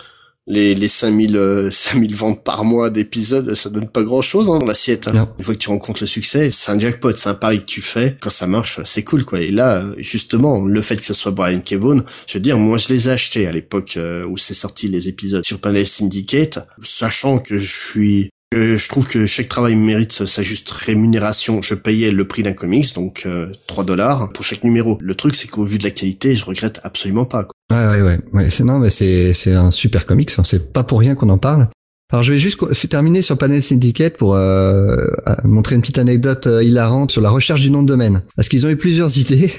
les, 0.47 0.75
les 0.75 0.87
5000, 0.87 1.69
5000 1.69 2.11
euh, 2.11 2.15
ventes 2.15 2.43
par 2.43 2.63
mois 2.63 2.89
d'épisodes, 2.89 3.53
ça 3.53 3.69
donne 3.69 3.89
pas 3.89 4.01
grand 4.01 4.21
chose 4.21 4.49
hein, 4.49 4.57
dans 4.59 4.65
l'assiette. 4.65 5.09
Hein. 5.09 5.29
Une 5.37 5.43
fois 5.43 5.53
que 5.53 5.59
tu 5.59 5.69
rencontres 5.69 6.01
le 6.01 6.07
succès, 6.07 6.49
c'est 6.51 6.71
un 6.71 6.79
jackpot, 6.79 7.15
c'est 7.15 7.29
un 7.29 7.33
pari 7.33 7.59
que 7.59 7.65
tu 7.65 7.81
fais. 7.81 8.17
Quand 8.21 8.29
ça 8.29 8.47
marche, 8.47 8.79
c'est 8.85 9.03
cool, 9.03 9.25
quoi. 9.25 9.41
Et 9.41 9.51
là, 9.51 9.85
justement, 9.97 10.63
le 10.63 10.81
fait 10.81 10.95
que 10.95 11.03
ce 11.03 11.13
soit 11.13 11.31
Brian 11.31 11.59
Kevon, 11.59 12.03
je 12.27 12.33
veux 12.35 12.39
dire, 12.39 12.57
moi, 12.57 12.77
je 12.77 12.87
les 12.89 13.09
ai 13.09 13.11
achetés 13.11 13.45
à 13.45 13.51
l'époque 13.51 13.95
euh, 13.97 14.25
où 14.25 14.37
c'est 14.37 14.53
sorti 14.53 14.87
les 14.87 15.09
épisodes 15.09 15.45
sur 15.45 15.59
Panel 15.59 15.85
Syndicate, 15.85 16.59
sachant 16.81 17.39
que 17.39 17.57
je 17.57 17.67
suis 17.67 18.29
je 18.53 18.87
trouve 18.87 19.05
que 19.05 19.25
chaque 19.25 19.49
travail 19.49 19.75
mérite 19.75 20.25
sa 20.25 20.41
juste 20.41 20.71
rémunération. 20.71 21.61
Je 21.61 21.75
payais 21.75 22.11
le 22.11 22.25
prix 22.25 22.43
d'un 22.43 22.53
comics, 22.53 22.95
donc 22.95 23.23
euh, 23.25 23.51
3 23.67 23.83
dollars 23.83 24.31
pour 24.31 24.45
chaque 24.45 24.63
numéro. 24.63 24.97
Le 25.01 25.15
truc, 25.15 25.35
c'est 25.35 25.49
qu'au 25.49 25.65
vu 25.65 25.77
de 25.77 25.83
la 25.83 25.91
qualité, 25.91 26.33
je 26.33 26.45
regrette 26.45 26.79
absolument 26.83 27.25
pas. 27.25 27.43
Quoi. 27.43 27.56
Ouais, 27.69 27.85
ouais, 27.87 28.01
ouais. 28.01 28.19
ouais 28.33 28.49
c'est 28.49 28.63
non, 28.63 28.79
mais 28.79 28.89
c'est 28.89 29.33
c'est 29.33 29.53
un 29.53 29.71
super 29.71 30.05
comics. 30.05 30.31
Hein. 30.37 30.43
C'est 30.43 30.71
pas 30.71 30.83
pour 30.83 30.99
rien 30.99 31.15
qu'on 31.15 31.29
en 31.29 31.37
parle. 31.37 31.69
Alors 32.09 32.23
je 32.23 32.31
vais 32.31 32.39
juste 32.39 32.57
terminer 32.87 33.21
sur 33.21 33.37
Panel 33.37 33.61
Syndicate 33.61 34.15
pour 34.15 34.35
euh, 34.35 35.07
montrer 35.43 35.75
une 35.75 35.81
petite 35.81 35.97
anecdote 35.97 36.47
euh, 36.47 36.63
hilarante 36.63 37.11
sur 37.11 37.19
la 37.21 37.29
recherche 37.29 37.59
du 37.59 37.69
nom 37.69 37.83
de 37.83 37.87
domaine. 37.87 38.23
Parce 38.37 38.47
qu'ils 38.47 38.65
ont 38.65 38.69
eu 38.69 38.77
plusieurs 38.77 39.17
idées 39.17 39.51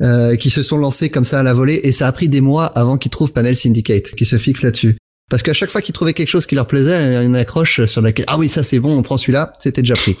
euh, 0.00 0.34
qui 0.34 0.50
se 0.50 0.64
sont 0.64 0.78
lancées 0.78 1.10
comme 1.10 1.24
ça 1.24 1.38
à 1.38 1.42
la 1.44 1.54
volée 1.54 1.80
et 1.84 1.92
ça 1.92 2.08
a 2.08 2.12
pris 2.12 2.28
des 2.28 2.40
mois 2.40 2.66
avant 2.66 2.98
qu'ils 2.98 3.12
trouvent 3.12 3.32
Panel 3.32 3.56
Syndicate, 3.56 4.16
qui 4.16 4.24
se 4.24 4.36
fixe 4.36 4.62
là-dessus. 4.62 4.96
Parce 5.30 5.44
qu'à 5.44 5.52
chaque 5.52 5.70
fois 5.70 5.80
qu'ils 5.80 5.94
trouvaient 5.94 6.12
quelque 6.12 6.28
chose 6.28 6.46
qui 6.46 6.56
leur 6.56 6.66
plaisait, 6.66 7.24
une 7.24 7.36
accroche 7.36 7.84
sur 7.84 8.02
laquelle 8.02 8.24
ah 8.26 8.36
oui 8.36 8.48
ça 8.48 8.64
c'est 8.64 8.80
bon, 8.80 8.98
on 8.98 9.02
prend 9.02 9.16
celui-là, 9.16 9.52
c'était 9.60 9.82
déjà 9.82 9.94
pris. 9.94 10.16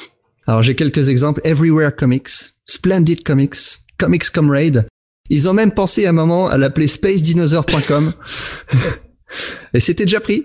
Alors 0.46 0.62
j'ai 0.62 0.76
quelques 0.76 1.08
exemples 1.08 1.40
Everywhere 1.42 1.96
Comics, 1.96 2.30
Splendid 2.64 3.24
Comics, 3.24 3.56
Comics 3.98 4.30
Comrade. 4.30 4.86
Ils 5.32 5.48
ont 5.48 5.54
même 5.54 5.72
pensé 5.72 6.04
à 6.04 6.10
un 6.10 6.12
moment 6.12 6.48
à 6.48 6.58
l'appeler 6.58 6.86
spacedinosaur.com. 6.86 8.12
Et 9.72 9.80
c'était 9.80 10.04
déjà 10.04 10.20
pris. 10.20 10.44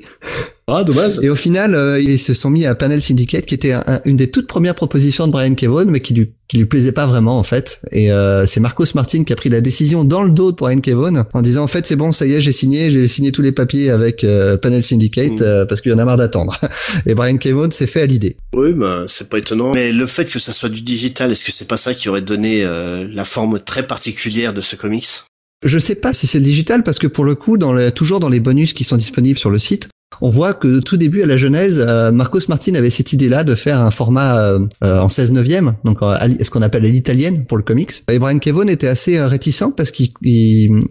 Ah, 0.69 0.83
dommage. 0.83 1.19
Et 1.21 1.29
au 1.29 1.35
final, 1.35 1.75
euh, 1.75 1.97
ils 1.97 2.19
se 2.19 2.33
sont 2.33 2.49
mis 2.49 2.65
à 2.65 2.75
Panel 2.75 3.01
Syndicate, 3.01 3.45
qui 3.45 3.55
était 3.55 3.71
un, 3.71 4.01
une 4.03 4.17
des 4.17 4.29
toutes 4.29 4.47
premières 4.47 4.75
propositions 4.75 5.25
de 5.25 5.31
Brian 5.31 5.55
Kevon, 5.55 5.85
mais 5.85 6.01
qui 6.01 6.13
lui, 6.13 6.33
qui 6.49 6.57
lui 6.57 6.65
plaisait 6.65 6.91
pas 6.91 7.05
vraiment, 7.05 7.39
en 7.39 7.43
fait. 7.43 7.79
Et 7.93 8.11
euh, 8.11 8.45
c'est 8.45 8.59
Marcos 8.59 8.83
Martin 8.93 9.23
qui 9.23 9.31
a 9.31 9.37
pris 9.37 9.47
la 9.47 9.61
décision 9.61 10.03
dans 10.03 10.23
le 10.23 10.29
dos 10.29 10.51
de 10.51 10.57
Brian 10.57 10.81
Kevon, 10.81 11.23
en 11.33 11.41
disant, 11.41 11.63
en 11.63 11.67
fait, 11.67 11.87
c'est 11.87 11.95
bon, 11.95 12.11
ça 12.11 12.25
y 12.25 12.33
est, 12.33 12.41
j'ai 12.41 12.51
signé, 12.51 12.89
j'ai 12.89 13.07
signé 13.07 13.31
tous 13.31 13.41
les 13.41 13.53
papiers 13.53 13.91
avec 13.91 14.25
euh, 14.25 14.57
Panel 14.57 14.83
Syndicate, 14.83 15.39
mm. 15.39 15.67
parce 15.69 15.79
qu'il 15.79 15.93
y 15.93 15.95
en 15.95 15.99
a 15.99 16.05
marre 16.05 16.17
d'attendre. 16.17 16.59
Et 17.05 17.15
Brian 17.15 17.37
Kevon 17.37 17.71
s'est 17.71 17.87
fait 17.87 18.01
à 18.01 18.05
l'idée. 18.05 18.35
Oui, 18.53 18.73
bah, 18.73 19.05
c'est 19.07 19.29
pas 19.29 19.37
étonnant. 19.37 19.71
Mais 19.73 19.93
le 19.93 20.05
fait 20.05 20.29
que 20.29 20.37
ça 20.37 20.51
soit 20.51 20.67
du 20.67 20.81
digital, 20.81 21.31
est-ce 21.31 21.45
que 21.45 21.53
c'est 21.53 21.69
pas 21.69 21.77
ça 21.77 21.93
qui 21.93 22.09
aurait 22.09 22.19
donné 22.19 22.63
la 22.63 23.23
forme 23.23 23.59
très 23.59 23.87
particulière 23.87 24.53
de 24.53 24.59
ce 24.59 24.75
comics? 24.75 25.07
Je 25.65 25.79
sais 25.79 25.95
pas 25.95 26.13
si 26.13 26.27
c'est 26.27 26.39
le 26.39 26.45
digital 26.45 26.83
parce 26.83 26.99
que 26.99 27.07
pour 27.07 27.23
le 27.23 27.35
coup, 27.35 27.57
dans 27.57 27.73
le, 27.73 27.91
toujours 27.91 28.19
dans 28.19 28.29
les 28.29 28.39
bonus 28.39 28.73
qui 28.73 28.83
sont 28.83 28.97
disponibles 28.97 29.39
sur 29.39 29.49
le 29.49 29.57
site, 29.57 29.89
on 30.21 30.29
voit 30.29 30.53
que 30.53 30.79
tout 30.79 30.97
début 30.97 31.21
à 31.21 31.25
la 31.25 31.37
genèse, 31.37 31.83
euh, 31.87 32.11
Marcos 32.11 32.39
Martin 32.49 32.73
avait 32.75 32.89
cette 32.89 33.13
idée-là 33.13 33.43
de 33.43 33.55
faire 33.55 33.81
un 33.81 33.91
format 33.91 34.39
euh, 34.39 34.59
euh, 34.83 34.99
en 34.99 35.09
16 35.09 35.33
neuvième, 35.33 35.75
donc 35.83 35.99
ce 36.01 36.49
qu'on 36.49 36.61
appelle 36.61 36.83
l'italienne 36.83 37.45
pour 37.45 37.57
le 37.57 37.63
comics. 37.63 37.91
Et 38.11 38.17
Brian 38.17 38.39
Kevon 38.39 38.67
était 38.67 38.87
assez 38.87 39.21
réticent 39.21 39.73
parce 39.75 39.91
qu'il, 39.91 40.11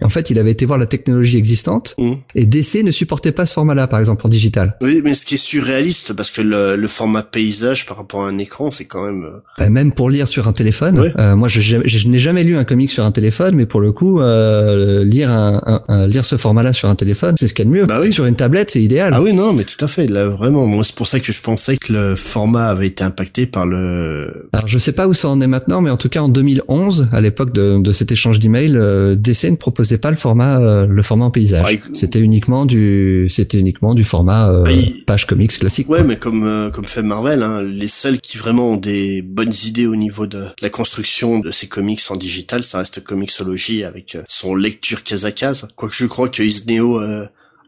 en 0.03 0.09
fait, 0.09 0.31
il 0.31 0.39
avait 0.39 0.53
été 0.53 0.65
voir 0.65 0.79
la 0.79 0.87
technologie 0.87 1.39
existante 1.39 1.95
mmh. 1.99 2.13
et 2.35 2.47
DC 2.47 2.85
ne 2.85 2.93
supportait 2.93 3.33
pas 3.33 3.47
ce 3.47 3.55
format-là, 3.55 3.87
par 3.87 3.99
exemple 3.99 4.27
en 4.27 4.29
digital. 4.29 4.77
Oui, 4.81 5.01
mais 5.03 5.15
ce 5.15 5.27
qui 5.27 5.35
est 5.35 5.39
surréaliste 5.39 6.13
parce 6.13 6.31
que 6.31 6.43
le, 6.43 6.77
le 6.77 6.89
format 6.89 7.23
paysage 7.23 7.87
par 7.87 7.97
rapport 7.97 8.25
à 8.25 8.29
un 8.29 8.39
écran, 8.39 8.71
c'est 8.71 8.85
quand 8.85 9.05
même. 9.05 9.27
Bah, 9.59 9.69
même 9.71 9.93
pour 9.93 10.11
lire 10.11 10.29
sur 10.29 10.47
un 10.47 10.53
téléphone. 10.53 11.13
moi, 11.37 11.49
je, 11.49 11.61
je, 11.61 12.09
n'ai 12.09 12.19
jamais 12.19 12.45
lu 12.45 12.57
un 12.57 12.65
comic 12.65 12.91
sur 12.91 13.05
un 13.05 13.13
téléphone, 13.13 13.57
mais 13.57 13.67
pour 13.67 13.81
le 13.81 13.93
coup, 13.93 14.21
lire 14.21 15.31
un, 15.31 15.83
un, 15.89 16.07
lire 16.07 16.25
ce 16.25 16.37
format-là 16.37 16.73
sur 16.73 16.89
un 16.89 16.95
téléphone, 16.95 17.35
c'est 17.39 17.49
ce 17.49 17.55
qu'il 17.55 17.65
y 17.65 17.69
a 17.69 17.71
de 17.71 17.77
mieux. 17.77 17.87
Bah 17.87 17.99
oui. 18.01 18.13
Sur 18.13 18.27
une 18.27 18.37
tablette, 18.37 18.71
c'est 18.71 18.83
idéal. 18.83 19.06
Ah 19.13 19.23
oui, 19.23 19.33
non, 19.33 19.53
mais 19.53 19.65
tout 19.65 19.83
à 19.85 19.89
fait. 19.89 20.07
Là, 20.07 20.27
vraiment, 20.27 20.67
moi, 20.67 20.85
c'est 20.85 20.95
pour 20.95 21.07
ça 21.07 21.21
que 21.21 21.33
je 21.33 21.41
pensais 21.41 21.77
que 21.77 21.93
le 21.93 22.17
format 22.17 22.69
avait 22.69 22.87
été 22.87 23.05
impacté 23.05 23.47
par 23.47 23.67
le. 23.67 24.49
Alors, 24.53 24.67
je 24.67 24.79
sais 24.79 24.93
pas 24.93 25.07
où 25.07 25.15
ça 25.15 25.29
en 25.29 25.41
est 25.41 25.47
maintenant, 25.47 25.81
mais 25.81 25.91
en 25.91 25.97
tout 25.97 26.09
cas, 26.09 26.21
en 26.21 26.29
2011, 26.29 27.09
à 27.13 27.21
l'époque 27.21 27.53
de, 27.53 27.79
de 27.79 27.93
cet 27.93 28.13
échange 28.13 28.39
d'emails, 28.39 28.77
euh, 28.77 29.15
DC 29.17 29.51
ne 29.51 29.57
proposait 29.57 29.99
pas 29.99 30.11
le 30.11 30.17
format, 30.17 30.61
euh, 30.61 30.87
le 30.87 31.03
format 31.03 31.27
en 31.27 31.31
paysage. 31.31 31.65
Ah, 31.67 31.89
c'était 31.93 32.21
uniquement 32.21 32.67
du, 32.67 33.27
c'était 33.29 33.59
uniquement 33.59 33.95
du 33.95 34.05
format 34.05 34.51
euh, 34.51 34.65
ah, 34.67 34.71
page 35.07 35.27
comics 35.27 35.59
classique. 35.59 35.89
Ouais, 35.89 36.05
mais 36.05 36.17
comme 36.17 36.45
euh, 36.45 36.71
comme 36.71 36.87
fait 36.87 37.03
Marvel, 37.03 37.43
hein, 37.43 37.63
les 37.63 37.89
seuls 37.89 38.21
qui 38.21 38.37
vraiment 38.37 38.73
ont 38.73 38.77
des 38.77 39.23
bonnes 39.23 39.53
idées 39.67 39.87
au 39.87 39.97
niveau 39.97 40.27
de 40.27 40.45
la 40.61 40.71
construction 40.71 41.39
de 41.39 41.51
ces 41.51 41.69
comics 41.69 42.01
en 42.11 42.17
digital, 42.17 42.63
ça 42.63 42.79
reste 42.79 43.03
Comixology 43.03 43.85
avec 43.85 44.17
son 44.29 44.55
lecture 44.55 45.05
case 45.05 45.25
à 45.25 45.33
case. 45.33 45.69
Quoique 45.77 45.95
je 45.95 46.07
crois 46.07 46.29
que 46.29 46.43
Isneo 46.43 47.01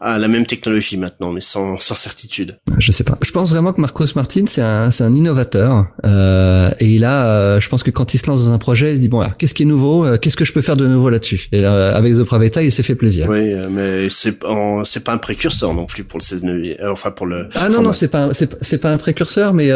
à 0.00 0.18
la 0.18 0.28
même 0.28 0.46
technologie 0.46 0.96
maintenant, 0.96 1.32
mais 1.32 1.40
sans, 1.40 1.78
sans 1.80 1.94
certitude. 1.94 2.58
Je 2.78 2.92
sais 2.92 3.04
pas. 3.04 3.18
Je 3.22 3.30
pense 3.32 3.50
vraiment 3.50 3.72
que 3.72 3.80
Marcos 3.80 4.06
Martin, 4.14 4.44
c'est 4.46 4.62
un, 4.62 4.90
c'est 4.90 5.04
un 5.04 5.12
innovateur. 5.12 5.86
Euh, 6.04 6.70
et 6.78 6.86
il 6.86 7.04
a, 7.04 7.28
euh, 7.28 7.60
je 7.60 7.68
pense 7.68 7.82
que 7.82 7.90
quand 7.90 8.14
il 8.14 8.18
se 8.18 8.26
lance 8.28 8.44
dans 8.44 8.52
un 8.52 8.58
projet, 8.58 8.92
il 8.92 8.96
se 8.96 9.00
dit, 9.00 9.08
bon, 9.08 9.24
qu'est-ce 9.38 9.54
qui 9.54 9.64
est 9.64 9.66
nouveau 9.66 10.04
euh, 10.04 10.16
Qu'est-ce 10.16 10.36
que 10.36 10.44
je 10.44 10.52
peux 10.52 10.62
faire 10.62 10.76
de 10.76 10.86
nouveau 10.86 11.08
là-dessus? 11.08 11.48
Et 11.52 11.60
là, 11.60 11.94
avec 11.96 12.14
The 12.14 12.22
Praveta, 12.22 12.62
il 12.62 12.70
s'est 12.70 12.82
fait 12.82 12.94
plaisir. 12.94 13.28
Oui, 13.28 13.54
mais 13.70 14.08
c'est 14.08 14.38
c'est 14.84 15.04
pas 15.04 15.12
un 15.12 15.18
précurseur 15.18 15.74
non 15.74 15.86
plus 15.86 16.04
pour 16.04 16.18
le 16.18 16.24
16 16.24 16.42
euh, 16.44 16.74
enfin 16.92 17.10
pour 17.10 17.26
le... 17.26 17.48
Ah 17.54 17.68
non, 17.68 17.82
non, 17.82 17.92
c'est 17.92 18.08
pas, 18.08 18.28
c'est 18.32 18.78
pas 18.78 18.90
un 18.90 18.98
précurseur, 18.98 19.54
mais 19.54 19.70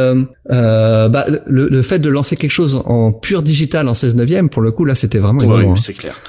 bah, 0.49 1.27
le, 1.47 1.69
le, 1.69 1.83
fait 1.83 1.99
de 1.99 2.09
lancer 2.09 2.37
quelque 2.37 2.51
chose 2.51 2.83
en 2.87 3.13
pur 3.13 3.43
digital 3.43 3.89
en 3.89 3.95
16 3.95 4.17
neuvième, 4.17 4.49
pour 4.49 4.63
le 4.63 4.71
coup, 4.71 4.85
là, 4.85 4.95
c'était 4.95 5.19
vraiment... 5.19 5.45
Oui, 5.45 5.67
hein. 5.67 5.75
c'est 5.77 5.95
clair. 5.95 6.21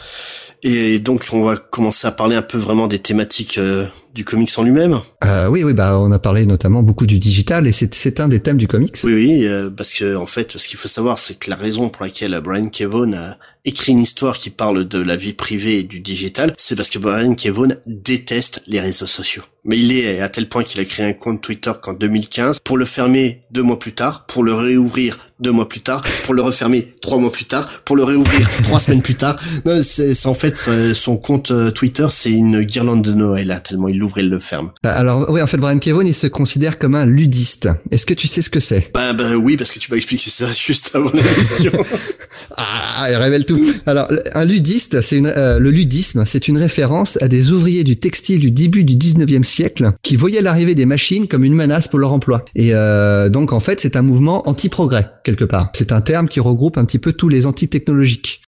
Et 0.64 1.00
donc 1.00 1.26
on 1.34 1.44
va 1.44 1.58
commencer 1.58 2.08
à 2.08 2.12
parler 2.12 2.36
un 2.36 2.42
peu 2.42 2.58
vraiment 2.58 2.88
des 2.88 3.00
thématiques 3.00 3.58
euh, 3.58 3.86
du 4.14 4.24
comics 4.24 4.52
en 4.58 4.64
lui-même. 4.64 5.00
Euh, 5.26 5.48
oui, 5.50 5.64
oui, 5.64 5.74
bah 5.74 6.00
on 6.00 6.12
a 6.12 6.20
parlé 6.20 6.46
notamment 6.46 6.84
beaucoup 6.84 7.06
du 7.06 7.20
digital 7.20 7.68
et 7.68 7.72
c'est 7.72 8.20
un 8.20 8.28
des 8.28 8.40
thèmes 8.40 8.58
du 8.58 8.68
comics. 8.68 8.96
Oui, 9.04 9.14
oui, 9.14 9.48
euh, 9.48 9.70
parce 9.70 9.94
que 9.94 10.16
en 10.16 10.26
fait, 10.26 10.58
ce 10.58 10.68
qu'il 10.68 10.78
faut 10.78 10.88
savoir, 10.88 11.20
c'est 11.20 11.38
que 11.38 11.50
la 11.50 11.56
raison 11.56 11.90
pour 11.90 12.06
laquelle 12.06 12.40
Brian 12.42 12.70
Kevon 12.70 13.14
a 13.14 13.38
écrit 13.66 13.94
une 13.94 14.00
histoire 14.00 14.38
qui 14.38 14.50
parle 14.50 14.88
de 14.88 15.00
la 15.00 15.16
vie 15.16 15.34
privée 15.34 15.80
et 15.80 15.84
du 15.84 16.00
digital, 16.00 16.54
c'est 16.58 16.76
parce 16.76 16.90
que 16.90 17.00
Brian 17.00 17.34
Kevon 17.34 17.70
déteste 17.88 18.62
les 18.68 18.80
réseaux 18.80 19.08
sociaux. 19.08 19.44
Mais 19.66 19.80
il 19.80 19.92
est 19.92 20.20
à 20.20 20.30
tel 20.30 20.50
point 20.50 20.64
qu'il 20.64 20.82
a 20.82 20.86
créé 20.86 21.06
un 21.06 21.14
compte 21.14 21.42
Twitter 21.42 21.72
qu'en 21.82 21.94
2015 21.94 22.60
pour 22.64 22.78
le 22.78 22.86
fermer 22.86 23.44
deux 23.52 23.64
mois 23.64 23.80
plus 23.80 23.94
tard, 23.94 24.26
pour 24.28 24.44
le 24.44 24.54
réouvrir 24.54 25.18
deux 25.40 25.52
mois 25.52 25.68
plus 25.68 25.82
tard, 25.82 26.04
pour 26.24 26.34
le 26.34 26.42
refermer 26.42 26.94
trois 27.02 27.18
mois 27.18 27.32
plus 27.32 27.46
tard, 27.46 27.68
pour 27.86 27.96
le 27.96 28.04
réouvrir 28.04 28.50
trois 28.64 28.80
semaines 28.80 29.02
plus 29.02 29.16
tard. 29.16 29.38
c'est 29.82 30.26
en 30.26 30.34
fait 30.34 30.56
son 30.94 31.18
compte 31.18 31.52
euh, 31.52 31.72
Twitter, 31.72 32.08
c'est 32.10 32.32
une 32.32 32.62
guirlande 32.62 33.02
de 33.02 33.12
Noël, 33.14 33.48
là, 33.48 33.60
tellement 33.60 33.88
il 33.88 33.98
l'ouvre 33.98 34.20
et 34.20 34.22
il 34.22 34.30
le 34.30 34.40
ferme. 34.40 34.72
Bah, 34.84 34.92
alors 34.92 35.30
oui, 35.30 35.42
en 35.42 35.48
fait, 35.48 35.58
Brian 35.58 35.80
Kevon, 35.80 36.02
il 36.02 36.14
se 36.14 36.28
considère 36.28 36.80
comme 36.80 36.96
un 36.96 37.06
ludiste. 37.06 37.70
Est-ce 37.92 38.06
que 38.06 38.14
tu 38.14 38.28
sais 38.28 38.42
ce 38.42 38.50
que 38.50 38.60
c'est? 38.60 38.92
Bah, 38.94 39.14
bah 39.14 39.36
oui, 39.36 39.58
parce 39.58 39.72
que 39.72 39.80
tu 39.80 39.92
m'as 39.92 39.98
expliqué 39.98 40.30
ça 40.30 40.46
juste 40.68 40.92
avant 40.96 41.12
l'émission. 41.14 41.72
ah, 42.58 43.08
il 43.10 43.16
révèle 43.16 43.46
tout. 43.46 43.60
Alors, 43.86 44.08
un 44.34 44.46
ludiste, 44.46 45.02
c'est 45.02 45.18
une, 45.18 45.28
euh, 45.28 45.60
le 45.60 45.72
ludisme, 45.72 46.24
c'est 46.26 46.48
une 46.48 46.58
référence 46.58 47.18
à 47.22 47.28
des 47.28 47.52
ouvriers 47.52 47.84
du 47.84 47.98
textile 47.98 48.40
du 48.40 48.52
début 48.52 48.84
du 48.84 48.96
19e 48.96 49.44
siècle 49.44 49.92
qui 50.04 50.16
voyaient 50.16 50.42
l'arrivée 50.42 50.76
des 50.76 50.86
machines 50.86 51.28
comme 51.28 51.44
une 51.44 51.56
menace 51.56 51.88
pour 51.88 52.00
leur 52.00 52.14
emploi. 52.14 52.46
Et 52.56 52.70
euh, 52.74 53.30
donc, 53.30 53.54
en 53.54 53.60
fait, 53.60 53.80
c'est 53.82 53.96
un 53.96 54.02
mouvement 54.02 54.48
anti-progrès 54.48 55.10
quelque 55.24 55.46
part. 55.46 55.72
C'est 55.74 55.92
un 55.92 56.02
terme 56.02 56.28
qui 56.28 56.40
regroupe 56.40 56.78
un 56.78 56.86
petit 56.86 57.00
peu 57.00 57.14
tous 57.14 57.30
les 57.30 57.46
anti-technologiques. 57.46 58.42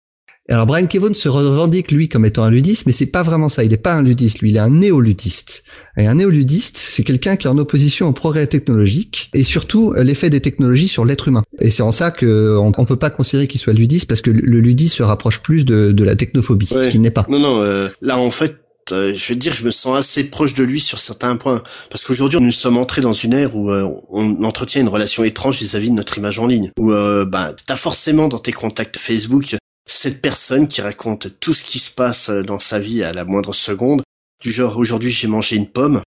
Alors 0.47 0.67
Brian 0.67 0.85
Kevon 0.85 1.13
se 1.15 1.27
revendique 1.27 1.91
lui 1.91 2.07
comme 2.07 2.23
étant 2.23 2.43
un 2.43 2.51
ludiste, 2.51 2.85
mais 2.85 2.91
c'est 2.91 3.07
pas 3.07 3.23
vraiment 3.23 3.49
ça. 3.49 3.63
Il 3.63 3.71
n'est 3.71 3.77
pas 3.77 3.93
un 3.93 4.03
ludiste, 4.03 4.39
lui, 4.39 4.51
il 4.51 4.57
est 4.57 4.59
un 4.59 4.69
néoludiste. 4.69 5.63
Et 5.97 6.05
un 6.05 6.15
néoludiste, 6.15 6.77
c'est 6.77 7.03
quelqu'un 7.03 7.35
qui 7.35 7.47
est 7.47 7.49
en 7.49 7.57
opposition 7.57 8.07
au 8.07 8.13
progrès 8.13 8.45
technologique 8.45 9.31
et 9.33 9.43
surtout 9.43 9.93
l'effet 9.97 10.29
des 10.29 10.41
technologies 10.41 10.87
sur 10.87 11.03
l'être 11.03 11.29
humain. 11.29 11.41
Et 11.59 11.71
c'est 11.71 11.81
en 11.81 11.91
ça 11.91 12.11
que 12.11 12.57
on, 12.59 12.85
peut 12.85 12.95
pas 12.95 13.09
considérer 13.09 13.47
qu'il 13.47 13.59
soit 13.59 13.73
ludiste 13.73 14.07
parce 14.07 14.21
que 14.21 14.29
le 14.29 14.59
ludiste 14.59 14.93
se 14.93 15.03
rapproche 15.03 15.41
plus 15.41 15.65
de, 15.65 16.03
la 16.03 16.15
technophobie, 16.15 16.67
ce 16.67 16.89
qui 16.89 16.99
n'est 16.99 17.09
pas. 17.09 17.25
Non, 17.27 17.39
non. 17.39 17.63
Euh, 17.63 17.89
là, 18.01 18.19
en 18.19 18.29
fait, 18.29 18.51
euh, 18.51 18.64
je 18.89 19.29
veux 19.29 19.35
dire, 19.35 19.53
je 19.53 19.63
me 19.63 19.71
sens 19.71 19.97
assez 19.97 20.25
proche 20.25 20.53
de 20.53 20.63
lui 20.63 20.79
sur 20.79 20.99
certains 20.99 21.35
points. 21.35 21.63
Parce 21.89 22.03
qu'aujourd'hui, 22.03 22.39
nous 22.39 22.51
sommes 22.51 22.77
entrés 22.77 23.01
dans 23.01 23.13
une 23.13 23.33
ère 23.33 23.55
où 23.55 23.71
euh, 23.71 23.89
on 24.09 24.43
entretient 24.43 24.81
une 24.81 24.89
relation 24.89 25.23
étrange 25.23 25.59
vis-à-vis 25.59 25.89
de 25.89 25.95
notre 25.95 26.17
image 26.17 26.39
en 26.39 26.47
ligne. 26.47 26.71
Où 26.79 26.91
euh, 26.91 27.25
bah, 27.25 27.55
t'as 27.65 27.75
forcément 27.75 28.27
dans 28.27 28.39
tes 28.39 28.51
contacts 28.51 28.97
Facebook 28.97 29.55
cette 29.87 30.21
personne 30.21 30.67
qui 30.67 30.81
raconte 30.81 31.39
tout 31.39 31.53
ce 31.53 31.63
qui 31.63 31.77
se 31.77 31.91
passe 31.91 32.29
dans 32.29 32.59
sa 32.59 32.79
vie 32.79 33.03
à 33.03 33.13
la 33.13 33.23
moindre 33.23 33.53
seconde. 33.53 34.01
Du 34.43 34.51
genre, 34.51 34.77
aujourd'hui 34.77 35.11
j'ai 35.11 35.27
mangé 35.27 35.55
une 35.55 35.67
pomme. 35.67 36.01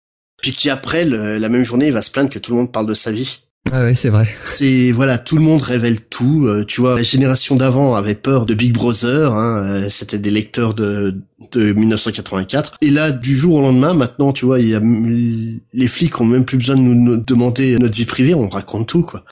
Puis 0.41 0.53
qui 0.53 0.69
après, 0.69 1.05
la 1.05 1.49
même 1.49 1.63
journée, 1.63 1.87
il 1.87 1.93
va 1.93 2.01
se 2.01 2.11
plaindre 2.11 2.29
que 2.29 2.39
tout 2.39 2.51
le 2.51 2.57
monde 2.57 2.71
parle 2.71 2.87
de 2.87 2.93
sa 2.93 3.11
vie. 3.11 3.45
Ah 3.71 3.83
ouais, 3.83 3.95
c'est 3.95 4.09
vrai. 4.09 4.29
C'est 4.45 4.91
voilà, 4.91 5.17
tout 5.17 5.35
le 5.35 5.41
monde 5.41 5.61
révèle 5.61 5.99
tout. 5.99 6.45
Euh, 6.45 6.63
tu 6.65 6.81
vois, 6.81 6.95
la 6.95 7.03
génération 7.03 7.55
d'avant 7.55 7.95
avait 7.95 8.15
peur 8.15 8.45
de 8.45 8.53
Big 8.53 8.71
Brother. 8.71 9.33
Hein, 9.33 9.63
euh, 9.63 9.89
C'était 9.89 10.19
des 10.19 10.29
lecteurs 10.29 10.75
de 10.75 11.15
de 11.51 11.73
1984. 11.73 12.75
Et 12.81 12.91
là, 12.91 13.11
du 13.11 13.35
jour 13.35 13.55
au 13.55 13.61
lendemain, 13.61 13.93
maintenant, 13.93 14.31
tu 14.31 14.45
vois, 14.45 14.59
y 14.59 14.75
a 14.75 14.81
les 14.81 15.87
flics 15.87 16.19
ont 16.19 16.25
même 16.25 16.45
plus 16.45 16.57
besoin 16.57 16.75
de 16.75 16.81
nous 16.81 17.17
demander 17.17 17.77
notre 17.77 17.95
vie 17.95 18.05
privée. 18.05 18.33
On 18.33 18.49
raconte 18.49 18.87
tout, 18.87 19.01
quoi 19.01 19.23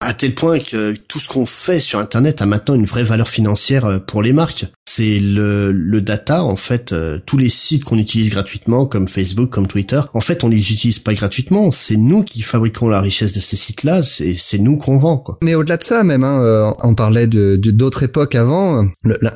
à 0.00 0.14
tel 0.14 0.34
point 0.34 0.58
que 0.58 0.92
tout 0.92 1.18
ce 1.18 1.28
qu'on 1.28 1.46
fait 1.46 1.78
sur 1.78 1.98
Internet 1.98 2.40
a 2.40 2.46
maintenant 2.46 2.74
une 2.74 2.86
vraie 2.86 3.04
valeur 3.04 3.28
financière 3.28 3.84
euh, 3.84 3.98
pour 3.98 4.22
les 4.22 4.32
marques. 4.32 4.64
C'est 4.92 5.20
le, 5.20 5.70
le 5.70 6.00
data, 6.00 6.42
en 6.42 6.56
fait, 6.56 6.92
euh, 6.92 7.20
tous 7.24 7.38
les 7.38 7.48
sites 7.48 7.84
qu'on 7.84 7.96
utilise 7.96 8.30
gratuitement, 8.30 8.86
comme 8.86 9.06
Facebook, 9.06 9.48
comme 9.48 9.68
Twitter, 9.68 10.00
en 10.14 10.20
fait, 10.20 10.42
on 10.42 10.48
les 10.48 10.72
utilise 10.72 10.98
pas 10.98 11.14
gratuitement. 11.14 11.70
C'est 11.70 11.96
nous 11.96 12.24
qui 12.24 12.42
fabriquons 12.42 12.88
la 12.88 13.00
richesse 13.00 13.30
de 13.32 13.38
ces 13.38 13.54
sites-là, 13.54 14.02
c'est 14.02 14.58
nous 14.58 14.78
qu'on 14.78 14.98
vend. 14.98 15.18
Quoi. 15.18 15.38
Mais 15.44 15.54
au-delà 15.54 15.76
de 15.76 15.84
ça, 15.84 16.02
même, 16.02 16.24
hein, 16.24 16.42
euh, 16.42 16.72
on 16.82 16.96
parlait 16.96 17.28
de 17.28 17.54
d'autres 17.54 18.02
époques 18.02 18.34
avant. 18.34 18.84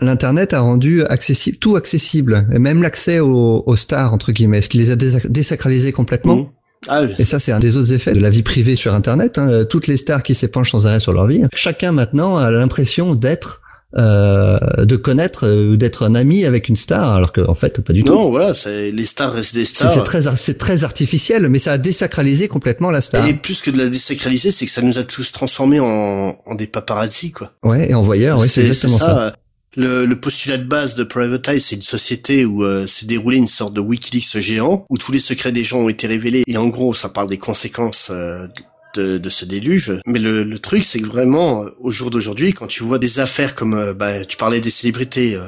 L'Internet 0.01 0.55
a 0.55 0.61
rendu 0.61 1.05
accessible 1.05 1.59
tout 1.59 1.77
accessible, 1.77 2.49
et 2.53 2.59
même 2.59 2.83
l'accès 2.83 3.21
aux, 3.21 3.63
aux, 3.65 3.77
stars 3.77 4.13
entre 4.13 4.33
guillemets, 4.33 4.61
ce 4.61 4.69
qui 4.69 4.79
les 4.79 4.91
a 4.91 4.97
désacralisés 4.97 5.93
complètement. 5.93 6.37
Mmh. 6.37 6.49
Ah 6.89 7.03
Et 7.21 7.25
ça, 7.25 7.39
c'est 7.39 7.53
un 7.53 7.61
des 7.61 7.77
autres 7.77 7.93
effets 7.93 8.13
de 8.13 8.21
la 8.21 8.31
vie 8.31 8.43
privée 8.43 8.75
sur 8.75 8.93
Internet. 8.93 9.39
Hein. 9.39 9.65
Toutes 9.71 9.87
les 9.87 9.99
stars 9.99 10.25
qui 10.25 10.35
s'épanchent 10.35 10.73
sans 10.73 10.89
arrêt 10.89 11.01
sur 11.01 11.13
leur 11.13 11.29
vie. 11.29 11.43
Chacun 11.55 11.93
maintenant 11.93 12.37
a 12.39 12.51
l'impression 12.51 13.15
d'être 13.15 13.61
euh, 13.61 13.64
de 13.97 14.97
connaître 14.97 15.47
euh, 15.47 15.73
ou 15.73 15.77
d'être 15.77 16.05
un 16.05 16.15
ami 16.15 16.45
avec 16.45 16.69
une 16.69 16.77
star 16.77 17.15
alors 17.15 17.33
qu'en 17.33 17.49
en 17.49 17.55
fait 17.55 17.81
pas 17.81 17.93
du 17.93 18.03
tout. 18.03 18.13
Non, 18.13 18.31
voilà, 18.31 18.53
les 18.67 19.05
stars 19.05 19.33
restent 19.33 19.55
des 19.55 19.65
stars. 19.65 19.93
C'est 19.93 20.05
très 20.05 20.23
c'est 20.37 20.59
très 20.59 20.85
artificiel, 20.85 21.49
mais 21.49 21.59
ça 21.59 21.73
a 21.73 21.79
désacralisé 21.79 22.49
complètement 22.49 22.91
la 22.91 23.01
star. 23.01 23.27
Et 23.29 23.35
plus 23.35 23.61
que 23.61 23.71
de 23.71 23.79
la 23.79 23.89
désacraliser, 23.89 24.51
c'est 24.51 24.67
que 24.67 24.73
ça 24.73 24.83
nous 24.83 24.99
a 24.99 25.05
tous 25.05 25.33
transformés 25.33 25.81
en, 25.81 26.39
en 26.45 26.55
des 26.55 26.67
paparazzi 26.67 27.33
quoi. 27.33 27.53
Ouais, 27.63 27.91
et 27.91 27.95
en 27.95 28.03
voyeurs, 28.03 28.41
ouais, 28.41 28.49
c'est 28.49 28.63
exactement 28.63 28.99
ça. 28.99 29.37
Le, 29.77 30.07
le, 30.07 30.21
postulat 30.21 30.59
de 30.59 30.65
base 30.65 30.95
de 30.95 31.03
Privatize, 31.03 31.65
c'est 31.65 31.75
une 31.75 31.83
société 31.83 32.45
où 32.45 32.63
euh, 32.63 32.87
s'est 32.87 33.07
déroulé 33.07 33.39
une 33.39 33.49
sorte 33.49 33.75
de 33.75 33.81
WikiLeaks 33.81 34.39
géant, 34.39 34.87
où 34.89 34.97
tous 34.99 35.11
les 35.11 35.19
secrets 35.19 35.51
des 35.51 35.65
gens 35.65 35.79
ont 35.79 35.89
été 35.89 36.07
révélés, 36.07 36.45
et 36.47 36.57
en 36.57 36.69
gros, 36.69 36.95
ça 36.95 37.09
parle 37.09 37.29
des 37.29 37.39
conséquences 37.39 38.11
euh, 38.13 38.47
de, 38.95 39.19
de, 39.19 39.29
ce 39.29 39.45
déluge. 39.45 39.93
Mais 40.07 40.19
le, 40.19 40.45
le 40.45 40.59
truc, 40.59 40.85
c'est 40.85 41.01
que 41.01 41.07
vraiment, 41.07 41.65
euh, 41.65 41.71
au 41.81 41.91
jour 41.91 42.11
d'aujourd'hui, 42.11 42.53
quand 42.53 42.67
tu 42.67 42.83
vois 42.83 42.99
des 42.99 43.21
affaires 43.21 43.55
comme, 43.55 43.75
euh, 43.75 43.95
bah, 43.95 44.25
tu 44.25 44.37
parlais 44.37 44.61
des 44.61 44.71
célébrités, 44.71 45.39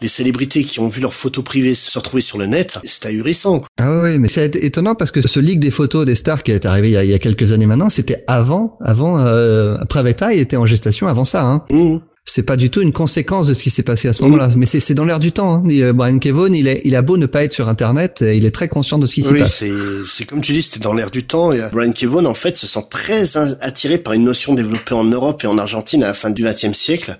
les 0.00 0.08
célébrités 0.08 0.64
qui 0.64 0.80
ont 0.80 0.88
vu 0.88 1.00
leurs 1.00 1.14
photos 1.14 1.44
privées 1.44 1.74
se 1.74 1.98
retrouver 1.98 2.22
sur 2.22 2.38
le 2.38 2.46
net, 2.46 2.78
c'est 2.84 3.06
ahurissant. 3.06 3.58
Quoi. 3.58 3.68
Ah 3.78 4.00
oui, 4.02 4.18
mais 4.18 4.28
c'est 4.28 4.56
étonnant 4.56 4.94
parce 4.94 5.10
que 5.10 5.22
ce 5.22 5.40
leak 5.40 5.60
des 5.60 5.70
photos 5.70 6.06
des 6.06 6.14
stars 6.14 6.42
qui 6.42 6.52
est 6.52 6.64
arrivé 6.64 6.90
il 6.90 6.92
y 6.92 6.96
a, 6.96 7.04
il 7.04 7.10
y 7.10 7.14
a 7.14 7.18
quelques 7.18 7.52
années 7.52 7.66
maintenant, 7.66 7.90
c'était 7.90 8.24
avant, 8.26 8.78
avant, 8.80 9.18
euh, 9.18 9.76
Private 9.88 10.22
était 10.32 10.56
en 10.56 10.66
gestation 10.66 11.08
avant 11.08 11.24
ça. 11.24 11.44
Hein. 11.44 11.64
Mmh 11.70 11.98
c'est 12.26 12.44
pas 12.44 12.56
du 12.56 12.70
tout 12.70 12.80
une 12.80 12.92
conséquence 12.92 13.46
de 13.46 13.54
ce 13.54 13.62
qui 13.62 13.70
s'est 13.70 13.82
passé 13.82 14.08
à 14.08 14.12
ce 14.12 14.22
moment-là. 14.22 14.48
Mais 14.56 14.66
c'est 14.66 14.94
dans 14.94 15.04
l'air 15.04 15.20
du 15.20 15.32
temps. 15.32 15.56
Hein. 15.56 15.64
Euh, 15.70 15.92
Brian 15.92 16.18
Kevon, 16.18 16.52
il 16.52 16.68
est, 16.68 16.80
il 16.84 16.96
a 16.96 17.02
beau 17.02 17.16
ne 17.16 17.26
pas 17.26 17.44
être 17.44 17.52
sur 17.52 17.68
Internet, 17.68 18.22
euh, 18.22 18.34
il 18.34 18.46
est 18.46 18.50
très 18.50 18.68
conscient 18.68 18.98
de 18.98 19.06
ce 19.06 19.14
qui 19.14 19.22
s'y 19.22 19.32
passe. 19.32 19.62
Oui, 19.62 20.04
c'est 20.06 20.24
comme 20.24 20.40
tu 20.40 20.52
dis, 20.52 20.62
c'était 20.62 20.80
dans 20.80 20.94
l'air 20.94 21.10
du 21.10 21.24
temps. 21.24 21.52
Et 21.52 21.60
Brian 21.72 21.92
Kevon, 21.92 22.24
en 22.24 22.34
fait, 22.34 22.56
se 22.56 22.66
sent 22.66 22.82
très 22.88 23.36
attiré 23.36 23.98
par 23.98 24.14
une 24.14 24.24
notion 24.24 24.54
développée 24.54 24.94
en 24.94 25.04
Europe 25.04 25.44
et 25.44 25.46
en 25.46 25.58
Argentine 25.58 26.02
à 26.02 26.08
la 26.08 26.14
fin 26.14 26.30
du 26.30 26.44
XXe 26.44 26.72
siècle, 26.72 27.18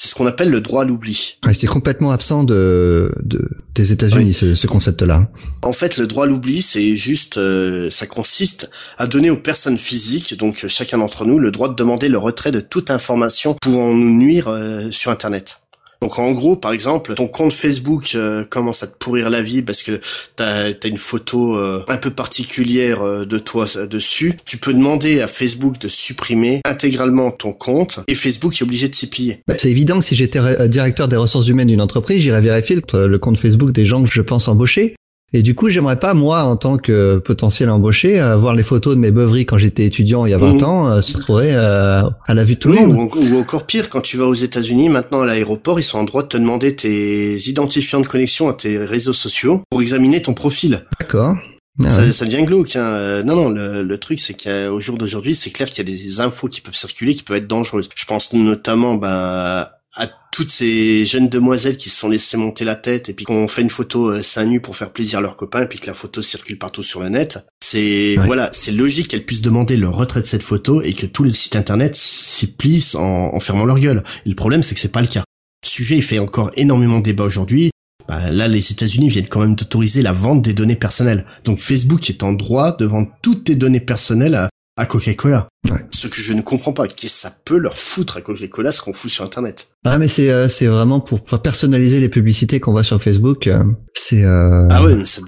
c'est 0.00 0.08
ce 0.08 0.14
qu'on 0.14 0.24
appelle 0.26 0.48
le 0.48 0.62
droit 0.62 0.84
à 0.84 0.86
l'oubli. 0.86 1.36
c'est 1.52 1.66
complètement 1.66 2.10
absent 2.10 2.42
de, 2.42 3.12
de 3.22 3.50
des 3.74 3.92
États-Unis 3.92 4.32
ce, 4.32 4.54
ce 4.54 4.66
concept-là. 4.66 5.28
En 5.60 5.74
fait, 5.74 5.98
le 5.98 6.06
droit 6.06 6.24
à 6.24 6.26
l'oubli, 6.26 6.62
c'est 6.62 6.96
juste, 6.96 7.36
euh, 7.36 7.90
ça 7.90 8.06
consiste 8.06 8.70
à 8.96 9.06
donner 9.06 9.28
aux 9.28 9.36
personnes 9.36 9.76
physiques, 9.76 10.38
donc 10.38 10.64
chacun 10.68 10.96
d'entre 10.96 11.26
nous, 11.26 11.38
le 11.38 11.50
droit 11.50 11.68
de 11.68 11.74
demander 11.74 12.08
le 12.08 12.16
retrait 12.16 12.50
de 12.50 12.60
toute 12.60 12.90
information 12.90 13.54
pouvant 13.60 13.92
nous 13.92 14.14
nuire 14.16 14.48
euh, 14.48 14.90
sur 14.90 15.10
Internet. 15.10 15.60
Donc 16.02 16.18
en 16.18 16.32
gros, 16.32 16.56
par 16.56 16.72
exemple, 16.72 17.14
ton 17.14 17.26
compte 17.26 17.52
Facebook 17.52 18.12
euh, 18.14 18.44
commence 18.48 18.82
à 18.82 18.86
te 18.86 18.96
pourrir 18.98 19.28
la 19.28 19.42
vie 19.42 19.60
parce 19.60 19.82
que 19.82 20.00
t'as 20.34 20.68
as 20.68 20.86
une 20.86 20.96
photo 20.96 21.56
euh, 21.56 21.84
un 21.88 21.98
peu 21.98 22.10
particulière 22.10 23.02
euh, 23.02 23.26
de 23.26 23.38
toi 23.38 23.66
dessus. 23.90 24.34
Tu 24.46 24.56
peux 24.56 24.72
demander 24.72 25.20
à 25.20 25.26
Facebook 25.26 25.78
de 25.78 25.88
supprimer 25.88 26.62
intégralement 26.64 27.30
ton 27.30 27.52
compte 27.52 28.00
et 28.08 28.14
Facebook 28.14 28.58
est 28.58 28.64
obligé 28.64 28.88
de 28.88 28.94
s'y 28.94 29.08
plier. 29.08 29.40
Bah, 29.46 29.54
c'est 29.58 29.70
évident 29.70 29.98
que 29.98 30.04
si 30.04 30.14
j'étais 30.14 30.40
directeur 30.68 31.06
des 31.06 31.16
ressources 31.16 31.48
humaines 31.48 31.68
d'une 31.68 31.82
entreprise, 31.82 32.22
j'irais 32.22 32.40
vérifier 32.40 32.80
le 32.94 33.18
compte 33.18 33.38
Facebook 33.38 33.72
des 33.72 33.84
gens 33.84 34.02
que 34.02 34.10
je 34.10 34.22
pense 34.22 34.48
embaucher 34.48 34.94
et 35.32 35.42
du 35.42 35.54
coup, 35.54 35.68
j'aimerais 35.68 35.98
pas, 35.98 36.12
moi, 36.12 36.42
en 36.42 36.56
tant 36.56 36.76
que 36.76 37.18
potentiel 37.18 37.70
embauché, 37.70 38.18
avoir 38.18 38.54
les 38.56 38.64
photos 38.64 38.96
de 38.96 39.00
mes 39.00 39.12
beuveries 39.12 39.46
quand 39.46 39.58
j'étais 39.58 39.84
étudiant 39.84 40.26
il 40.26 40.30
y 40.30 40.34
a 40.34 40.38
20 40.38 40.60
mmh. 40.60 40.64
ans, 40.64 40.88
euh, 40.88 41.02
se 41.02 41.18
trouver 41.18 41.52
euh, 41.52 42.02
à 42.26 42.34
la 42.34 42.42
vue 42.42 42.54
de 42.54 42.58
tout 42.58 42.68
le 42.68 42.74
monde. 42.74 43.10
Ou, 43.14 43.38
encore 43.38 43.64
pire, 43.64 43.88
quand 43.88 44.00
tu 44.00 44.16
vas 44.16 44.26
aux 44.26 44.34
États-Unis, 44.34 44.88
maintenant 44.88 45.22
à 45.22 45.26
l'aéroport, 45.26 45.78
ils 45.78 45.84
sont 45.84 45.98
en 45.98 46.04
droit 46.04 46.22
de 46.22 46.28
te 46.28 46.36
demander 46.36 46.74
tes 46.74 47.36
identifiants 47.48 48.00
de 48.00 48.08
connexion 48.08 48.48
à 48.48 48.54
tes 48.54 48.78
réseaux 48.78 49.12
sociaux 49.12 49.62
pour 49.70 49.80
examiner 49.80 50.20
ton 50.20 50.34
profil. 50.34 50.84
D'accord. 50.98 51.36
Ah 51.82 51.88
ça, 51.88 52.12
ça, 52.12 52.24
devient 52.26 52.44
glauque. 52.44 52.74
Hein. 52.74 52.80
Euh, 52.80 53.22
non, 53.22 53.36
non, 53.36 53.48
le, 53.48 53.82
le 53.82 53.98
truc, 53.98 54.18
c'est 54.18 54.34
qu'au 54.34 54.80
jour 54.80 54.98
d'aujourd'hui, 54.98 55.36
c'est 55.36 55.50
clair 55.50 55.70
qu'il 55.70 55.88
y 55.88 55.92
a 55.92 55.96
des 55.96 56.20
infos 56.20 56.48
qui 56.48 56.60
peuvent 56.60 56.74
circuler, 56.74 57.14
qui 57.14 57.22
peuvent 57.22 57.38
être 57.38 57.46
dangereuses. 57.46 57.88
Je 57.94 58.04
pense 58.04 58.32
notamment 58.32 58.96
bah, 58.96 59.79
à 59.96 60.08
toutes 60.32 60.50
ces 60.50 61.04
jeunes 61.04 61.28
demoiselles 61.28 61.76
qui 61.76 61.90
se 61.90 61.98
sont 61.98 62.08
laissées 62.08 62.36
monter 62.36 62.64
la 62.64 62.76
tête 62.76 63.08
et 63.08 63.14
puis 63.14 63.24
qu'on 63.24 63.48
fait 63.48 63.62
une 63.62 63.70
photo 63.70 64.10
euh, 64.10 64.22
seins 64.22 64.44
nus 64.44 64.60
pour 64.60 64.76
faire 64.76 64.92
plaisir 64.92 65.18
à 65.18 65.22
leurs 65.22 65.36
copains 65.36 65.62
et 65.62 65.66
puis 65.66 65.80
que 65.80 65.86
la 65.86 65.94
photo 65.94 66.22
circule 66.22 66.58
partout 66.58 66.82
sur 66.82 67.00
le 67.00 67.08
net. 67.08 67.38
C'est 67.60 68.16
voilà, 68.24 68.50
c'est 68.52 68.72
logique 68.72 69.08
qu'elles 69.08 69.24
puissent 69.24 69.42
demander 69.42 69.76
le 69.76 69.88
retrait 69.88 70.20
de 70.20 70.26
cette 70.26 70.42
photo 70.42 70.82
et 70.82 70.92
que 70.92 71.06
tous 71.06 71.24
les 71.24 71.30
sites 71.30 71.56
internet 71.56 71.96
s'y 71.96 72.46
plient 72.48 72.84
en, 72.94 73.30
en 73.34 73.40
fermant 73.40 73.64
leur 73.64 73.78
gueule. 73.78 74.04
Et 74.24 74.28
le 74.28 74.34
problème, 74.34 74.62
c'est 74.62 74.74
que 74.74 74.80
c'est 74.80 74.88
pas 74.88 75.02
le 75.02 75.06
cas. 75.06 75.24
Le 75.62 75.68
sujet, 75.68 75.96
il 75.96 76.02
fait 76.02 76.18
encore 76.18 76.50
énormément 76.54 77.00
débat 77.00 77.24
aujourd'hui. 77.24 77.70
Bah, 78.08 78.30
là, 78.30 78.48
les 78.48 78.72
États-Unis 78.72 79.08
viennent 79.08 79.28
quand 79.28 79.40
même 79.40 79.54
d'autoriser 79.54 80.02
la 80.02 80.12
vente 80.12 80.42
des 80.42 80.52
données 80.52 80.76
personnelles. 80.76 81.26
Donc 81.44 81.58
Facebook 81.58 82.08
est 82.10 82.22
en 82.22 82.32
droit 82.32 82.76
de 82.76 82.86
vendre 82.86 83.08
toutes 83.22 83.44
tes 83.44 83.56
données 83.56 83.80
personnelles 83.80 84.34
à, 84.34 84.48
à 84.76 84.86
Coca-Cola. 84.86 85.48
Ce 85.92 86.08
que 86.08 86.16
je 86.20 86.32
ne 86.32 86.40
comprends 86.40 86.72
pas, 86.72 86.86
qu'est-ce 86.86 87.12
que 87.14 87.20
ça 87.28 87.32
peut 87.44 87.58
leur 87.58 87.76
foutre 87.76 88.16
à 88.16 88.20
Coca-Cola 88.22 88.72
ce 88.72 88.80
qu'on 88.80 88.94
fout 88.94 89.10
sur 89.10 89.24
Internet? 89.24 89.68
Ah 89.84 89.96
mais 89.98 90.08
c'est 90.08 90.30
euh, 90.30 90.48
c'est 90.48 90.66
vraiment 90.66 91.00
pour, 91.00 91.22
pour 91.22 91.40
personnaliser 91.40 92.00
les 92.00 92.08
publicités 92.08 92.60
qu'on 92.60 92.72
voit 92.72 92.82
sur 92.82 93.02
Facebook. 93.02 93.46
euh, 93.46 93.62
c'est 93.94 94.24
euh, 94.24 94.66
Ah 94.70 94.82
ouais, 94.84 94.94
mais 94.96 95.04
ça, 95.04 95.20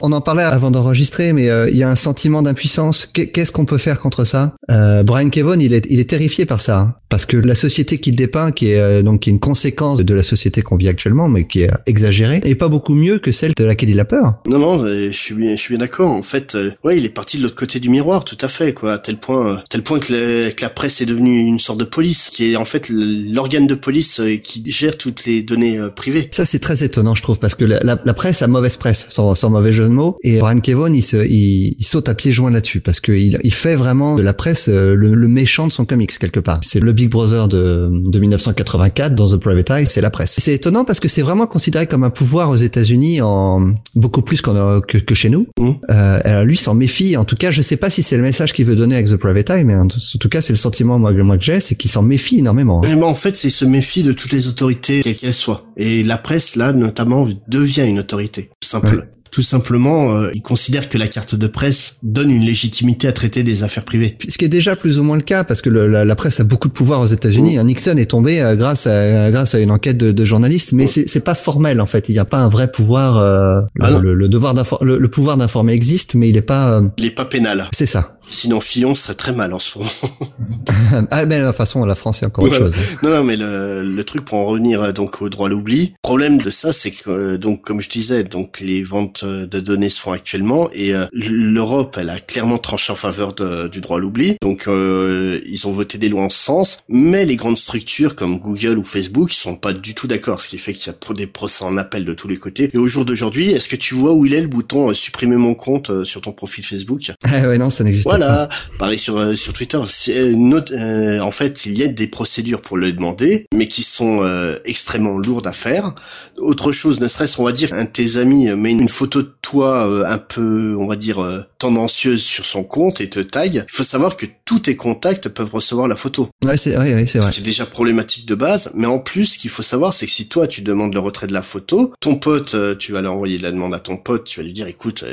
on 0.00 0.12
en 0.12 0.20
parlait 0.20 0.42
avant 0.44 0.70
d'enregistrer, 0.70 1.32
mais 1.32 1.50
euh, 1.50 1.68
il 1.70 1.76
y 1.76 1.82
a 1.82 1.88
un 1.90 1.96
sentiment 1.96 2.42
d'impuissance. 2.42 3.06
Qu'est- 3.06 3.28
Qu'est-ce 3.30 3.52
qu'on 3.52 3.64
peut 3.64 3.78
faire 3.78 3.98
contre 4.00 4.24
ça? 4.24 4.54
Euh, 4.70 5.02
Brian 5.02 5.28
Kevon, 5.30 5.58
il 5.60 5.72
est, 5.72 5.86
il 5.90 6.00
est 6.00 6.08
terrifié 6.10 6.46
par 6.46 6.60
ça, 6.60 6.78
hein, 6.78 6.94
parce 7.08 7.26
que 7.26 7.36
la 7.36 7.54
société 7.54 7.98
qu'il 7.98 8.16
dépeint, 8.16 8.50
qui 8.52 8.70
est 8.72 8.80
euh, 8.80 9.02
donc 9.02 9.20
qui 9.22 9.30
est 9.30 9.32
une 9.32 9.40
conséquence 9.40 9.98
de 9.98 10.14
la 10.14 10.22
société 10.22 10.62
qu'on 10.62 10.76
vit 10.76 10.88
actuellement, 10.88 11.28
mais 11.28 11.46
qui 11.46 11.62
est 11.62 11.70
exagérée, 11.86 12.40
est 12.44 12.54
pas 12.56 12.68
beaucoup 12.68 12.94
mieux 12.94 13.18
que 13.18 13.30
celle 13.32 13.52
de 13.54 13.64
laquelle 13.64 13.90
il 13.90 14.00
a 14.00 14.04
peur. 14.04 14.34
Non, 14.48 14.58
non, 14.58 14.76
je 14.78 15.10
suis 15.12 15.34
bien, 15.34 15.54
je 15.54 15.60
suis 15.60 15.76
bien 15.76 15.84
d'accord. 15.84 16.10
En 16.10 16.22
fait, 16.22 16.54
euh, 16.56 16.70
ouais, 16.84 16.96
il 16.98 17.04
est 17.04 17.08
parti 17.10 17.38
de 17.38 17.42
l'autre 17.44 17.54
côté 17.56 17.78
du 17.80 17.90
miroir, 17.90 18.24
tout 18.24 18.38
à 18.40 18.48
fait, 18.48 18.72
quoi. 18.74 18.94
À 18.94 18.98
tel 18.98 19.16
point, 19.18 19.55
tel 19.70 19.82
point 19.82 19.98
que, 19.98 20.12
la- 20.12 20.50
que 20.52 20.62
la 20.62 20.68
presse 20.70 21.00
est 21.00 21.06
devenue 21.06 21.40
une 21.40 21.58
sorte 21.58 21.80
de 21.80 21.84
police, 21.84 22.28
qui 22.32 22.52
est 22.52 22.56
en 22.56 22.64
fait 22.64 22.88
l'organe 22.90 23.66
de 23.66 23.74
police 23.74 24.20
euh, 24.20 24.36
qui 24.36 24.62
gère 24.66 24.96
toutes 24.96 25.24
les 25.26 25.42
données 25.42 25.78
euh, 25.78 25.88
privées. 25.90 26.28
Ça, 26.32 26.46
c'est 26.46 26.58
très 26.58 26.84
étonnant, 26.84 27.14
je 27.14 27.22
trouve, 27.22 27.38
parce 27.38 27.54
que 27.54 27.64
la, 27.64 27.80
la- 27.82 28.00
la 28.04 28.14
presse 28.14 28.42
a 28.42 28.46
mauvaise 28.46 28.76
presse, 28.76 29.06
sans, 29.08 29.34
sans 29.34 29.50
mauvais 29.50 29.72
jeu 29.72 29.84
de 29.84 29.88
mots. 29.90 30.16
Et 30.22 30.38
Brian 30.38 30.60
Kevon, 30.60 30.92
il, 30.92 31.02
se, 31.02 31.16
il, 31.26 31.74
il 31.78 31.84
saute 31.86 32.08
à 32.08 32.14
pieds 32.14 32.32
joints 32.32 32.50
là-dessus, 32.50 32.80
parce 32.80 33.00
qu'il 33.00 33.38
il 33.42 33.52
fait 33.52 33.76
vraiment 33.76 34.16
de 34.16 34.22
la 34.22 34.32
presse 34.32 34.68
euh, 34.68 34.94
le, 34.94 35.14
le 35.14 35.28
méchant 35.28 35.66
de 35.66 35.72
son 35.72 35.84
comics, 35.84 36.16
quelque 36.18 36.40
part. 36.40 36.60
C'est 36.62 36.80
le 36.80 36.92
Big 36.92 37.08
Brother 37.10 37.48
de, 37.48 37.88
de 37.92 38.18
1984 38.18 39.14
dans 39.14 39.28
The 39.28 39.36
Private 39.36 39.70
Eye, 39.70 39.86
c'est 39.86 40.00
la 40.00 40.10
presse. 40.10 40.36
C'est 40.38 40.52
étonnant 40.54 40.84
parce 40.84 41.00
que 41.00 41.08
c'est 41.08 41.22
vraiment 41.22 41.46
considéré 41.46 41.86
comme 41.86 42.04
un 42.04 42.10
pouvoir 42.10 42.50
aux 42.50 42.56
États-Unis, 42.56 43.20
en 43.22 43.74
beaucoup 43.94 44.22
plus 44.22 44.40
qu'en, 44.40 44.80
que, 44.80 44.98
que 44.98 45.14
chez 45.14 45.28
nous. 45.30 45.46
Mhm. 45.58 45.76
Euh, 45.90 46.20
alors 46.24 46.44
lui 46.44 46.56
s'en 46.56 46.74
méfie. 46.74 47.16
En 47.16 47.24
tout 47.24 47.36
cas, 47.36 47.50
je 47.50 47.62
sais 47.62 47.76
pas 47.76 47.90
si 47.90 48.02
c'est 48.02 48.16
le 48.16 48.22
message 48.22 48.52
qu'il 48.52 48.64
veut 48.66 48.76
donner 48.76 48.94
avec 48.96 49.08
The 49.08 49.16
Private 49.16 49.45
Mais 49.64 49.74
en, 49.76 49.86
tout 49.88 50.28
cas, 50.28 50.40
c'est 50.42 50.52
le 50.52 50.56
sentiment 50.58 50.98
moi, 50.98 51.12
moi 51.12 51.38
que 51.38 51.44
j'ai, 51.44 51.60
c'est 51.60 51.74
qu'il 51.74 51.90
s'en 51.90 52.02
méfie 52.02 52.38
énormément. 52.38 52.82
hein. 52.84 52.94
Mais 52.96 53.02
en 53.04 53.14
fait, 53.14 53.36
c'est 53.36 53.50
se 53.50 53.64
méfie 53.64 54.02
de 54.02 54.12
toutes 54.12 54.32
les 54.32 54.48
autorités, 54.48 55.02
quelles 55.02 55.16
qu'elles 55.16 55.34
soient. 55.34 55.64
Et 55.76 56.02
la 56.02 56.18
presse, 56.18 56.56
là, 56.56 56.72
notamment, 56.72 57.26
devient 57.48 57.84
une 57.86 57.98
autorité. 57.98 58.50
Tout 58.60 58.68
simple. 58.68 58.96
Ouais. 58.96 59.02
Tout 59.32 59.42
simplement, 59.42 60.12
euh, 60.16 60.30
il 60.34 60.40
considère 60.40 60.88
que 60.88 60.96
la 60.96 61.08
carte 61.08 61.34
de 61.34 61.46
presse 61.46 61.96
donne 62.02 62.30
une 62.30 62.42
légitimité 62.44 63.06
à 63.06 63.12
traiter 63.12 63.42
des 63.42 63.64
affaires 63.64 63.84
privées. 63.84 64.16
Ce 64.26 64.38
qui 64.38 64.46
est 64.46 64.48
déjà 64.48 64.76
plus 64.76 64.98
ou 64.98 65.04
moins 65.04 65.16
le 65.18 65.22
cas, 65.22 65.44
parce 65.44 65.60
que 65.60 65.68
le- 65.68 65.86
la, 65.88 66.06
la 66.06 66.16
presse 66.16 66.40
a 66.40 66.44
beaucoup 66.44 66.68
de 66.68 66.72
pouvoir 66.72 67.00
aux 67.02 67.06
États-Unis. 67.06 67.58
Un 67.58 67.64
Nixon 67.64 67.98
est 67.98 68.10
tombé 68.10 68.40
euh, 68.40 68.56
grâce 68.56 68.86
à 68.86 69.30
grâce 69.30 69.54
à 69.54 69.60
une 69.60 69.70
enquête 69.72 69.98
de, 69.98 70.10
de 70.10 70.24
journalistes, 70.24 70.72
mais 70.72 70.86
c'est 70.86 71.06
c'est 71.06 71.20
pas 71.20 71.34
formel 71.34 71.82
en 71.82 71.86
fait. 71.86 72.08
Il 72.08 72.12
n'y 72.12 72.18
a 72.18 72.24
pas 72.24 72.38
un 72.38 72.48
vrai 72.48 72.70
pouvoir. 72.70 73.18
euh, 73.18 73.60
Ah 73.80 73.90
le, 73.90 74.14
le 74.14 74.28
devoir 74.30 74.54
le, 74.80 74.96
le 74.96 75.08
pouvoir 75.08 75.36
d'informer 75.36 75.74
existe, 75.74 76.14
mais 76.14 76.30
il 76.30 76.36
est 76.38 76.40
pas. 76.40 76.70
euh, 76.70 76.88
Il 76.96 77.04
est 77.04 77.10
pas 77.10 77.26
pénal. 77.26 77.68
c'est 77.74 77.84
ça. 77.84 78.15
Sinon, 78.28 78.60
Fillon 78.60 78.94
serait 78.94 79.14
très 79.14 79.32
mal 79.32 79.52
en 79.54 79.58
ce 79.58 79.78
moment. 79.78 79.90
ah 81.10 81.24
mais 81.26 81.40
de 81.40 81.46
toute 81.46 81.56
façon, 81.56 81.84
la 81.84 81.94
France 81.94 82.18
c'est 82.20 82.26
encore 82.26 82.44
autre 82.44 82.56
Voilà. 82.58 82.72
chose. 82.72 82.84
Non, 83.02 83.10
non, 83.10 83.24
mais 83.24 83.36
le, 83.36 83.82
le 83.82 84.04
truc 84.04 84.24
pour 84.24 84.38
en 84.38 84.44
revenir 84.46 84.82
euh, 84.82 84.92
donc 84.92 85.22
au 85.22 85.28
droit 85.28 85.46
à 85.46 85.50
l'oubli. 85.50 85.86
Le 85.92 85.94
problème 86.02 86.38
de 86.38 86.50
ça, 86.50 86.72
c'est 86.72 86.90
que 86.90 87.10
euh, 87.10 87.38
donc 87.38 87.62
comme 87.62 87.80
je 87.80 87.88
disais, 87.88 88.24
donc 88.24 88.60
les 88.60 88.82
ventes 88.82 89.22
euh, 89.24 89.46
de 89.46 89.60
données 89.60 89.88
se 89.88 90.00
font 90.00 90.12
actuellement 90.12 90.68
et 90.72 90.94
euh, 90.94 91.06
l'Europe, 91.12 91.96
elle 92.00 92.10
a 92.10 92.18
clairement 92.18 92.58
tranché 92.58 92.92
en 92.92 92.96
faveur 92.96 93.32
de- 93.34 93.68
du 93.68 93.80
droit 93.80 93.96
à 93.98 94.00
l'oubli. 94.00 94.36
Donc 94.42 94.64
euh, 94.68 95.40
ils 95.46 95.66
ont 95.66 95.72
voté 95.72 95.98
des 95.98 96.08
lois 96.08 96.22
en 96.22 96.28
ce 96.28 96.38
sens, 96.38 96.78
mais 96.88 97.24
les 97.24 97.36
grandes 97.36 97.58
structures 97.58 98.16
comme 98.16 98.38
Google 98.38 98.78
ou 98.78 98.84
Facebook, 98.84 99.32
ils 99.32 99.36
sont 99.38 99.56
pas 99.56 99.72
du 99.72 99.94
tout 99.94 100.06
d'accord, 100.06 100.40
ce 100.40 100.48
qui 100.48 100.58
fait 100.58 100.72
qu'il 100.72 100.92
y 100.92 100.94
a 100.94 101.14
des 101.14 101.26
procès 101.26 101.64
en 101.64 101.76
appel 101.76 102.04
de 102.04 102.12
tous 102.14 102.28
les 102.28 102.36
côtés. 102.36 102.70
Et 102.72 102.78
au 102.78 102.86
jour 102.88 103.04
d'aujourd'hui, 103.04 103.50
est-ce 103.50 103.68
que 103.68 103.76
tu 103.76 103.94
vois 103.94 104.12
où 104.14 104.26
il 104.26 104.34
est 104.34 104.40
le 104.42 104.48
bouton 104.48 104.90
euh, 104.90 104.94
supprimer 104.94 105.36
mon 105.36 105.54
compte 105.54 106.04
sur 106.04 106.20
ton 106.20 106.32
profil 106.32 106.64
Facebook? 106.64 107.12
Ah 107.24 107.48
ouais 107.48 107.58
non, 107.58 107.70
ça 107.70 107.84
n'existe 107.84 108.08
pas. 108.08 108.15
Voilà, 108.18 108.48
pareil 108.78 108.98
sur 108.98 109.18
euh, 109.18 109.34
sur 109.34 109.52
Twitter. 109.52 109.78
C'est 109.86 110.16
euh, 110.18 110.50
autre- 110.52 110.72
euh, 110.74 111.20
en 111.20 111.30
fait, 111.30 111.66
il 111.66 111.76
y 111.76 111.82
a 111.82 111.88
des 111.88 112.06
procédures 112.06 112.62
pour 112.62 112.76
le 112.76 112.92
demander, 112.92 113.46
mais 113.54 113.68
qui 113.68 113.82
sont 113.82 114.22
euh, 114.22 114.56
extrêmement 114.64 115.18
lourdes 115.18 115.46
à 115.46 115.52
faire. 115.52 115.94
Autre 116.38 116.72
chose, 116.72 117.00
ne 117.00 117.08
serait-ce, 117.08 117.40
on 117.40 117.44
va 117.44 117.52
dire, 117.52 117.72
un 117.72 117.84
de 117.84 117.90
tes 117.90 118.16
amis 118.18 118.48
met 118.56 118.70
une 118.72 118.88
photo 118.88 119.22
de 119.22 119.32
toi 119.42 119.88
euh, 119.88 120.04
un 120.06 120.18
peu, 120.18 120.76
on 120.78 120.86
va 120.86 120.96
dire, 120.96 121.18
euh, 121.22 121.40
tendancieuse 121.58 122.22
sur 122.22 122.44
son 122.44 122.64
compte 122.64 123.00
et 123.00 123.08
te 123.10 123.20
tag. 123.20 123.54
Il 123.68 123.72
faut 123.72 123.84
savoir 123.84 124.16
que 124.16 124.26
tous 124.44 124.60
tes 124.60 124.76
contacts 124.76 125.28
peuvent 125.28 125.52
recevoir 125.52 125.88
la 125.88 125.96
photo. 125.96 126.28
Ouais 126.44 126.56
c'est 126.56 126.76
ouais, 126.76 126.94
ouais, 126.94 127.06
c'est 127.06 127.18
vrai. 127.18 127.30
Ce 127.30 127.36
qui 127.36 127.40
est 127.40 127.44
déjà 127.44 127.66
problématique 127.66 128.26
de 128.26 128.34
base, 128.34 128.70
mais 128.74 128.86
en 128.86 128.98
plus, 128.98 129.26
ce 129.26 129.38
qu'il 129.38 129.50
faut 129.50 129.62
savoir, 129.62 129.92
c'est 129.92 130.06
que 130.06 130.12
si 130.12 130.28
toi, 130.28 130.46
tu 130.46 130.62
demandes 130.62 130.94
le 130.94 131.00
retrait 131.00 131.26
de 131.26 131.32
la 131.32 131.42
photo, 131.42 131.92
ton 132.00 132.16
pote, 132.16 132.54
euh, 132.54 132.74
tu 132.74 132.92
vas 132.92 133.00
lui 133.00 133.08
envoyer 133.08 133.38
la 133.38 133.50
demande 133.50 133.74
à 133.74 133.78
ton 133.78 133.96
pote, 133.96 134.24
tu 134.24 134.40
vas 134.40 134.44
lui 134.44 134.52
dire, 134.52 134.66
écoute, 134.66 135.04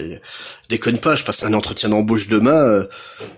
déconne 0.70 0.98
pas, 0.98 1.16
je 1.16 1.24
passe 1.24 1.44
un 1.44 1.54
entretien 1.54 1.90
d'embauche 1.90 2.28
demain, 2.28 2.52
euh, 2.52 2.84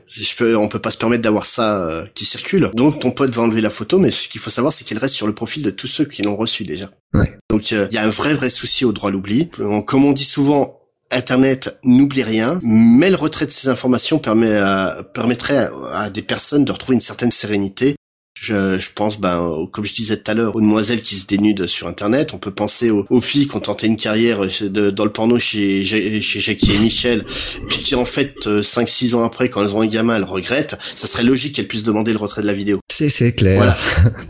je 0.08 0.36
peux, 0.36 0.56
on 0.58 0.68
peut 0.68 0.80
pas 0.80 0.91
se 0.91 0.98
permettre 0.98 1.22
d'avoir 1.24 1.46
ça 1.46 1.82
euh, 1.84 2.06
qui 2.13 2.26
circule. 2.26 2.70
Donc, 2.74 3.00
ton 3.00 3.12
pote 3.12 3.32
va 3.36 3.41
enlever 3.44 3.62
la 3.62 3.70
photo, 3.70 4.00
mais 4.00 4.12
ce 4.12 4.28
qu'il 4.30 4.41
faut 4.41 4.50
savoir, 4.50 4.72
c'est 4.74 4.84
qu'elle 4.86 4.98
reste 4.98 5.15
sur 5.15 5.28
le 5.28 5.34
profil 5.34 5.63
de 5.63 5.70
tous 5.72 5.88
ceux 5.88 6.06
qui 6.06 6.22
l'ont 6.22 6.36
reçu 6.36 6.63
déjà. 6.63 6.89
Ouais. 7.13 7.38
Donc, 7.50 7.72
euh, 7.74 7.88
il 7.91 7.96
y 7.96 7.98
a 7.98 8.04
un 8.04 8.10
vrai, 8.10 8.34
vrai 8.34 8.50
souci 8.50 8.86
au 8.86 8.91
droit 8.91 9.10
à 9.10 9.13
l'oubli. 9.13 9.50
Euh, 9.60 9.82
Comme 9.82 10.06
on 10.06 10.12
dit 10.13 10.24
souvent, 10.26 10.80
Internet 11.12 11.78
n'oublie 11.84 12.24
rien, 12.24 12.60
mais 12.63 13.10
le 13.10 13.15
retrait 13.15 13.46
de 13.46 13.52
ces 13.52 13.70
informations 13.70 14.18
permet 14.20 14.56
à- 14.56 15.04
permettrait 15.13 15.58
à, 15.91 16.00
à 16.02 16.10
des 16.10 16.24
personnes 16.24 16.65
de 16.65 16.72
retrouver 16.72 16.96
une 16.96 17.02
certaine 17.02 17.32
sérénité. 17.32 17.96
Je, 18.39 18.78
je 18.78 18.89
pense, 18.93 19.19
ben, 19.19 19.39
au- 19.39 19.65
comme 19.65 19.86
je 19.86 19.93
disais 19.93 20.17
tout 20.17 20.30
à 20.30 20.34
l'heure, 20.34 20.56
aux 20.56 20.62
demoiselles 20.62 21.02
qui 21.02 21.15
se 21.15 21.26
dénudent 21.26 21.67
sur 21.67 21.88
Internet. 21.88 22.32
On 22.34 22.38
peut 22.38 22.52
penser 22.52 22.91
aux, 22.91 23.06
aux 23.10 23.21
filles 23.21 23.48
qui 23.48 23.56
ont 23.56 23.60
tenté 23.62 23.88
une 23.88 23.95
carrière 23.98 24.48
chez- 24.50 24.69
de- 24.69 24.89
dans 24.91 25.06
le 25.06 25.12
porno 25.12 25.38
chez, 25.38 25.84
chez, 25.84 26.19
chez 26.19 26.39
Jackie 26.41 26.74
et 26.74 26.80
Michel, 26.80 27.24
et 27.63 27.65
puis 27.67 27.80
qui 27.80 27.95
en 27.95 28.06
fait, 28.06 28.36
5-6 28.45 29.15
ans 29.15 29.24
après, 29.24 29.50
quand 29.50 29.63
elles 29.63 29.74
ont 29.74 29.82
un 29.82 29.88
gamin, 29.88 30.17
elles 30.17 30.24
regrettent. 30.26 30.78
Ça 30.95 31.08
serait 31.08 31.24
logique 31.24 31.56
qu'elles 31.56 31.67
puissent 31.67 31.84
demander 31.84 32.12
le 32.12 32.17
retrait 32.19 32.41
de 32.41 32.48
la 32.48 32.54
vidéo. 32.54 32.80
C'est 32.93 33.10
c'est 33.10 33.34
clair. 33.34 33.58
Voilà. 33.58 33.78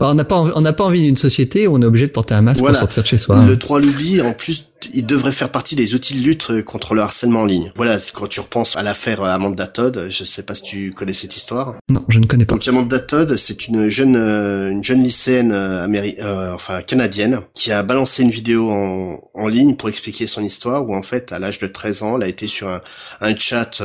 on 0.00 0.14
n'a 0.14 0.24
pas 0.24 0.36
on 0.40 0.60
n'a 0.60 0.72
pas 0.72 0.84
envie 0.84 1.02
d'une 1.02 1.16
société 1.16 1.66
où 1.66 1.76
on 1.76 1.82
est 1.82 1.86
obligé 1.86 2.06
de 2.06 2.12
porter 2.12 2.34
un 2.34 2.42
masque 2.42 2.60
Voilà. 2.60 2.74
pour 2.78 2.80
sortir 2.88 3.02
de 3.02 3.08
chez 3.08 3.18
soi. 3.18 3.36
hein. 3.36 3.46
Le 3.46 3.56
droit 3.56 3.78
à 3.78 3.82
l'oubli, 3.82 4.20
en 4.20 4.32
plus, 4.32 4.64
il 4.92 5.06
devrait 5.06 5.30
faire 5.32 5.50
partie 5.50 5.74
des 5.76 5.94
outils 5.94 6.14
de 6.14 6.20
lutte 6.24 6.48
euh, 6.50 6.62
contre 6.62 6.94
le 6.94 7.00
harcèlement 7.02 7.42
en 7.42 7.44
ligne. 7.44 7.70
Voilà, 7.76 7.96
quand 8.14 8.26
tu 8.28 8.40
repenses 8.40 8.76
à 8.76 8.82
l'affaire 8.82 9.22
euh, 9.22 9.28
Amanda 9.28 9.66
Todd, 9.68 10.08
je 10.10 10.24
sais 10.24 10.42
pas 10.42 10.54
si 10.54 10.62
tu 10.64 10.90
connais 10.90 11.12
cette 11.12 11.36
histoire. 11.36 11.76
Non, 11.88 12.04
je 12.08 12.18
ne 12.18 12.26
connais 12.26 12.44
pas. 12.44 12.54
Donc 12.54 12.66
Amanda 12.66 12.98
Todd, 12.98 13.34
c'est 13.36 13.68
une 13.68 13.88
jeune 13.96 14.16
euh, 14.16 14.70
une 14.70 14.84
jeune 14.84 15.02
lycéenne 15.02 15.52
euh, 15.52 15.86
améri- 15.86 16.16
euh, 16.20 16.52
enfin 16.52 16.82
canadienne 16.82 17.40
qui 17.54 17.72
a 17.72 17.82
balancé 17.82 18.22
une 18.22 18.30
vidéo 18.30 18.70
en, 18.70 19.48
ligne 19.48 19.76
pour 19.76 19.88
expliquer 19.88 20.26
son 20.26 20.42
histoire 20.42 20.88
où 20.88 20.94
en 20.94 21.02
fait 21.02 21.32
à 21.32 21.38
l'âge 21.38 21.60
de 21.60 21.68
13 21.68 22.02
ans, 22.02 22.16
elle 22.16 22.24
a 22.24 22.28
été 22.28 22.48
sur 22.48 22.68
un, 22.68 23.36
chat 23.36 23.80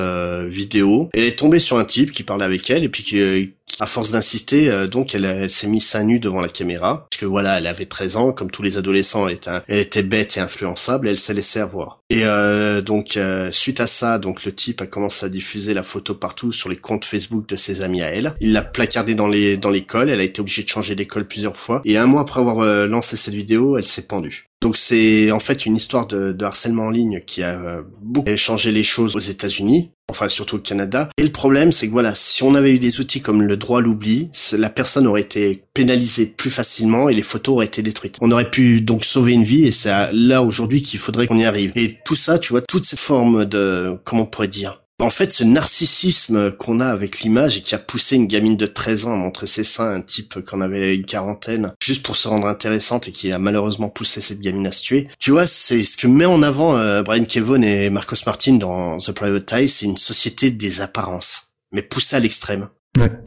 vidéo. 0.48 1.10
Et 1.14 1.22
elle 1.22 1.28
est 1.28 1.38
tombée 1.38 1.60
sur 1.60 1.78
un 1.78 1.86
type 1.86 2.12
qui 2.12 2.24
parlait 2.24 2.46
avec 2.46 2.70
elle 2.72 2.84
et 2.84 2.90
puis 2.90 3.04
qui, 3.04 3.54
à 3.80 3.86
force 3.86 4.10
d'insister, 4.12 4.88
donc 4.88 5.14
elle, 5.14 5.50
s'est 5.50 5.68
mise 5.68 5.86
seins 5.86 6.04
nus 6.04 6.20
devant 6.20 6.42
la 6.42 6.50
caméra 6.50 7.08
que 7.22 7.26
voilà, 7.26 7.60
elle 7.60 7.68
avait 7.68 7.86
13 7.86 8.18
ans, 8.18 8.32
comme 8.32 8.50
tous 8.50 8.64
les 8.64 8.78
adolescents, 8.78 9.28
elle 9.28 9.38
était, 9.80 10.04
bête 10.04 10.38
et 10.38 10.40
influençable, 10.40 11.08
elle 11.08 11.20
s'est 11.20 11.34
laissée 11.34 11.60
avoir. 11.60 12.00
Et 12.10 12.26
euh, 12.26 12.82
donc 12.82 13.16
euh, 13.16 13.52
suite 13.52 13.80
à 13.80 13.88
ça, 13.88 14.18
donc 14.18 14.44
le 14.44 14.54
type 14.54 14.82
a 14.82 14.88
commencé 14.88 15.26
à 15.26 15.30
diffuser 15.30 15.74
la 15.74 15.84
photo 15.84 16.16
partout 16.16 16.52
sur 16.52 16.68
les 16.68 16.76
comptes 16.76 17.06
Facebook 17.06 17.48
de 17.48 17.56
ses 17.56 17.84
amis 17.84 18.02
à 18.02 18.08
elle. 18.08 18.34
Il 18.42 18.54
l'a 18.54 18.64
placardée 18.64 19.16
dans 19.16 19.28
les 19.28 19.56
dans 19.56 19.70
l'école. 19.70 20.10
Elle 20.10 20.20
a 20.20 20.24
été 20.24 20.42
obligée 20.42 20.64
de 20.64 20.70
changer 20.70 20.96
d'école 20.96 21.28
plusieurs 21.28 21.56
fois. 21.56 21.82
Et 21.86 21.98
un 21.98 22.08
mois 22.08 22.22
après 22.22 22.42
avoir 22.42 22.60
euh, 22.60 22.88
lancé 22.88 23.16
cette 23.16 23.36
vidéo, 23.36 23.78
elle 23.78 23.86
s'est 23.86 24.02
pendue. 24.02 24.48
Donc 24.62 24.78
c'est 24.78 25.32
en 25.32 25.40
fait 25.40 25.66
une 25.66 25.76
histoire 25.76 26.06
de, 26.06 26.36
harcèlement 26.44 26.88
en 26.88 26.90
ligne 26.92 27.22
qui 27.26 27.42
a 27.42 27.82
beaucoup 28.02 28.36
changé 28.36 28.72
les 28.72 28.84
choses 28.84 29.16
aux 29.16 29.20
États-Unis, 29.20 29.92
enfin 30.12 30.30
surtout 30.30 30.58
au 30.58 30.60
Canada. 30.60 31.10
Et 31.18 31.24
le 31.24 31.32
problème, 31.32 31.72
c'est 31.72 31.88
que 31.88 31.92
voilà, 31.92 32.14
si 32.14 32.44
on 32.44 32.54
avait 32.54 32.76
eu 32.76 32.80
des 32.80 33.00
outils 33.00 33.22
comme 33.22 33.42
le 33.42 33.58
droit 33.58 33.80
à 33.80 33.82
l'oubli, 33.82 34.30
la 34.54 34.70
personne 34.70 35.08
aurait 35.08 35.22
été 35.22 35.64
pénalisée 35.74 36.26
plus 36.26 36.52
facilement 36.52 37.10
et 37.10 37.14
les 37.14 37.22
photos 37.22 37.56
auraient 37.56 37.66
été 37.66 37.82
détruites. 37.82 38.18
On 38.22 38.32
aurait 38.32 38.50
pu 38.50 38.82
donc 38.82 39.06
sauver 39.06 39.34
une 39.34 39.46
vie 39.46 39.66
et 39.66 39.72
c'est 39.72 40.12
là 40.14 40.44
aujourd'hui 40.44 40.82
qu'il 40.82 41.00
faudrait 41.00 41.28
qu'on 41.28 41.38
y 41.38 41.46
arrive. 41.46 41.72
Et 41.76 41.98
tout 42.06 42.16
ça, 42.16 42.40
tu 42.40 42.54
vois, 42.54 42.62
toute 42.62 42.86
cette 42.86 43.00
forme 43.00 43.46
de, 43.46 43.98
comment 44.04 44.24
on 44.24 44.26
pourrait 44.26 44.48
dire, 44.48 44.82
en 45.02 45.10
fait, 45.10 45.32
ce 45.32 45.44
narcissisme 45.44 46.52
qu'on 46.52 46.80
a 46.80 46.86
avec 46.86 47.22
l'image 47.22 47.58
et 47.58 47.62
qui 47.62 47.74
a 47.74 47.80
poussé 47.80 48.16
une 48.18 48.28
gamine 48.28 48.56
de 48.56 48.68
13 48.68 49.08
ans 49.08 49.14
à 49.14 49.18
montrer 49.18 49.48
ses 49.48 49.64
seins 49.64 49.90
à 49.90 49.96
un 49.96 50.02
type 50.02 50.42
qu'on 50.46 50.62
avait 50.62 50.96
une 50.96 51.06
quarantaine, 51.06 51.74
juste 51.84 52.06
pour 52.06 52.16
se 52.16 52.28
rendre 52.28 52.48
intéressante 52.48 53.08
et 53.08 53.12
qui 53.12 53.32
a 53.32 53.40
malheureusement 53.40 53.90
poussé 53.90 54.22
cette 54.22 54.42
gamine 54.42 54.68
à 54.68 54.72
se 54.72 54.84
tuer. 54.84 55.08
Tu 55.20 55.32
vois, 55.32 55.48
c'est 55.48 55.84
ce 55.84 55.98
que 55.98 56.08
met 56.08 56.26
en 56.26 56.44
avant 56.44 56.78
euh, 56.78 57.02
Brian 57.02 57.26
Kevon 57.26 57.64
et 57.64 57.90
Marcos 57.90 58.18
Martin 58.28 58.54
dans 58.54 59.00
The 59.00 59.12
Private 59.12 59.52
Eye, 59.54 59.70
c'est 59.70 59.86
une 59.88 59.98
société 59.98 60.52
des 60.52 60.82
apparences, 60.82 61.48
mais 61.72 61.82
poussée 61.82 62.18
à 62.18 62.20
l'extrême. 62.20 62.70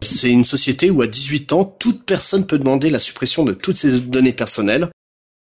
C'est 0.03 0.31
une 0.31 0.45
société 0.45 0.91
où 0.91 1.01
à 1.03 1.07
18 1.07 1.53
ans, 1.53 1.65
toute 1.65 2.05
personne 2.05 2.47
peut 2.47 2.59
demander 2.59 2.91
la 2.91 2.99
suppression 2.99 3.45
de 3.45 3.53
toutes 3.53 3.77
ses 3.77 4.01
données 4.01 4.33
personnelles 4.33 4.91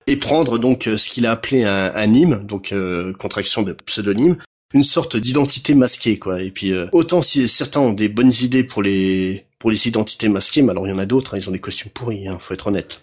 et 0.08 0.16
prendre 0.16 0.58
donc 0.58 0.88
euh, 0.88 0.98
ce 0.98 1.10
qu'il 1.10 1.26
a 1.26 1.32
appelé 1.32 1.64
un, 1.64 1.94
un 1.94 2.38
donc 2.44 2.72
euh, 2.72 3.14
contraction 3.14 3.62
de 3.62 3.74
pseudonyme, 3.74 4.38
une 4.74 4.84
sorte 4.84 5.18
d'identité 5.18 5.76
masquée 5.76 6.18
quoi. 6.18 6.42
Et 6.42 6.52
puis 6.52 6.72
euh, 6.72 6.88
autant 6.94 7.22
si 7.22 7.48
certains 7.48 7.82
ont 7.82 7.94
des 7.94 8.10
bonnes 8.10 8.32
idées 8.42 8.64
pour 8.64 8.82
les 8.82 9.46
pour 9.60 9.70
les 9.70 9.88
identités 9.88 10.30
masquées, 10.30 10.62
mais 10.62 10.72
alors 10.72 10.88
il 10.88 10.92
y 10.92 10.94
en 10.94 11.00
a 11.00 11.06
d'autres, 11.06 11.36
hein, 11.36 11.40
ils 11.40 11.50
ont 11.50 11.52
des 11.52 11.60
costumes 11.60 11.92
pourris, 11.92 12.28
hein, 12.28 12.38
faut 12.40 12.54
être 12.54 12.68
honnête. 12.68 13.02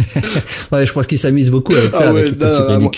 ouais, 0.72 0.86
je 0.86 0.92
pense 0.92 1.06
qu'ils 1.06 1.18
s'amusent 1.18 1.50
beaucoup 1.50 1.74
avec 1.74 1.92
ça. 1.92 2.06
Ah 2.08 2.12
ouais, 2.12 2.22
avec 2.22 2.40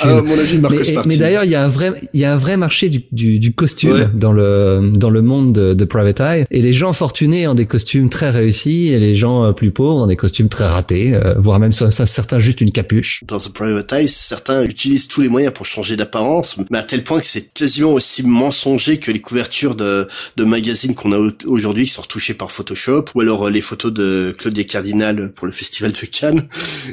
non, 0.05 0.19
à 0.19 0.23
mon 0.23 0.39
avis, 0.39 0.59
Marcus 0.59 0.89
mais, 0.89 1.03
mais 1.07 1.17
d'ailleurs, 1.17 1.45
il 1.45 1.51
y 1.51 1.55
a 1.55 1.65
un 1.65 1.69
vrai, 1.69 1.93
il 2.13 2.21
y 2.21 2.25
a 2.25 2.33
un 2.33 2.37
vrai 2.37 2.57
marché 2.57 2.89
du, 2.89 3.05
du, 3.13 3.39
du 3.39 3.53
costume 3.53 4.11
dans 4.15 4.33
le 4.33 4.91
dans 4.95 5.11
le 5.11 5.23
monde 5.23 5.53
de, 5.53 5.75
de, 5.75 5.85
Private 5.85 6.21
Eye. 6.21 6.45
Et 6.51 6.63
les 6.63 6.73
gens 6.73 6.93
fortunés 6.93 7.47
ont 7.49 7.55
des 7.55 7.67
costumes 7.67 8.09
très 8.09 8.31
réussis, 8.31 8.89
et 8.89 8.99
les 8.99 9.17
gens 9.17 9.45
euh, 9.45 9.53
plus 9.53 9.71
pauvres 9.71 10.03
ont 10.03 10.07
des 10.07 10.17
costumes 10.17 10.49
très 10.49 10.67
ratés, 10.67 11.15
euh, 11.15 11.35
voire 11.37 11.59
même 11.59 11.73
certains 11.73 12.39
juste 12.39 12.61
une 12.61 12.73
capuche. 12.73 13.23
Dans 13.27 13.39
The 13.39 13.53
Private 13.53 13.93
Eye, 13.93 14.09
certains 14.09 14.65
utilisent 14.65 15.09
tous 15.09 15.21
les 15.21 15.29
moyens 15.29 15.53
pour 15.53 15.67
changer 15.67 15.97
d'apparence, 15.97 16.57
mais 16.71 16.79
à 16.79 16.83
tel 16.83 17.05
point 17.05 17.21
que 17.21 17.27
c'est 17.27 17.53
quasiment 17.53 17.93
aussi 17.93 18.27
mensonger 18.27 18.99
que 18.99 19.11
les 19.11 19.21
couvertures 19.21 19.75
de 19.75 20.09
de 20.37 20.45
magazines 20.45 20.95
qu'on 20.95 21.13
a 21.13 21.31
aujourd'hui 21.47 21.85
qui 21.85 21.91
sont 21.91 22.03
retouchées 22.03 22.35
par 22.35 22.51
Photoshop, 22.51 23.07
ou 23.15 23.21
alors 23.21 23.47
euh, 23.47 23.51
les 23.51 23.61
photos 23.61 23.93
de 23.93 24.35
Claudia 24.39 24.65
Cardinal 24.65 25.33
pour 25.35 25.47
le 25.47 25.53
festival 25.53 25.93
de 25.93 26.07
Cannes 26.07 26.49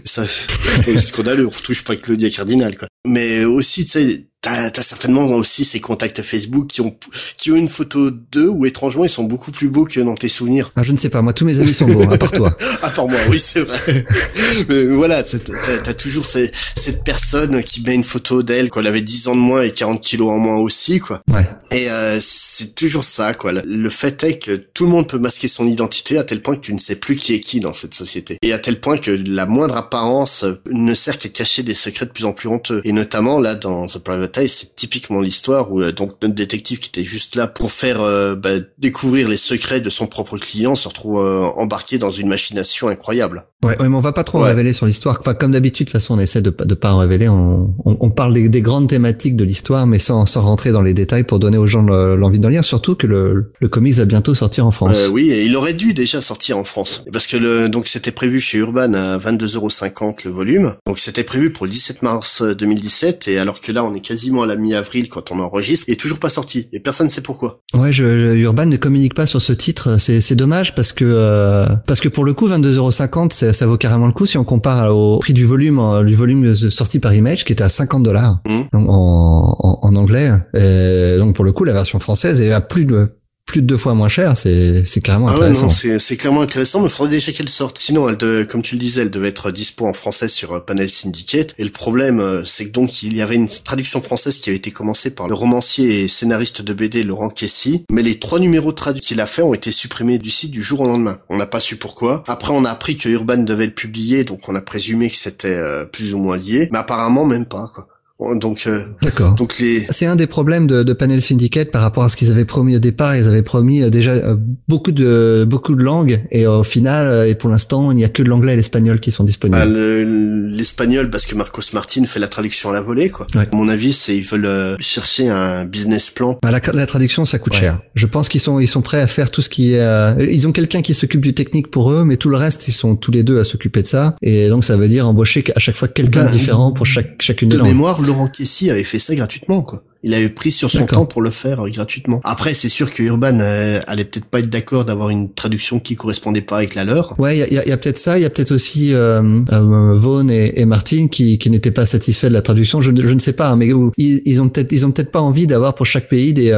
ça, 0.05 0.25
c'est 0.85 0.97
scandaleux, 0.97 1.47
on 1.47 1.49
retouche 1.49 1.83
pas 1.83 1.95
Claudia 1.95 2.29
Cardinal, 2.29 2.77
quoi. 2.77 2.87
Mais 3.05 3.45
aussi, 3.45 3.85
tu 3.85 3.91
sais, 3.91 4.28
T'as 4.41 4.67
as 4.73 4.81
certainement 4.81 5.25
aussi 5.25 5.65
ces 5.65 5.81
contacts 5.81 6.21
Facebook 6.21 6.67
qui 6.67 6.79
ont 6.79 6.95
qui 7.35 7.51
ont 7.51 7.57
une 7.57 7.67
photo 7.67 8.09
d'eux 8.09 8.47
où 8.47 8.65
étrangement 8.65 9.03
ils 9.03 9.09
sont 9.09 9.25
beaucoup 9.25 9.51
plus 9.51 9.67
beaux 9.67 9.83
que 9.83 9.99
dans 9.99 10.15
tes 10.15 10.29
souvenirs. 10.29 10.71
Ah 10.77 10.83
je 10.83 10.93
ne 10.93 10.97
sais 10.97 11.09
pas, 11.09 11.21
moi 11.21 11.33
tous 11.33 11.43
mes 11.43 11.59
amis 11.59 11.73
sont 11.73 11.87
beaux, 11.87 12.09
à 12.09 12.17
part 12.17 12.31
toi. 12.31 12.55
à 12.81 12.89
part 12.89 13.09
moi, 13.09 13.19
oui 13.29 13.37
c'est 13.37 13.59
vrai. 13.59 14.05
Mais 14.69 14.85
voilà, 14.85 15.23
t'as 15.23 15.37
as 15.85 15.93
toujours 15.93 16.25
ces, 16.25 16.51
cette 16.77 17.03
personne 17.03 17.61
qui 17.63 17.81
met 17.81 17.93
une 17.93 18.05
photo 18.05 18.41
d'elle 18.41 18.69
quand 18.69 18.79
elle 18.79 18.87
avait 18.87 19.01
10 19.01 19.27
ans 19.27 19.35
de 19.35 19.41
moins 19.41 19.61
et 19.61 19.71
40 19.71 19.99
kilos 19.99 20.29
en 20.29 20.37
moins 20.37 20.55
aussi 20.55 20.99
quoi. 20.99 21.21
Ouais. 21.29 21.45
Et 21.71 21.89
euh, 21.89 22.17
c'est 22.21 22.75
toujours 22.75 23.03
ça 23.03 23.33
quoi. 23.33 23.51
Le 23.51 23.89
fait 23.89 24.23
est 24.23 24.39
que 24.39 24.55
tout 24.55 24.85
le 24.85 24.91
monde 24.91 25.09
peut 25.09 25.19
masquer 25.19 25.49
son 25.49 25.67
identité 25.67 26.17
à 26.17 26.23
tel 26.23 26.41
point 26.41 26.55
que 26.55 26.61
tu 26.61 26.73
ne 26.73 26.79
sais 26.79 26.95
plus 26.95 27.17
qui 27.17 27.33
est 27.33 27.41
qui 27.41 27.59
dans 27.59 27.73
cette 27.73 27.93
société. 27.93 28.37
Et 28.41 28.53
à 28.53 28.59
tel 28.59 28.79
point 28.79 28.97
que 28.97 29.11
la 29.11 29.45
moindre 29.45 29.75
apparence 29.75 30.45
ne 30.71 30.93
sert 30.93 31.17
qu'à 31.17 31.27
cacher 31.27 31.61
des 31.63 31.73
secrets 31.73 32.05
de 32.05 32.11
plus 32.11 32.23
en 32.23 32.31
plus 32.31 32.47
honteux. 32.47 32.81
Et 32.85 32.93
notamment 32.93 33.41
là 33.41 33.55
dans 33.55 33.85
The 33.85 33.99
Private 33.99 34.28
c'est 34.33 34.75
typiquement 34.75 35.21
l'histoire 35.21 35.71
où 35.71 35.81
euh, 35.81 35.91
donc 35.91 36.13
notre 36.21 36.35
détective 36.35 36.79
qui 36.79 36.89
était 36.89 37.03
juste 37.03 37.35
là 37.35 37.47
pour 37.47 37.71
faire 37.71 38.01
euh, 38.01 38.35
bah, 38.35 38.51
découvrir 38.77 39.27
les 39.27 39.37
secrets 39.37 39.81
de 39.81 39.89
son 39.89 40.07
propre 40.07 40.37
client 40.37 40.75
se 40.75 40.87
retrouve 40.87 41.19
euh, 41.19 41.45
embarqué 41.55 41.97
dans 41.97 42.11
une 42.11 42.27
machination 42.27 42.87
incroyable. 42.87 43.45
Ouais, 43.65 43.75
mais 43.77 43.87
on 43.87 43.99
va 43.99 44.13
pas 44.13 44.23
trop 44.23 44.39
révéler 44.39 44.71
sur 44.71 44.85
l'histoire. 44.85 45.17
Enfin, 45.19 45.33
comme 45.33 45.51
d'habitude, 45.51 45.87
de 45.87 45.91
toute 45.91 45.99
façon, 45.99 46.15
on 46.15 46.19
essaie 46.19 46.41
de, 46.41 46.49
de 46.49 46.75
pas 46.75 46.93
en 46.93 46.99
révéler. 46.99 47.27
On, 47.27 47.73
on, 47.83 48.09
parle 48.09 48.33
des, 48.33 48.47
des, 48.47 48.61
grandes 48.61 48.87
thématiques 48.87 49.35
de 49.35 49.43
l'histoire, 49.43 49.85
mais 49.85 49.99
sans, 49.99 50.25
sans 50.25 50.41
rentrer 50.41 50.71
dans 50.71 50.81
les 50.81 50.93
détails 50.93 51.25
pour 51.25 51.39
donner 51.39 51.57
aux 51.57 51.67
gens 51.67 51.81
l'envie 51.81 52.39
de 52.39 52.47
lire. 52.47 52.63
Surtout 52.63 52.95
que 52.95 53.05
le, 53.05 53.51
le 53.59 53.67
comics 53.67 53.95
va 53.95 54.05
bientôt 54.05 54.33
sortir 54.33 54.65
en 54.65 54.71
France. 54.71 54.97
Euh, 54.97 55.09
oui, 55.09 55.31
et 55.31 55.43
il 55.43 55.57
aurait 55.57 55.73
dû 55.73 55.93
déjà 55.93 56.21
sortir 56.21 56.57
en 56.57 56.63
France, 56.63 57.03
parce 57.11 57.27
que 57.27 57.35
le, 57.35 57.67
donc 57.67 57.87
c'était 57.87 58.13
prévu 58.13 58.39
chez 58.39 58.59
Urban 58.59 58.93
à 58.93 59.17
22,50€ 59.17 60.23
le 60.23 60.31
volume. 60.31 60.75
Donc 60.87 60.97
c'était 60.97 61.25
prévu 61.25 61.51
pour 61.51 61.65
le 61.65 61.71
17 61.73 62.01
mars 62.01 62.41
2017, 62.41 63.27
et 63.27 63.39
alors 63.39 63.59
que 63.59 63.73
là, 63.73 63.83
on 63.83 63.93
est 63.93 63.99
quasiment 64.19 64.43
à 64.43 64.45
la 64.45 64.55
mi-avril 64.55 65.07
quand 65.09 65.31
on 65.31 65.39
enregistre, 65.39 65.85
et 65.87 65.95
toujours 65.95 66.19
pas 66.19 66.29
sorti. 66.29 66.67
Et 66.73 66.79
personne 66.79 67.07
ne 67.07 67.11
sait 67.11 67.21
pourquoi. 67.21 67.61
Ouais, 67.73 67.93
je, 67.93 68.35
Urban 68.35 68.65
ne 68.65 68.77
communique 68.77 69.13
pas 69.13 69.25
sur 69.25 69.41
ce 69.41 69.53
titre. 69.53 69.97
C'est 69.99 70.35
dommage 70.35 70.75
parce 70.75 70.91
que 70.91 71.05
euh, 71.05 71.67
parce 71.87 72.01
que 72.01 72.09
pour 72.09 72.25
le 72.25 72.33
coup, 72.33 72.49
22,50€, 72.49 73.31
c'est 73.31 73.53
ça 73.53 73.65
vaut 73.65 73.77
carrément 73.77 74.07
le 74.07 74.13
coup 74.13 74.25
si 74.25 74.37
on 74.37 74.43
compare 74.43 74.95
au 74.95 75.19
prix 75.19 75.33
du 75.33 75.45
volume, 75.45 75.79
euh, 75.79 76.03
du 76.03 76.15
volume 76.15 76.53
sorti 76.55 76.99
par 76.99 77.13
Image 77.13 77.45
qui 77.45 77.53
était 77.53 77.63
à 77.63 77.69
50 77.69 78.03
dollars 78.03 78.41
mmh. 78.47 78.61
en, 78.73 79.79
en, 79.81 79.95
anglais. 79.95 80.31
Et 80.53 81.17
donc 81.17 81.35
pour 81.35 81.45
le 81.45 81.51
coup, 81.51 81.63
la 81.63 81.73
version 81.73 81.99
française 81.99 82.41
est 82.41 82.51
à 82.51 82.61
plus 82.61 82.85
de 82.85 83.09
plus 83.49 83.63
de 83.63 83.67
deux 83.67 83.77
fois 83.77 83.95
moins 83.95 84.09
cher, 84.09 84.37
c'est 84.37 84.83
c'est 84.85 85.01
clairement 85.01 85.25
ah 85.27 85.33
intéressant. 85.33 85.69
c'est 85.71 86.17
clairement 86.17 86.41
intéressant, 86.41 86.81
mais 86.81 86.85
il 86.85 86.91
faudrait 86.91 87.13
déjà 87.13 87.31
qu'elle 87.31 87.49
sorte. 87.49 87.79
Sinon, 87.79 88.07
elle 88.07 88.15
de, 88.15 88.43
comme 88.43 88.61
tu 88.61 88.75
le 88.75 88.79
disais, 88.79 89.01
elle 89.01 89.09
devait 89.09 89.29
être 89.29 89.49
dispo 89.49 89.87
en 89.87 89.93
français 89.93 90.27
sur 90.27 90.53
euh, 90.53 90.59
Panel 90.59 90.87
Syndicate. 90.87 91.55
Et 91.57 91.63
le 91.63 91.71
problème, 91.71 92.19
euh, 92.19 92.45
c'est 92.45 92.65
que 92.65 92.69
donc 92.69 93.01
il 93.01 93.17
y 93.17 93.23
avait 93.23 93.33
une 93.33 93.47
traduction 93.47 94.03
française 94.03 94.37
qui 94.37 94.51
avait 94.51 94.57
été 94.57 94.69
commencée 94.69 95.09
par 95.09 95.27
le 95.27 95.33
romancier 95.33 96.03
et 96.03 96.07
scénariste 96.07 96.61
de 96.61 96.73
BD 96.73 97.03
Laurent 97.03 97.29
Kessy, 97.29 97.85
mais 97.91 98.03
les 98.03 98.19
trois 98.19 98.37
numéros 98.37 98.69
de 98.69 98.75
traduction 98.75 99.07
qu'il 99.07 99.19
a 99.19 99.25
fait 99.25 99.41
ont 99.41 99.55
été 99.55 99.71
supprimés 99.71 100.19
du 100.19 100.29
site 100.29 100.51
du 100.51 100.61
jour 100.61 100.81
au 100.81 100.85
lendemain. 100.85 101.17
On 101.29 101.37
n'a 101.37 101.47
pas 101.47 101.59
su 101.59 101.75
pourquoi. 101.75 102.23
Après, 102.27 102.53
on 102.53 102.65
a 102.65 102.69
appris 102.69 102.97
que 102.97 103.09
Urban 103.09 103.37
devait 103.37 103.65
le 103.65 103.73
publier, 103.73 104.25
donc 104.25 104.47
on 104.47 104.53
a 104.53 104.61
présumé 104.61 105.09
que 105.09 105.15
c'était 105.15 105.55
euh, 105.55 105.85
plus 105.85 106.13
ou 106.13 106.19
moins 106.19 106.37
lié, 106.37 106.69
mais 106.71 106.77
apparemment 106.77 107.25
même 107.25 107.47
pas. 107.47 107.71
Quoi. 107.73 107.87
Donc, 108.19 108.63
euh, 108.67 108.81
d'accord. 109.01 109.35
Donc 109.35 109.57
les. 109.59 109.85
C'est 109.89 110.05
un 110.05 110.17
des 110.17 110.27
problèmes 110.27 110.67
de, 110.67 110.83
de, 110.83 110.93
Panel 110.93 111.21
Syndicate 111.21 111.71
par 111.71 111.81
rapport 111.81 112.03
à 112.03 112.09
ce 112.09 112.17
qu'ils 112.17 112.29
avaient 112.29 112.43
promis 112.43 112.75
au 112.75 112.79
départ. 112.79 113.15
Ils 113.15 113.25
avaient 113.25 113.43
promis 113.43 113.81
euh, 113.81 113.89
déjà 113.89 114.11
euh, 114.11 114.35
beaucoup 114.67 114.91
de 114.91 115.45
beaucoup 115.49 115.73
de 115.73 115.81
langues 115.81 116.21
et 116.29 116.45
au 116.45 116.63
final 116.63 117.29
et 117.29 117.35
pour 117.35 117.49
l'instant 117.49 117.91
il 117.91 117.95
n'y 117.95 118.03
a 118.03 118.09
que 118.09 118.21
l'anglais 118.21 118.53
et 118.53 118.55
l'espagnol 118.57 118.99
qui 118.99 119.11
sont 119.11 119.23
disponibles. 119.23 119.57
Bah, 119.57 119.65
l'espagnol 119.65 121.09
parce 121.09 121.25
que 121.25 121.35
Marcos 121.35 121.61
Martin 121.73 122.05
fait 122.05 122.19
la 122.19 122.27
traduction 122.27 122.71
à 122.71 122.73
la 122.73 122.81
volée 122.81 123.09
quoi. 123.09 123.25
À 123.35 123.45
mon 123.55 123.69
avis 123.69 123.93
c'est 123.93 124.17
ils 124.17 124.25
veulent 124.25 124.75
chercher 124.81 125.29
un 125.29 125.63
business 125.63 126.09
plan. 126.09 126.37
Bah, 126.43 126.51
la, 126.51 126.59
la, 126.73 126.85
traduction 126.85 127.23
ça 127.23 127.39
coûte 127.39 127.53
cher. 127.53 127.79
Je 127.95 128.05
pense 128.05 128.27
qu'ils 128.27 128.41
sont 128.41 128.59
ils 128.59 128.67
sont 128.67 128.81
prêts 128.81 128.99
à 128.99 129.07
faire 129.07 129.31
tout 129.31 129.41
ce 129.41 129.49
qui 129.49 129.75
est. 129.75 130.25
ils 130.29 130.45
ont 130.45 130.51
quelqu'un 130.51 130.81
qui 130.81 130.93
s'occupe 130.93 131.21
du 131.21 131.33
technique 131.33 131.71
pour 131.71 131.89
eux 131.93 132.03
mais 132.03 132.17
tout 132.17 132.29
le 132.29 132.37
reste 132.37 132.67
ils 132.67 132.73
sont 132.73 132.97
tous 132.97 133.11
les 133.11 133.23
deux 133.23 133.39
à 133.39 133.45
s'occuper 133.45 133.81
de 133.81 133.87
ça 133.87 134.17
et 134.21 134.49
donc 134.49 134.65
ça 134.65 134.75
veut 134.75 134.89
dire 134.89 135.07
embaucher 135.07 135.45
à 135.55 135.59
chaque 135.59 135.77
fois 135.77 135.87
quelqu'un 135.87 136.25
bah, 136.25 136.31
différent 136.31 136.73
pour 136.73 136.85
chaque 136.85 137.21
chacune 137.21 137.47
des 137.47 137.57
langues. 137.57 137.67
mémoire 137.67 138.01
Laurent 138.09 138.27
Kessy 138.27 138.71
avait 138.71 138.83
fait 138.83 138.97
ça 138.97 139.13
gratuitement, 139.13 139.61
quoi. 139.61 139.83
Il 140.01 140.13
avait 140.13 140.29
pris 140.29 140.51
sur 140.51 140.71
son 140.71 140.85
temps 140.85 141.05
pour 141.05 141.21
le 141.21 141.29
faire 141.29 141.65
euh, 141.65 141.69
gratuitement. 141.69 142.21
Après, 142.23 142.53
c'est 142.53 142.69
sûr 142.69 142.89
que 142.89 143.03
Urban 143.03 143.37
euh, 143.41 143.81
allait 143.85 144.05
peut-être 144.05 144.25
pas 144.25 144.39
être 144.39 144.49
d'accord 144.49 144.85
d'avoir 144.85 145.09
une 145.09 145.33
traduction 145.33 145.81
qui 145.81 145.97
correspondait 145.97 146.41
pas 146.41 146.57
avec 146.57 146.75
la 146.75 146.85
leur. 146.85 147.19
Ouais, 147.19 147.37
il 147.37 147.53
y 147.53 147.57
a, 147.57 147.67
y 147.67 147.71
a 147.71 147.77
peut-être 147.77 147.97
ça. 147.97 148.17
Il 148.17 148.21
y 148.21 148.25
a 148.25 148.29
peut-être 148.29 148.53
aussi 148.53 148.93
euh, 148.93 149.41
euh 149.51 149.97
Vaughn 149.97 150.31
et, 150.31 150.61
et 150.61 150.65
Martin 150.65 151.07
qui, 151.11 151.37
qui 151.37 151.49
n'étaient 151.49 151.71
pas 151.71 151.85
satisfaits 151.85 152.27
de 152.27 152.33
la 152.33 152.41
traduction. 152.41 152.79
Je, 152.79 152.91
je 152.95 153.13
ne 153.13 153.19
sais 153.19 153.33
pas, 153.33 153.49
hein, 153.49 153.55
mais 153.57 153.69
ils, 153.97 154.21
ils 154.25 154.41
ont 154.41 154.47
peut-être 154.47 154.71
ils 154.71 154.85
ont 154.85 154.91
peut-être 154.91 155.11
pas 155.11 155.19
envie 155.19 155.47
d'avoir 155.47 155.75
pour 155.75 155.85
chaque 155.85 156.07
pays 156.07 156.33
des 156.33 156.49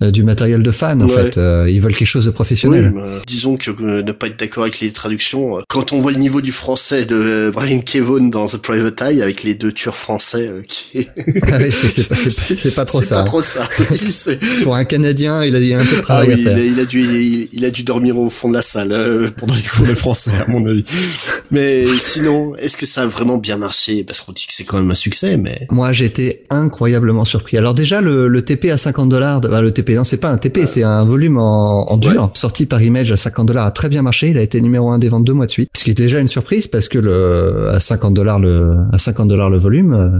du 0.00 0.24
matériel 0.24 0.62
de 0.62 0.70
fan. 0.70 1.02
En 1.02 1.08
fait, 1.08 1.36
ils 1.36 1.80
veulent 1.80 1.94
quelque 1.94 2.08
chose 2.08 2.26
de 2.26 2.30
professionnel. 2.30 2.92
Oui, 2.94 3.00
bah, 3.00 3.22
disons 3.26 3.56
que 3.56 3.70
ne 4.02 4.12
pas 4.12 4.26
être 4.26 4.38
d'accord 4.38 4.64
avec 4.64 4.80
les 4.80 4.90
traductions. 4.90 5.60
quand 5.68 5.92
on 5.92 6.00
voit 6.00 6.12
le 6.12 6.18
niveau 6.18 6.40
du 6.40 6.52
français 6.52 7.04
de 7.04 7.50
Brian 7.54 7.80
Kevon 7.80 8.28
dans 8.28 8.46
The 8.46 8.56
Private 8.56 9.02
Eye 9.02 9.22
avec 9.22 9.44
les 9.44 9.54
deux 9.54 9.72
tueurs 9.72 9.96
français 9.96 10.50
qui. 10.66 11.06
ah 11.42 11.58
c'est 11.70 12.74
pas, 12.74 12.84
pas 12.84 12.87
trop 12.88 13.02
ça. 13.02 13.16
Pas 13.16 13.22
trop 13.22 13.40
ça. 13.40 13.68
Pour 14.62 14.74
un 14.74 14.84
Canadien, 14.84 15.44
il 15.44 15.54
a, 15.54 15.78
un 15.78 15.84
peu 15.84 15.96
de 15.96 16.02
travail 16.02 16.28
ah 16.30 16.34
à 16.34 16.36
faire. 16.36 16.58
Il 16.58 16.80
a, 16.80 16.84
dû, 16.84 17.48
il, 17.52 17.64
a 17.64 17.70
dû 17.70 17.84
dormir 17.84 18.18
au 18.18 18.30
fond 18.30 18.48
de 18.48 18.54
la 18.54 18.62
salle 18.62 18.92
euh, 18.92 19.28
pendant 19.36 19.54
les 19.54 19.62
cours 19.62 19.86
de 19.86 19.94
français, 19.94 20.32
à 20.46 20.50
mon 20.50 20.66
avis. 20.66 20.84
Mais 21.50 21.86
sinon, 21.86 22.56
est-ce 22.56 22.76
que 22.76 22.86
ça 22.86 23.02
a 23.02 23.06
vraiment 23.06 23.38
bien 23.38 23.56
marché? 23.56 24.04
Parce 24.04 24.20
qu'on 24.20 24.32
dit 24.32 24.46
que 24.46 24.52
c'est 24.52 24.64
quand 24.64 24.78
même 24.78 24.90
un 24.90 24.96
succès, 24.96 25.36
mais. 25.36 25.66
Moi, 25.70 25.92
j'ai 25.92 26.04
été 26.04 26.44
incroyablement 26.50 27.24
surpris. 27.24 27.56
Alors 27.56 27.74
déjà, 27.74 28.00
le, 28.00 28.28
le 28.28 28.42
TP 28.42 28.70
à 28.70 28.78
50 28.78 29.08
dollars, 29.08 29.40
bah, 29.40 29.62
le 29.62 29.70
TP, 29.70 29.90
non, 29.90 30.04
c'est 30.04 30.16
pas 30.16 30.30
un 30.30 30.38
TP, 30.38 30.66
c'est 30.66 30.82
un 30.82 31.04
volume 31.04 31.38
en, 31.38 31.90
en 31.90 31.96
dur, 31.96 32.30
sorti 32.34 32.66
par 32.66 32.82
Image 32.82 33.12
à 33.12 33.16
50 33.16 33.46
dollars, 33.46 33.66
a 33.66 33.70
très 33.70 33.88
bien 33.88 34.02
marché. 34.02 34.28
Il 34.28 34.38
a 34.38 34.42
été 34.42 34.60
numéro 34.60 34.90
un 34.90 34.98
des 34.98 35.08
ventes 35.08 35.24
deux 35.24 35.34
mois 35.34 35.46
de 35.46 35.50
suite, 35.50 35.70
ce 35.76 35.84
qui 35.84 35.90
est 35.90 35.94
déjà 35.94 36.18
une 36.18 36.28
surprise 36.28 36.66
parce 36.66 36.88
que 36.88 36.98
le 36.98 37.68
à 37.70 37.80
50 37.80 38.14
dollars 38.14 38.38
le 38.38 38.76
à 38.92 38.98
50 38.98 39.28
dollars 39.28 39.50
le 39.50 39.58
volume 39.58 39.92
euh, 39.92 40.18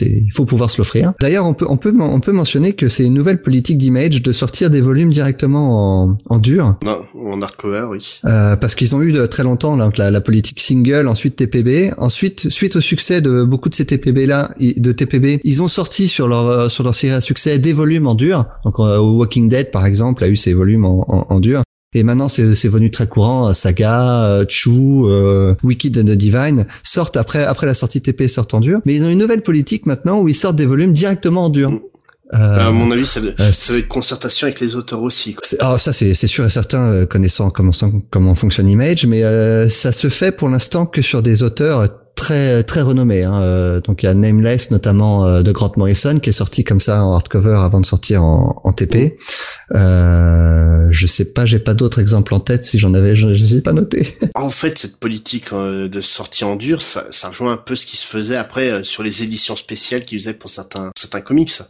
il 0.00 0.32
faut 0.32 0.44
pouvoir 0.44 0.70
se 0.70 0.78
l'offrir. 0.78 1.12
D'ailleurs, 1.20 1.46
on 1.46 1.54
peut, 1.54 1.66
on 1.68 1.76
peut, 1.76 1.94
on 1.98 2.20
peut 2.20 2.32
mentionner 2.32 2.74
que 2.74 2.88
c'est 2.88 3.04
une 3.04 3.14
nouvelle 3.14 3.42
politique 3.42 3.78
d'Image 3.78 4.22
de 4.22 4.32
sortir 4.32 4.70
des 4.70 4.80
volumes 4.80 5.10
directement 5.10 6.04
en, 6.04 6.18
en 6.26 6.38
dur. 6.38 6.76
Non, 6.84 7.00
en 7.14 7.40
hardcover, 7.42 7.86
oui. 7.90 8.20
Euh, 8.24 8.56
parce 8.56 8.74
qu'ils 8.74 8.94
ont 8.96 9.02
eu 9.02 9.12
de, 9.12 9.26
très 9.26 9.42
longtemps 9.42 9.76
la, 9.76 10.10
la, 10.10 10.20
politique 10.20 10.60
single, 10.60 11.08
ensuite 11.08 11.36
TPB. 11.36 11.92
Ensuite, 11.98 12.48
suite 12.50 12.76
au 12.76 12.80
succès 12.80 13.20
de 13.20 13.44
beaucoup 13.44 13.68
de 13.68 13.74
ces 13.74 13.86
TPB 13.86 14.26
là, 14.26 14.50
de 14.58 14.92
TPB, 14.92 15.40
ils 15.44 15.62
ont 15.62 15.68
sorti 15.68 16.08
sur 16.08 16.28
leur 16.28 16.70
sur 16.70 16.84
leur 16.84 16.94
série 16.94 17.14
à 17.14 17.20
succès 17.20 17.58
des 17.58 17.72
volumes 17.72 18.06
en 18.06 18.14
dur. 18.14 18.46
Donc, 18.64 18.74
euh, 18.78 18.98
Walking 18.98 19.48
Dead, 19.48 19.70
par 19.70 19.86
exemple, 19.86 20.24
a 20.24 20.28
eu 20.28 20.36
ses 20.36 20.54
volumes 20.54 20.84
en, 20.84 21.04
en, 21.08 21.26
en 21.28 21.40
dur. 21.40 21.62
Et 21.96 22.02
maintenant, 22.02 22.28
c'est 22.28 22.68
venu 22.68 22.90
très 22.90 23.06
courant. 23.06 23.48
Euh, 23.48 23.52
Saga, 23.54 24.24
euh, 24.24 24.44
Chu, 24.46 24.70
euh, 24.70 25.54
Wicked 25.62 25.96
and 25.96 26.04
the 26.04 26.16
Divine 26.16 26.66
sortent 26.82 27.16
après 27.16 27.44
après 27.44 27.66
la 27.66 27.72
sortie 27.72 28.02
TP 28.02 28.28
sortent 28.28 28.52
en 28.52 28.60
dur. 28.60 28.80
Mais 28.84 28.94
ils 28.94 29.02
ont 29.02 29.08
une 29.08 29.18
nouvelle 29.18 29.40
politique 29.40 29.86
maintenant 29.86 30.20
où 30.20 30.28
ils 30.28 30.34
sortent 30.34 30.56
des 30.56 30.66
volumes 30.66 30.92
directement 30.92 31.46
en 31.46 31.48
dur. 31.48 31.72
Euh, 32.34 32.36
à 32.36 32.70
mon 32.70 32.90
avis, 32.90 33.06
ça, 33.06 33.20
ça 33.52 33.72
va 33.72 33.78
être 33.78 33.88
concertation 33.88 34.46
avec 34.46 34.60
les 34.60 34.74
auteurs 34.74 35.00
aussi. 35.00 35.34
Quoi. 35.34 35.58
Alors 35.60 35.80
ça, 35.80 35.94
c'est 35.94 36.14
sûr 36.14 36.44
et 36.44 36.50
certain, 36.50 37.06
connaissant 37.06 37.48
comment, 37.50 37.70
comment 38.10 38.34
fonctionne 38.34 38.68
Image, 38.68 39.06
mais 39.06 39.22
ça 39.70 39.92
se 39.92 40.10
fait 40.10 40.32
pour 40.32 40.48
l'instant 40.48 40.84
que 40.86 41.00
sur 41.02 41.22
des 41.22 41.42
auteurs 41.42 41.88
très 42.16 42.64
très 42.64 42.80
renommés. 42.80 43.22
Hein. 43.22 43.40
Euh, 43.40 43.80
donc 43.80 44.02
il 44.02 44.06
y 44.06 44.08
a 44.08 44.14
Nameless 44.14 44.72
notamment 44.72 45.40
de 45.42 45.52
Grant 45.52 45.72
Morrison 45.76 46.18
qui 46.18 46.30
est 46.30 46.32
sorti 46.32 46.64
comme 46.64 46.80
ça 46.80 47.04
en 47.04 47.12
hardcover 47.12 47.58
avant 47.60 47.80
de 47.80 47.86
sortir 47.86 48.24
en, 48.24 48.60
en 48.64 48.72
TP. 48.72 49.16
Euh, 49.74 50.88
je 50.90 51.06
sais 51.06 51.26
pas, 51.26 51.44
j'ai 51.46 51.58
pas 51.58 51.74
d'autres 51.74 52.00
exemples 52.00 52.34
en 52.34 52.40
tête. 52.40 52.64
Si 52.64 52.78
j'en 52.78 52.94
avais, 52.94 53.14
je, 53.14 53.34
je 53.34 53.58
pas 53.60 53.72
noté. 53.72 54.16
en 54.34 54.50
fait, 54.50 54.78
cette 54.78 54.96
politique 54.96 55.52
de 55.52 56.00
sortie 56.00 56.44
en 56.44 56.56
dur, 56.56 56.82
ça, 56.82 57.04
ça 57.10 57.28
rejoint 57.28 57.52
un 57.52 57.56
peu 57.56 57.76
ce 57.76 57.86
qui 57.86 57.96
se 57.96 58.06
faisait 58.06 58.36
après 58.36 58.82
sur 58.82 59.02
les 59.02 59.22
éditions 59.22 59.56
spéciales 59.56 60.04
qu'ils 60.04 60.18
faisaient 60.18 60.34
pour 60.34 60.50
certains 60.50 60.90
certains 60.96 61.20
comics. 61.20 61.62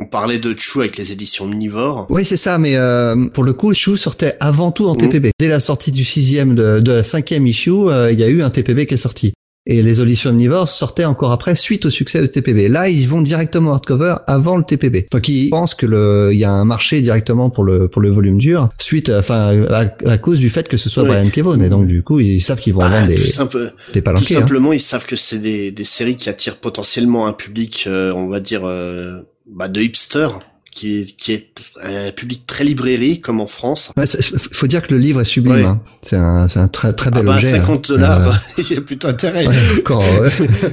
On 0.00 0.06
parlait 0.06 0.38
de 0.38 0.54
Chou 0.58 0.80
avec 0.80 0.96
les 0.96 1.12
éditions 1.12 1.44
Omnivore. 1.44 2.06
Oui, 2.10 2.24
c'est 2.24 2.36
ça, 2.36 2.58
mais 2.58 2.76
euh, 2.76 3.26
pour 3.26 3.44
le 3.44 3.52
coup, 3.52 3.72
Chou 3.74 3.96
sortait 3.96 4.34
avant 4.40 4.72
tout 4.72 4.86
en 4.86 4.94
mmh. 4.94 4.98
TPB. 4.98 5.30
Dès 5.38 5.46
la 5.46 5.60
sortie 5.60 5.92
du 5.92 6.04
sixième, 6.04 6.56
de, 6.56 6.80
de 6.80 6.92
la 6.92 7.02
cinquième 7.04 7.46
issue, 7.46 7.70
euh, 7.70 8.10
il 8.10 8.18
y 8.18 8.24
a 8.24 8.28
eu 8.28 8.42
un 8.42 8.50
TPB 8.50 8.86
qui 8.86 8.94
est 8.94 8.98
sorti. 8.98 9.34
Et 9.66 9.80
les 9.80 10.02
éditions 10.02 10.30
Omnivore 10.30 10.68
sortaient 10.68 11.06
encore 11.06 11.32
après, 11.32 11.54
suite 11.54 11.86
au 11.86 11.90
succès 11.90 12.20
du 12.20 12.28
TPB. 12.28 12.68
Là, 12.68 12.90
ils 12.90 13.08
vont 13.08 13.22
directement 13.22 13.72
hardcover 13.72 14.16
avant 14.26 14.58
le 14.58 14.64
TPB. 14.64 15.06
Donc, 15.10 15.26
ils 15.28 15.48
pensent 15.48 15.74
que 15.74 15.86
le, 15.86 16.30
il 16.32 16.38
y 16.38 16.44
a 16.44 16.50
un 16.50 16.66
marché 16.66 17.00
directement 17.00 17.48
pour 17.48 17.64
le 17.64 17.88
pour 17.88 18.02
le 18.02 18.10
volume 18.10 18.36
dur, 18.36 18.68
suite, 18.78 19.08
enfin, 19.08 19.64
à, 19.70 20.18
cause 20.18 20.38
du 20.38 20.50
fait 20.50 20.68
que 20.68 20.76
ce 20.76 20.90
soit 20.90 21.04
Brian 21.04 21.30
Kevon. 21.30 21.62
Et 21.62 21.70
donc, 21.70 21.86
du 21.86 22.02
coup, 22.02 22.20
ils 22.20 22.40
savent 22.40 22.60
qu'ils 22.60 22.74
vont 22.74 22.80
bah, 22.80 22.88
vendre 22.88 23.06
des, 23.06 23.16
simple, 23.16 23.72
des. 23.94 24.02
Tout 24.02 24.10
hein. 24.10 24.16
simplement, 24.18 24.72
ils 24.74 24.80
savent 24.80 25.06
que 25.06 25.16
c'est 25.16 25.38
des, 25.38 25.70
des 25.70 25.84
séries 25.84 26.16
qui 26.16 26.28
attirent 26.28 26.56
potentiellement 26.58 27.26
un 27.26 27.32
public, 27.32 27.84
euh, 27.86 28.12
on 28.12 28.28
va 28.28 28.40
dire, 28.40 28.62
bah, 29.46 29.68
de 29.68 29.80
hipster 29.80 30.28
qui 30.74 31.00
est, 31.00 31.16
qui 31.16 31.32
est 31.32 31.48
un 31.82 32.10
public 32.10 32.46
très 32.46 32.64
librairie 32.64 33.20
comme 33.20 33.40
en 33.40 33.46
France. 33.46 33.92
Ouais, 33.96 34.06
faut 34.06 34.66
dire 34.66 34.82
que 34.82 34.92
le 34.92 34.98
livre 34.98 35.20
est 35.20 35.24
sublime. 35.24 35.64
Hein. 35.64 35.80
C'est 36.02 36.16
un, 36.16 36.48
c'est 36.48 36.58
un 36.58 36.68
très 36.68 36.92
très 36.92 37.10
bel 37.10 37.20
ah 37.22 37.26
bah, 37.26 37.34
objet. 37.36 37.50
50 37.52 37.76
hein. 37.76 37.80
dollars, 37.88 38.28
euh, 38.28 38.32
il 38.58 38.74
y 38.74 38.76
a 38.76 38.80
plutôt 38.80 39.08
intérêt. 39.08 39.46
encore, 39.78 40.04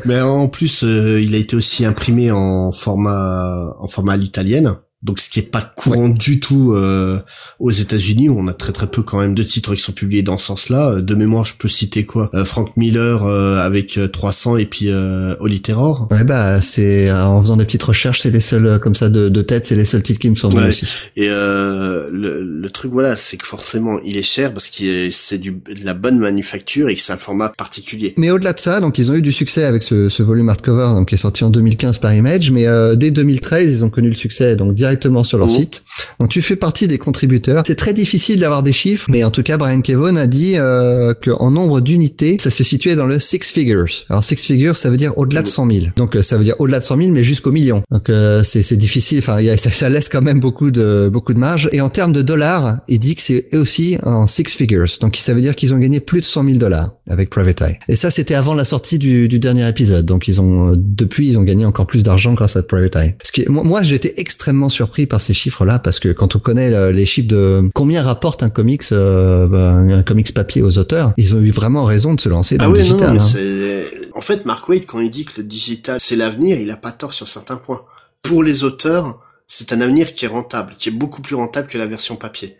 Mais 0.05 0.19
en 0.19 0.47
plus, 0.47 0.83
euh, 0.83 1.21
il 1.21 1.35
a 1.35 1.37
été 1.37 1.55
aussi 1.55 1.85
imprimé 1.85 2.31
en 2.31 2.71
format 2.71 3.75
en 3.79 3.87
format 3.87 4.13
à 4.13 4.17
l'italienne 4.17 4.75
donc 5.03 5.19
ce 5.19 5.29
qui 5.31 5.39
est 5.39 5.49
pas 5.51 5.61
courant 5.75 6.09
du 6.09 6.39
tout 6.39 6.73
euh, 6.73 7.19
aux 7.59 7.71
États-Unis 7.71 8.29
où 8.29 8.39
on 8.39 8.47
a 8.47 8.53
très 8.53 8.71
très 8.71 8.85
peu 8.85 9.01
quand 9.01 9.19
même 9.19 9.33
de 9.33 9.41
titres 9.41 9.73
qui 9.73 9.81
sont 9.81 9.93
publiés 9.93 10.21
dans 10.21 10.37
ce 10.37 10.45
sens-là. 10.47 10.91
Euh, 10.91 11.01
de 11.01 11.15
mémoire, 11.15 11.43
je 11.43 11.55
peux 11.57 11.67
citer 11.67 12.05
quoi? 12.05 12.29
Euh, 12.35 12.45
Frank 12.45 12.77
Miller 12.77 13.23
avec 13.23 13.99
300 14.11 14.57
et 14.57 14.65
puis 14.65 14.89
euh, 14.89 15.35
Holy 15.39 15.61
Terror. 15.61 16.07
Ouais 16.11 16.23
bah 16.23 16.61
c'est 16.61 17.11
en 17.11 17.41
faisant 17.41 17.57
des 17.57 17.65
petites 17.65 17.83
recherches, 17.83 18.21
c'est 18.21 18.29
les 18.29 18.39
seuls 18.39 18.79
comme 18.79 18.93
ça 18.93 19.09
de, 19.09 19.29
de 19.29 19.41
tête, 19.41 19.65
c'est 19.65 19.75
les 19.75 19.85
seuls 19.85 20.03
titres 20.03 20.19
qui 20.19 20.29
me 20.29 20.35
semblent 20.35 20.57
ouais. 20.57 20.67
aussi. 20.67 20.85
Et 21.15 21.27
le, 21.27 22.09
le, 22.11 22.69
truc 22.69 22.91
voilà, 22.91 23.17
c'est 23.17 23.37
que 23.37 23.45
forcément 23.45 23.99
il 24.03 24.17
est 24.17 24.23
cher 24.23 24.53
parce 24.53 24.69
que 24.69 25.09
c'est 25.11 25.37
du 25.37 25.51
de 25.51 25.83
la 25.85 25.93
bonne 25.93 26.19
manufacture 26.19 26.89
et 26.89 26.95
que 26.95 27.01
c'est 27.01 27.13
un 27.13 27.17
format 27.17 27.49
particulier. 27.49 28.13
Mais 28.17 28.29
au-delà 28.29 28.53
de 28.53 28.59
ça, 28.59 28.79
donc 28.79 28.97
ils 28.97 29.11
ont 29.11 29.15
eu 29.15 29.21
du 29.21 29.31
succès 29.31 29.63
avec 29.63 29.83
ce, 29.83 30.09
ce 30.09 30.23
volume 30.23 30.49
hardcover 30.49 30.93
donc 30.93 31.09
qui 31.09 31.15
est 31.15 31.19
sorti 31.19 31.43
en 31.43 31.49
2015 31.49 31.97
par 31.97 32.13
Image, 32.13 32.51
mais 32.51 32.65
dès 32.95 33.11
2013 33.11 33.73
ils 33.73 33.85
ont 33.85 33.89
connu 33.89 34.09
le 34.09 34.15
succès 34.15 34.55
donc 34.55 34.75
direct 34.75 34.90
directement 34.91 35.23
sur 35.23 35.37
leur 35.37 35.47
mmh. 35.47 35.49
site. 35.49 35.83
Donc 36.19 36.29
tu 36.29 36.41
fais 36.41 36.55
partie 36.55 36.87
des 36.87 36.97
contributeurs. 36.97 37.63
C'est 37.65 37.75
très 37.75 37.93
difficile 37.93 38.39
d'avoir 38.39 38.63
des 38.63 38.73
chiffres, 38.73 39.07
mais 39.09 39.23
en 39.23 39.31
tout 39.31 39.43
cas 39.43 39.57
Brian 39.57 39.81
Kevon 39.81 40.15
a 40.17 40.27
dit 40.27 40.53
euh, 40.55 41.13
qu'en 41.13 41.51
nombre 41.51 41.81
d'unités, 41.81 42.37
ça 42.39 42.51
se 42.51 42.63
situait 42.63 42.95
dans 42.95 43.05
le 43.05 43.19
six 43.19 43.39
figures. 43.39 43.87
Alors 44.09 44.23
six 44.23 44.35
figures, 44.35 44.75
ça 44.75 44.89
veut 44.89 44.97
dire 44.97 45.17
au-delà 45.17 45.41
de 45.41 45.47
100 45.47 45.71
000. 45.71 45.85
Donc 45.95 46.15
euh, 46.15 46.21
ça 46.21 46.37
veut 46.37 46.43
dire 46.43 46.55
au-delà 46.59 46.79
de 46.79 46.83
100 46.83 46.97
000, 46.97 47.09
mais 47.11 47.23
jusqu'au 47.23 47.51
million. 47.51 47.83
Donc 47.89 48.09
euh, 48.09 48.43
c'est 48.43 48.75
difficile. 48.75 49.19
Enfin, 49.19 49.39
ça, 49.57 49.71
ça, 49.71 49.89
laisse 49.89 50.09
quand 50.09 50.21
même 50.21 50.39
beaucoup 50.39 50.71
de 50.71 51.09
beaucoup 51.11 51.33
de 51.33 51.39
marge. 51.39 51.69
Et 51.71 51.81
en 51.81 51.89
termes 51.89 52.13
de 52.13 52.21
dollars, 52.21 52.79
il 52.87 52.99
dit 52.99 53.15
que 53.15 53.21
c'est 53.21 53.55
aussi 53.55 53.97
en 54.03 54.27
six 54.27 54.43
figures. 54.43 54.87
Donc 54.99 55.15
ça 55.15 55.33
veut 55.33 55.41
dire 55.41 55.55
qu'ils 55.55 55.73
ont 55.73 55.77
gagné 55.77 55.99
plus 55.99 56.19
de 56.19 56.25
100 56.25 56.45
000 56.45 56.57
dollars 56.57 56.91
avec 57.09 57.29
Private 57.29 57.61
Eye. 57.61 57.79
Et 57.87 57.95
ça, 57.95 58.11
c'était 58.11 58.35
avant 58.35 58.53
la 58.53 58.65
sortie 58.65 58.99
du, 58.99 59.27
du 59.27 59.39
dernier 59.39 59.67
épisode. 59.67 60.05
Donc 60.05 60.27
ils 60.27 60.41
ont 60.41 60.73
depuis, 60.75 61.29
ils 61.29 61.39
ont 61.39 61.43
gagné 61.43 61.65
encore 61.65 61.87
plus 61.87 62.03
d'argent 62.03 62.33
grâce 62.33 62.55
à 62.55 62.63
Private 62.63 62.95
Eye. 62.95 63.15
Ce 63.23 63.31
qui, 63.31 63.45
moi, 63.47 63.83
j'étais 63.83 64.13
extrêmement 64.17 64.69
surpris 64.69 64.80
par 65.07 65.21
ces 65.21 65.33
chiffres-là 65.33 65.79
parce 65.79 65.99
que 65.99 66.09
quand 66.09 66.35
on 66.35 66.39
connaît 66.39 66.91
les 66.91 67.05
chiffres 67.05 67.27
de 67.27 67.69
combien 67.73 68.01
rapporte 68.01 68.43
un 68.43 68.49
comics, 68.49 68.83
euh, 68.91 69.99
un 69.99 70.03
comics 70.03 70.33
papier 70.33 70.61
aux 70.61 70.77
auteurs, 70.77 71.13
ils 71.17 71.35
ont 71.35 71.39
eu 71.39 71.51
vraiment 71.51 71.83
raison 71.83 72.13
de 72.13 72.21
se 72.21 72.29
lancer 72.29 72.57
dans 72.57 72.65
ah 72.65 72.69
le 72.69 72.79
digital. 72.79 73.13
Non, 73.13 73.21
hein. 73.21 74.07
En 74.15 74.21
fait, 74.21 74.45
Mark 74.45 74.67
Waid, 74.67 74.85
quand 74.85 74.99
il 74.99 75.09
dit 75.09 75.25
que 75.25 75.33
le 75.37 75.43
digital 75.43 75.99
c'est 75.99 76.15
l'avenir, 76.15 76.57
il 76.57 76.69
a 76.71 76.77
pas 76.77 76.91
tort 76.91 77.13
sur 77.13 77.27
certains 77.27 77.57
points. 77.57 77.83
Pour 78.21 78.43
les 78.43 78.63
auteurs, 78.63 79.19
c'est 79.47 79.73
un 79.73 79.81
avenir 79.81 80.13
qui 80.13 80.25
est 80.25 80.29
rentable, 80.29 80.75
qui 80.77 80.89
est 80.89 80.93
beaucoup 80.93 81.21
plus 81.21 81.35
rentable 81.35 81.67
que 81.67 81.77
la 81.77 81.87
version 81.87 82.15
papier. 82.15 82.57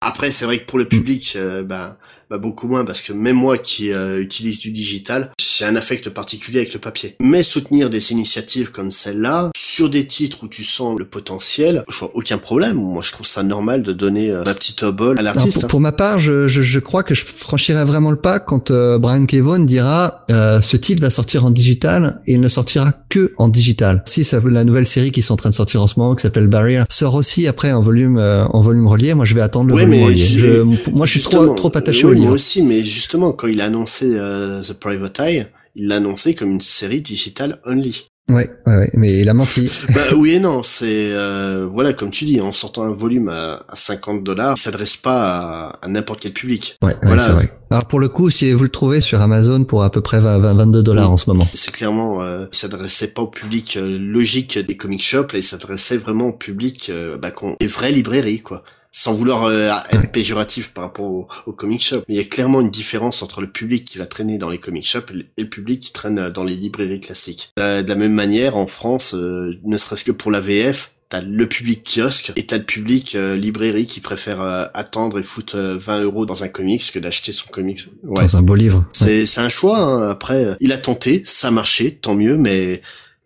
Après, 0.00 0.30
c'est 0.30 0.46
vrai 0.46 0.60
que 0.60 0.64
pour 0.64 0.78
le 0.78 0.86
public, 0.86 1.34
euh, 1.36 1.62
ben, 1.62 1.96
bah 2.30 2.38
beaucoup 2.38 2.68
moins 2.68 2.84
parce 2.84 3.02
que 3.02 3.12
même 3.12 3.34
moi 3.34 3.58
qui 3.58 3.92
euh, 3.92 4.22
utilise 4.22 4.60
du 4.60 4.70
digital, 4.70 5.32
j'ai 5.40 5.64
un 5.64 5.74
affect 5.74 6.10
particulier 6.10 6.60
avec 6.60 6.72
le 6.72 6.78
papier. 6.78 7.16
Mais 7.18 7.42
soutenir 7.42 7.90
des 7.90 8.12
initiatives 8.12 8.70
comme 8.70 8.92
celle-là, 8.92 9.50
sur 9.56 9.90
des 9.90 10.06
titres 10.06 10.44
où 10.44 10.48
tu 10.48 10.62
sens 10.64 10.98
le 10.98 11.04
potentiel, 11.04 11.84
je 11.88 11.98
vois 11.98 12.10
aucun 12.14 12.38
problème. 12.38 12.76
Moi, 12.76 13.02
je 13.04 13.12
trouve 13.12 13.26
ça 13.26 13.42
normal 13.42 13.82
de 13.82 13.92
donner 13.92 14.30
euh, 14.30 14.42
ma 14.44 14.54
petite 14.54 14.82
obole 14.82 15.18
à 15.18 15.22
l'artiste. 15.22 15.68
Pour, 15.68 15.80
ma 15.80 15.92
part, 15.92 16.18
je, 16.18 16.48
je, 16.48 16.62
je, 16.62 16.78
crois 16.78 17.02
que 17.02 17.14
je 17.14 17.24
franchirai 17.24 17.84
vraiment 17.84 18.10
le 18.10 18.16
pas 18.16 18.40
quand 18.40 18.70
euh, 18.70 18.98
Brian 18.98 19.26
Kevon 19.26 19.60
dira 19.60 20.24
euh, 20.30 20.60
ce 20.60 20.76
titre 20.76 21.00
va 21.00 21.10
sortir 21.10 21.44
en 21.44 21.50
digital 21.50 22.20
et 22.26 22.34
il 22.34 22.40
ne 22.40 22.48
sortira 22.48 22.92
que 23.08 23.32
en 23.38 23.48
digital. 23.48 24.02
Si 24.06 24.24
ça, 24.24 24.40
la 24.44 24.64
nouvelle 24.64 24.86
série 24.86 25.12
qui 25.12 25.22
sont 25.22 25.34
en 25.34 25.38
train 25.38 25.50
de 25.50 25.54
sortir 25.54 25.82
en 25.82 25.86
ce 25.86 25.98
moment, 25.98 26.14
qui 26.14 26.22
s'appelle 26.22 26.46
Barrier, 26.46 26.82
sort 26.90 27.14
aussi 27.14 27.46
après 27.46 27.72
en 27.72 27.80
volume 27.80 28.18
en 28.18 28.60
volume 28.60 28.86
relié. 28.86 29.14
Moi, 29.14 29.24
je 29.24 29.34
vais 29.34 29.40
attendre 29.40 29.70
le 29.70 29.80
volume 29.80 30.04
relié. 30.04 30.62
moi, 30.92 31.06
je 31.06 31.10
suis 31.10 31.22
trop 31.22 31.54
trop 31.54 31.72
attaché 31.74 32.04
au 32.04 32.14
moi 32.20 32.32
aussi, 32.32 32.62
mais 32.62 32.80
justement, 32.80 33.32
quand 33.32 33.48
il 33.48 33.60
a 33.60 33.66
annoncé 33.66 34.06
euh, 34.14 34.62
The 34.62 34.72
Private 34.74 35.20
Eye, 35.20 35.46
il 35.74 35.88
l'a 35.88 35.96
annoncé 35.96 36.34
comme 36.34 36.50
une 36.50 36.60
série 36.60 37.00
digitale 37.00 37.60
only. 37.64 38.06
Ouais, 38.30 38.48
ouais, 38.66 38.90
mais 38.94 39.20
il 39.20 39.28
a 39.28 39.34
menti. 39.34 39.70
bah 39.94 40.00
oui 40.16 40.32
et 40.32 40.40
non, 40.40 40.62
c'est 40.62 41.12
euh, 41.12 41.66
voilà 41.66 41.92
comme 41.92 42.10
tu 42.10 42.24
dis, 42.24 42.40
en 42.40 42.52
sortant 42.52 42.84
un 42.84 42.92
volume 42.92 43.28
à, 43.28 43.64
à 43.68 43.74
50 43.74 44.22
dollars, 44.22 44.54
il 44.56 44.60
s'adresse 44.60 44.96
pas 44.96 45.70
à, 45.82 45.88
n'importe 45.88 46.20
quel 46.20 46.32
public. 46.32 46.76
Ouais, 46.82 46.94
voilà. 47.02 47.22
c'est 47.22 47.32
vrai. 47.32 47.52
Alors 47.70 47.86
pour 47.86 48.00
le 48.00 48.08
coup, 48.08 48.30
si 48.30 48.50
vous 48.52 48.64
le 48.64 48.70
trouvez 48.70 49.00
sur 49.00 49.20
Amazon 49.20 49.64
pour 49.64 49.82
à 49.82 49.90
peu 49.90 50.00
près 50.00 50.20
20, 50.20 50.38
22 50.38 50.82
dollars 50.82 51.10
en 51.10 51.16
ce 51.16 51.30
moment. 51.30 51.46
C'est 51.54 51.72
clairement, 51.72 52.22
euh, 52.22 52.46
il 52.52 52.56
s'adressait 52.56 53.08
pas 53.08 53.22
au 53.22 53.28
public 53.28 53.76
euh, 53.76 53.98
logique 53.98 54.58
des 54.58 54.76
comic 54.76 55.02
shops, 55.02 55.32
là, 55.32 55.38
il 55.38 55.44
s'adressait 55.44 55.96
vraiment 55.96 56.26
au 56.26 56.32
public 56.32 56.90
euh, 56.90 57.16
bah, 57.16 57.30
des 57.60 57.66
vraies 57.66 57.92
librairies 57.92 58.42
quoi 58.42 58.64
sans 58.92 59.14
vouloir 59.14 59.44
euh, 59.44 59.70
être 59.90 60.10
péjoratif 60.10 60.72
par 60.72 60.84
rapport 60.84 61.28
au, 61.46 61.52
comic 61.52 61.82
shop. 61.82 62.02
Mais 62.08 62.14
il 62.14 62.18
y 62.18 62.20
a 62.20 62.24
clairement 62.24 62.60
une 62.60 62.70
différence 62.70 63.22
entre 63.22 63.40
le 63.40 63.48
public 63.48 63.84
qui 63.84 63.98
va 63.98 64.06
traîner 64.06 64.38
dans 64.38 64.50
les 64.50 64.58
comic 64.58 64.86
shops 64.86 65.12
et 65.36 65.42
le 65.42 65.48
public 65.48 65.80
qui 65.80 65.92
traîne 65.92 66.18
euh, 66.18 66.30
dans 66.30 66.44
les 66.44 66.56
librairies 66.56 67.00
classiques. 67.00 67.52
Euh, 67.58 67.82
de 67.82 67.88
la 67.88 67.94
même 67.94 68.12
manière, 68.12 68.56
en 68.56 68.66
France, 68.66 69.14
ne 69.14 69.76
serait-ce 69.76 70.04
que 70.04 70.12
pour 70.12 70.30
la 70.30 70.40
VF, 70.40 70.92
t'as 71.08 71.20
le 71.20 71.46
public 71.46 71.82
kiosque 71.84 72.32
et 72.36 72.46
t'as 72.46 72.58
le 72.58 72.64
public 72.64 73.14
librairie 73.14 73.86
qui 73.86 74.00
préfère 74.00 74.40
attendre 74.74 75.18
et 75.18 75.24
foutre 75.24 75.56
20 75.56 76.02
euros 76.02 76.24
dans 76.24 76.44
un 76.44 76.48
comics 76.48 76.92
que 76.92 76.98
d'acheter 76.98 77.32
son 77.32 77.48
comics. 77.48 77.80
Ouais. 78.04 78.22
Dans 78.22 78.36
un 78.36 78.42
beau 78.42 78.54
livre. 78.54 78.84
C'est 78.92 79.26
c'est 79.26 79.40
un 79.40 79.48
choix. 79.48 79.78
Hein. 79.78 80.08
Après, 80.08 80.56
il 80.60 80.72
a 80.72 80.78
tenté, 80.78 81.22
ça 81.24 81.48
a 81.48 81.50
marché, 81.50 81.96
tant 81.96 82.14
mieux. 82.14 82.36
Mais 82.36 82.80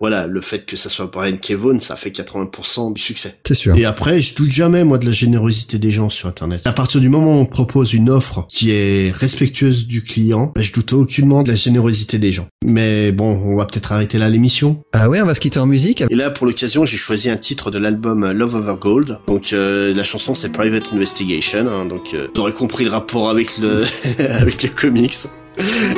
voilà, 0.04 0.26
le 0.26 0.42
fait 0.42 0.66
que 0.66 0.76
ça 0.76 0.90
soit 0.90 1.06
Brian 1.06 1.38
Kevon, 1.40 1.80
ça 1.80 1.96
fait 1.96 2.10
80% 2.10 2.92
du 2.92 3.00
succès. 3.00 3.38
C'est 3.48 3.54
sûr. 3.54 3.74
Et 3.74 3.86
après, 3.86 4.20
je 4.20 4.34
doute 4.34 4.50
jamais, 4.50 4.84
moi, 4.84 4.98
de 4.98 5.06
la 5.06 5.12
générosité 5.12 5.78
des 5.78 5.90
gens 5.90 6.10
sur 6.10 6.28
Internet. 6.28 6.60
À 6.66 6.74
partir 6.74 7.00
du 7.00 7.08
moment 7.08 7.38
où 7.38 7.40
on 7.40 7.46
propose 7.46 7.94
une 7.94 8.10
offre 8.10 8.44
qui 8.50 8.70
est 8.72 9.16
respectueuse 9.16 9.86
du 9.86 10.04
client, 10.04 10.52
bah, 10.54 10.60
je 10.60 10.74
doute 10.74 10.92
aucunement 10.92 11.42
de 11.42 11.48
la 11.48 11.54
générosité 11.54 12.18
des 12.18 12.32
gens. 12.32 12.46
Mais 12.66 13.12
bon, 13.12 13.30
on 13.30 13.56
va 13.56 13.64
peut-être 13.64 13.92
arrêter 13.92 14.18
là 14.18 14.28
l'émission. 14.28 14.82
Ah 14.92 15.08
ouais, 15.08 15.22
on 15.22 15.26
va 15.26 15.34
se 15.34 15.40
quitter 15.40 15.58
en 15.58 15.64
musique. 15.64 16.04
Et 16.10 16.14
là, 16.14 16.28
pour 16.28 16.46
l'occasion, 16.46 16.84
j'ai 16.84 16.98
choisi 16.98 17.30
un 17.30 17.36
titre 17.36 17.70
de 17.70 17.78
l'album 17.78 18.30
Love 18.30 18.56
Over 18.56 18.74
Gold. 18.78 19.20
Donc, 19.26 19.54
euh, 19.54 19.94
la 19.94 20.04
chanson, 20.04 20.34
c'est 20.34 20.52
Private 20.52 20.92
Investigation. 20.92 21.66
Hein, 21.66 21.86
donc, 21.86 22.12
euh, 22.12 22.26
vous 22.34 22.42
aurez 22.42 22.52
compris 22.52 22.84
le 22.84 22.90
rapport 22.90 23.30
avec 23.30 23.56
le, 23.56 23.82
avec 24.38 24.62
les 24.62 24.68
comics. 24.68 25.16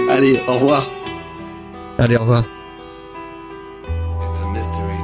Allez, 0.09 0.39
au 0.47 0.53
revoir. 0.55 0.89
Allez, 1.99 2.15
au 2.15 2.21
revoir. 2.21 2.45
mystery. 4.57 4.96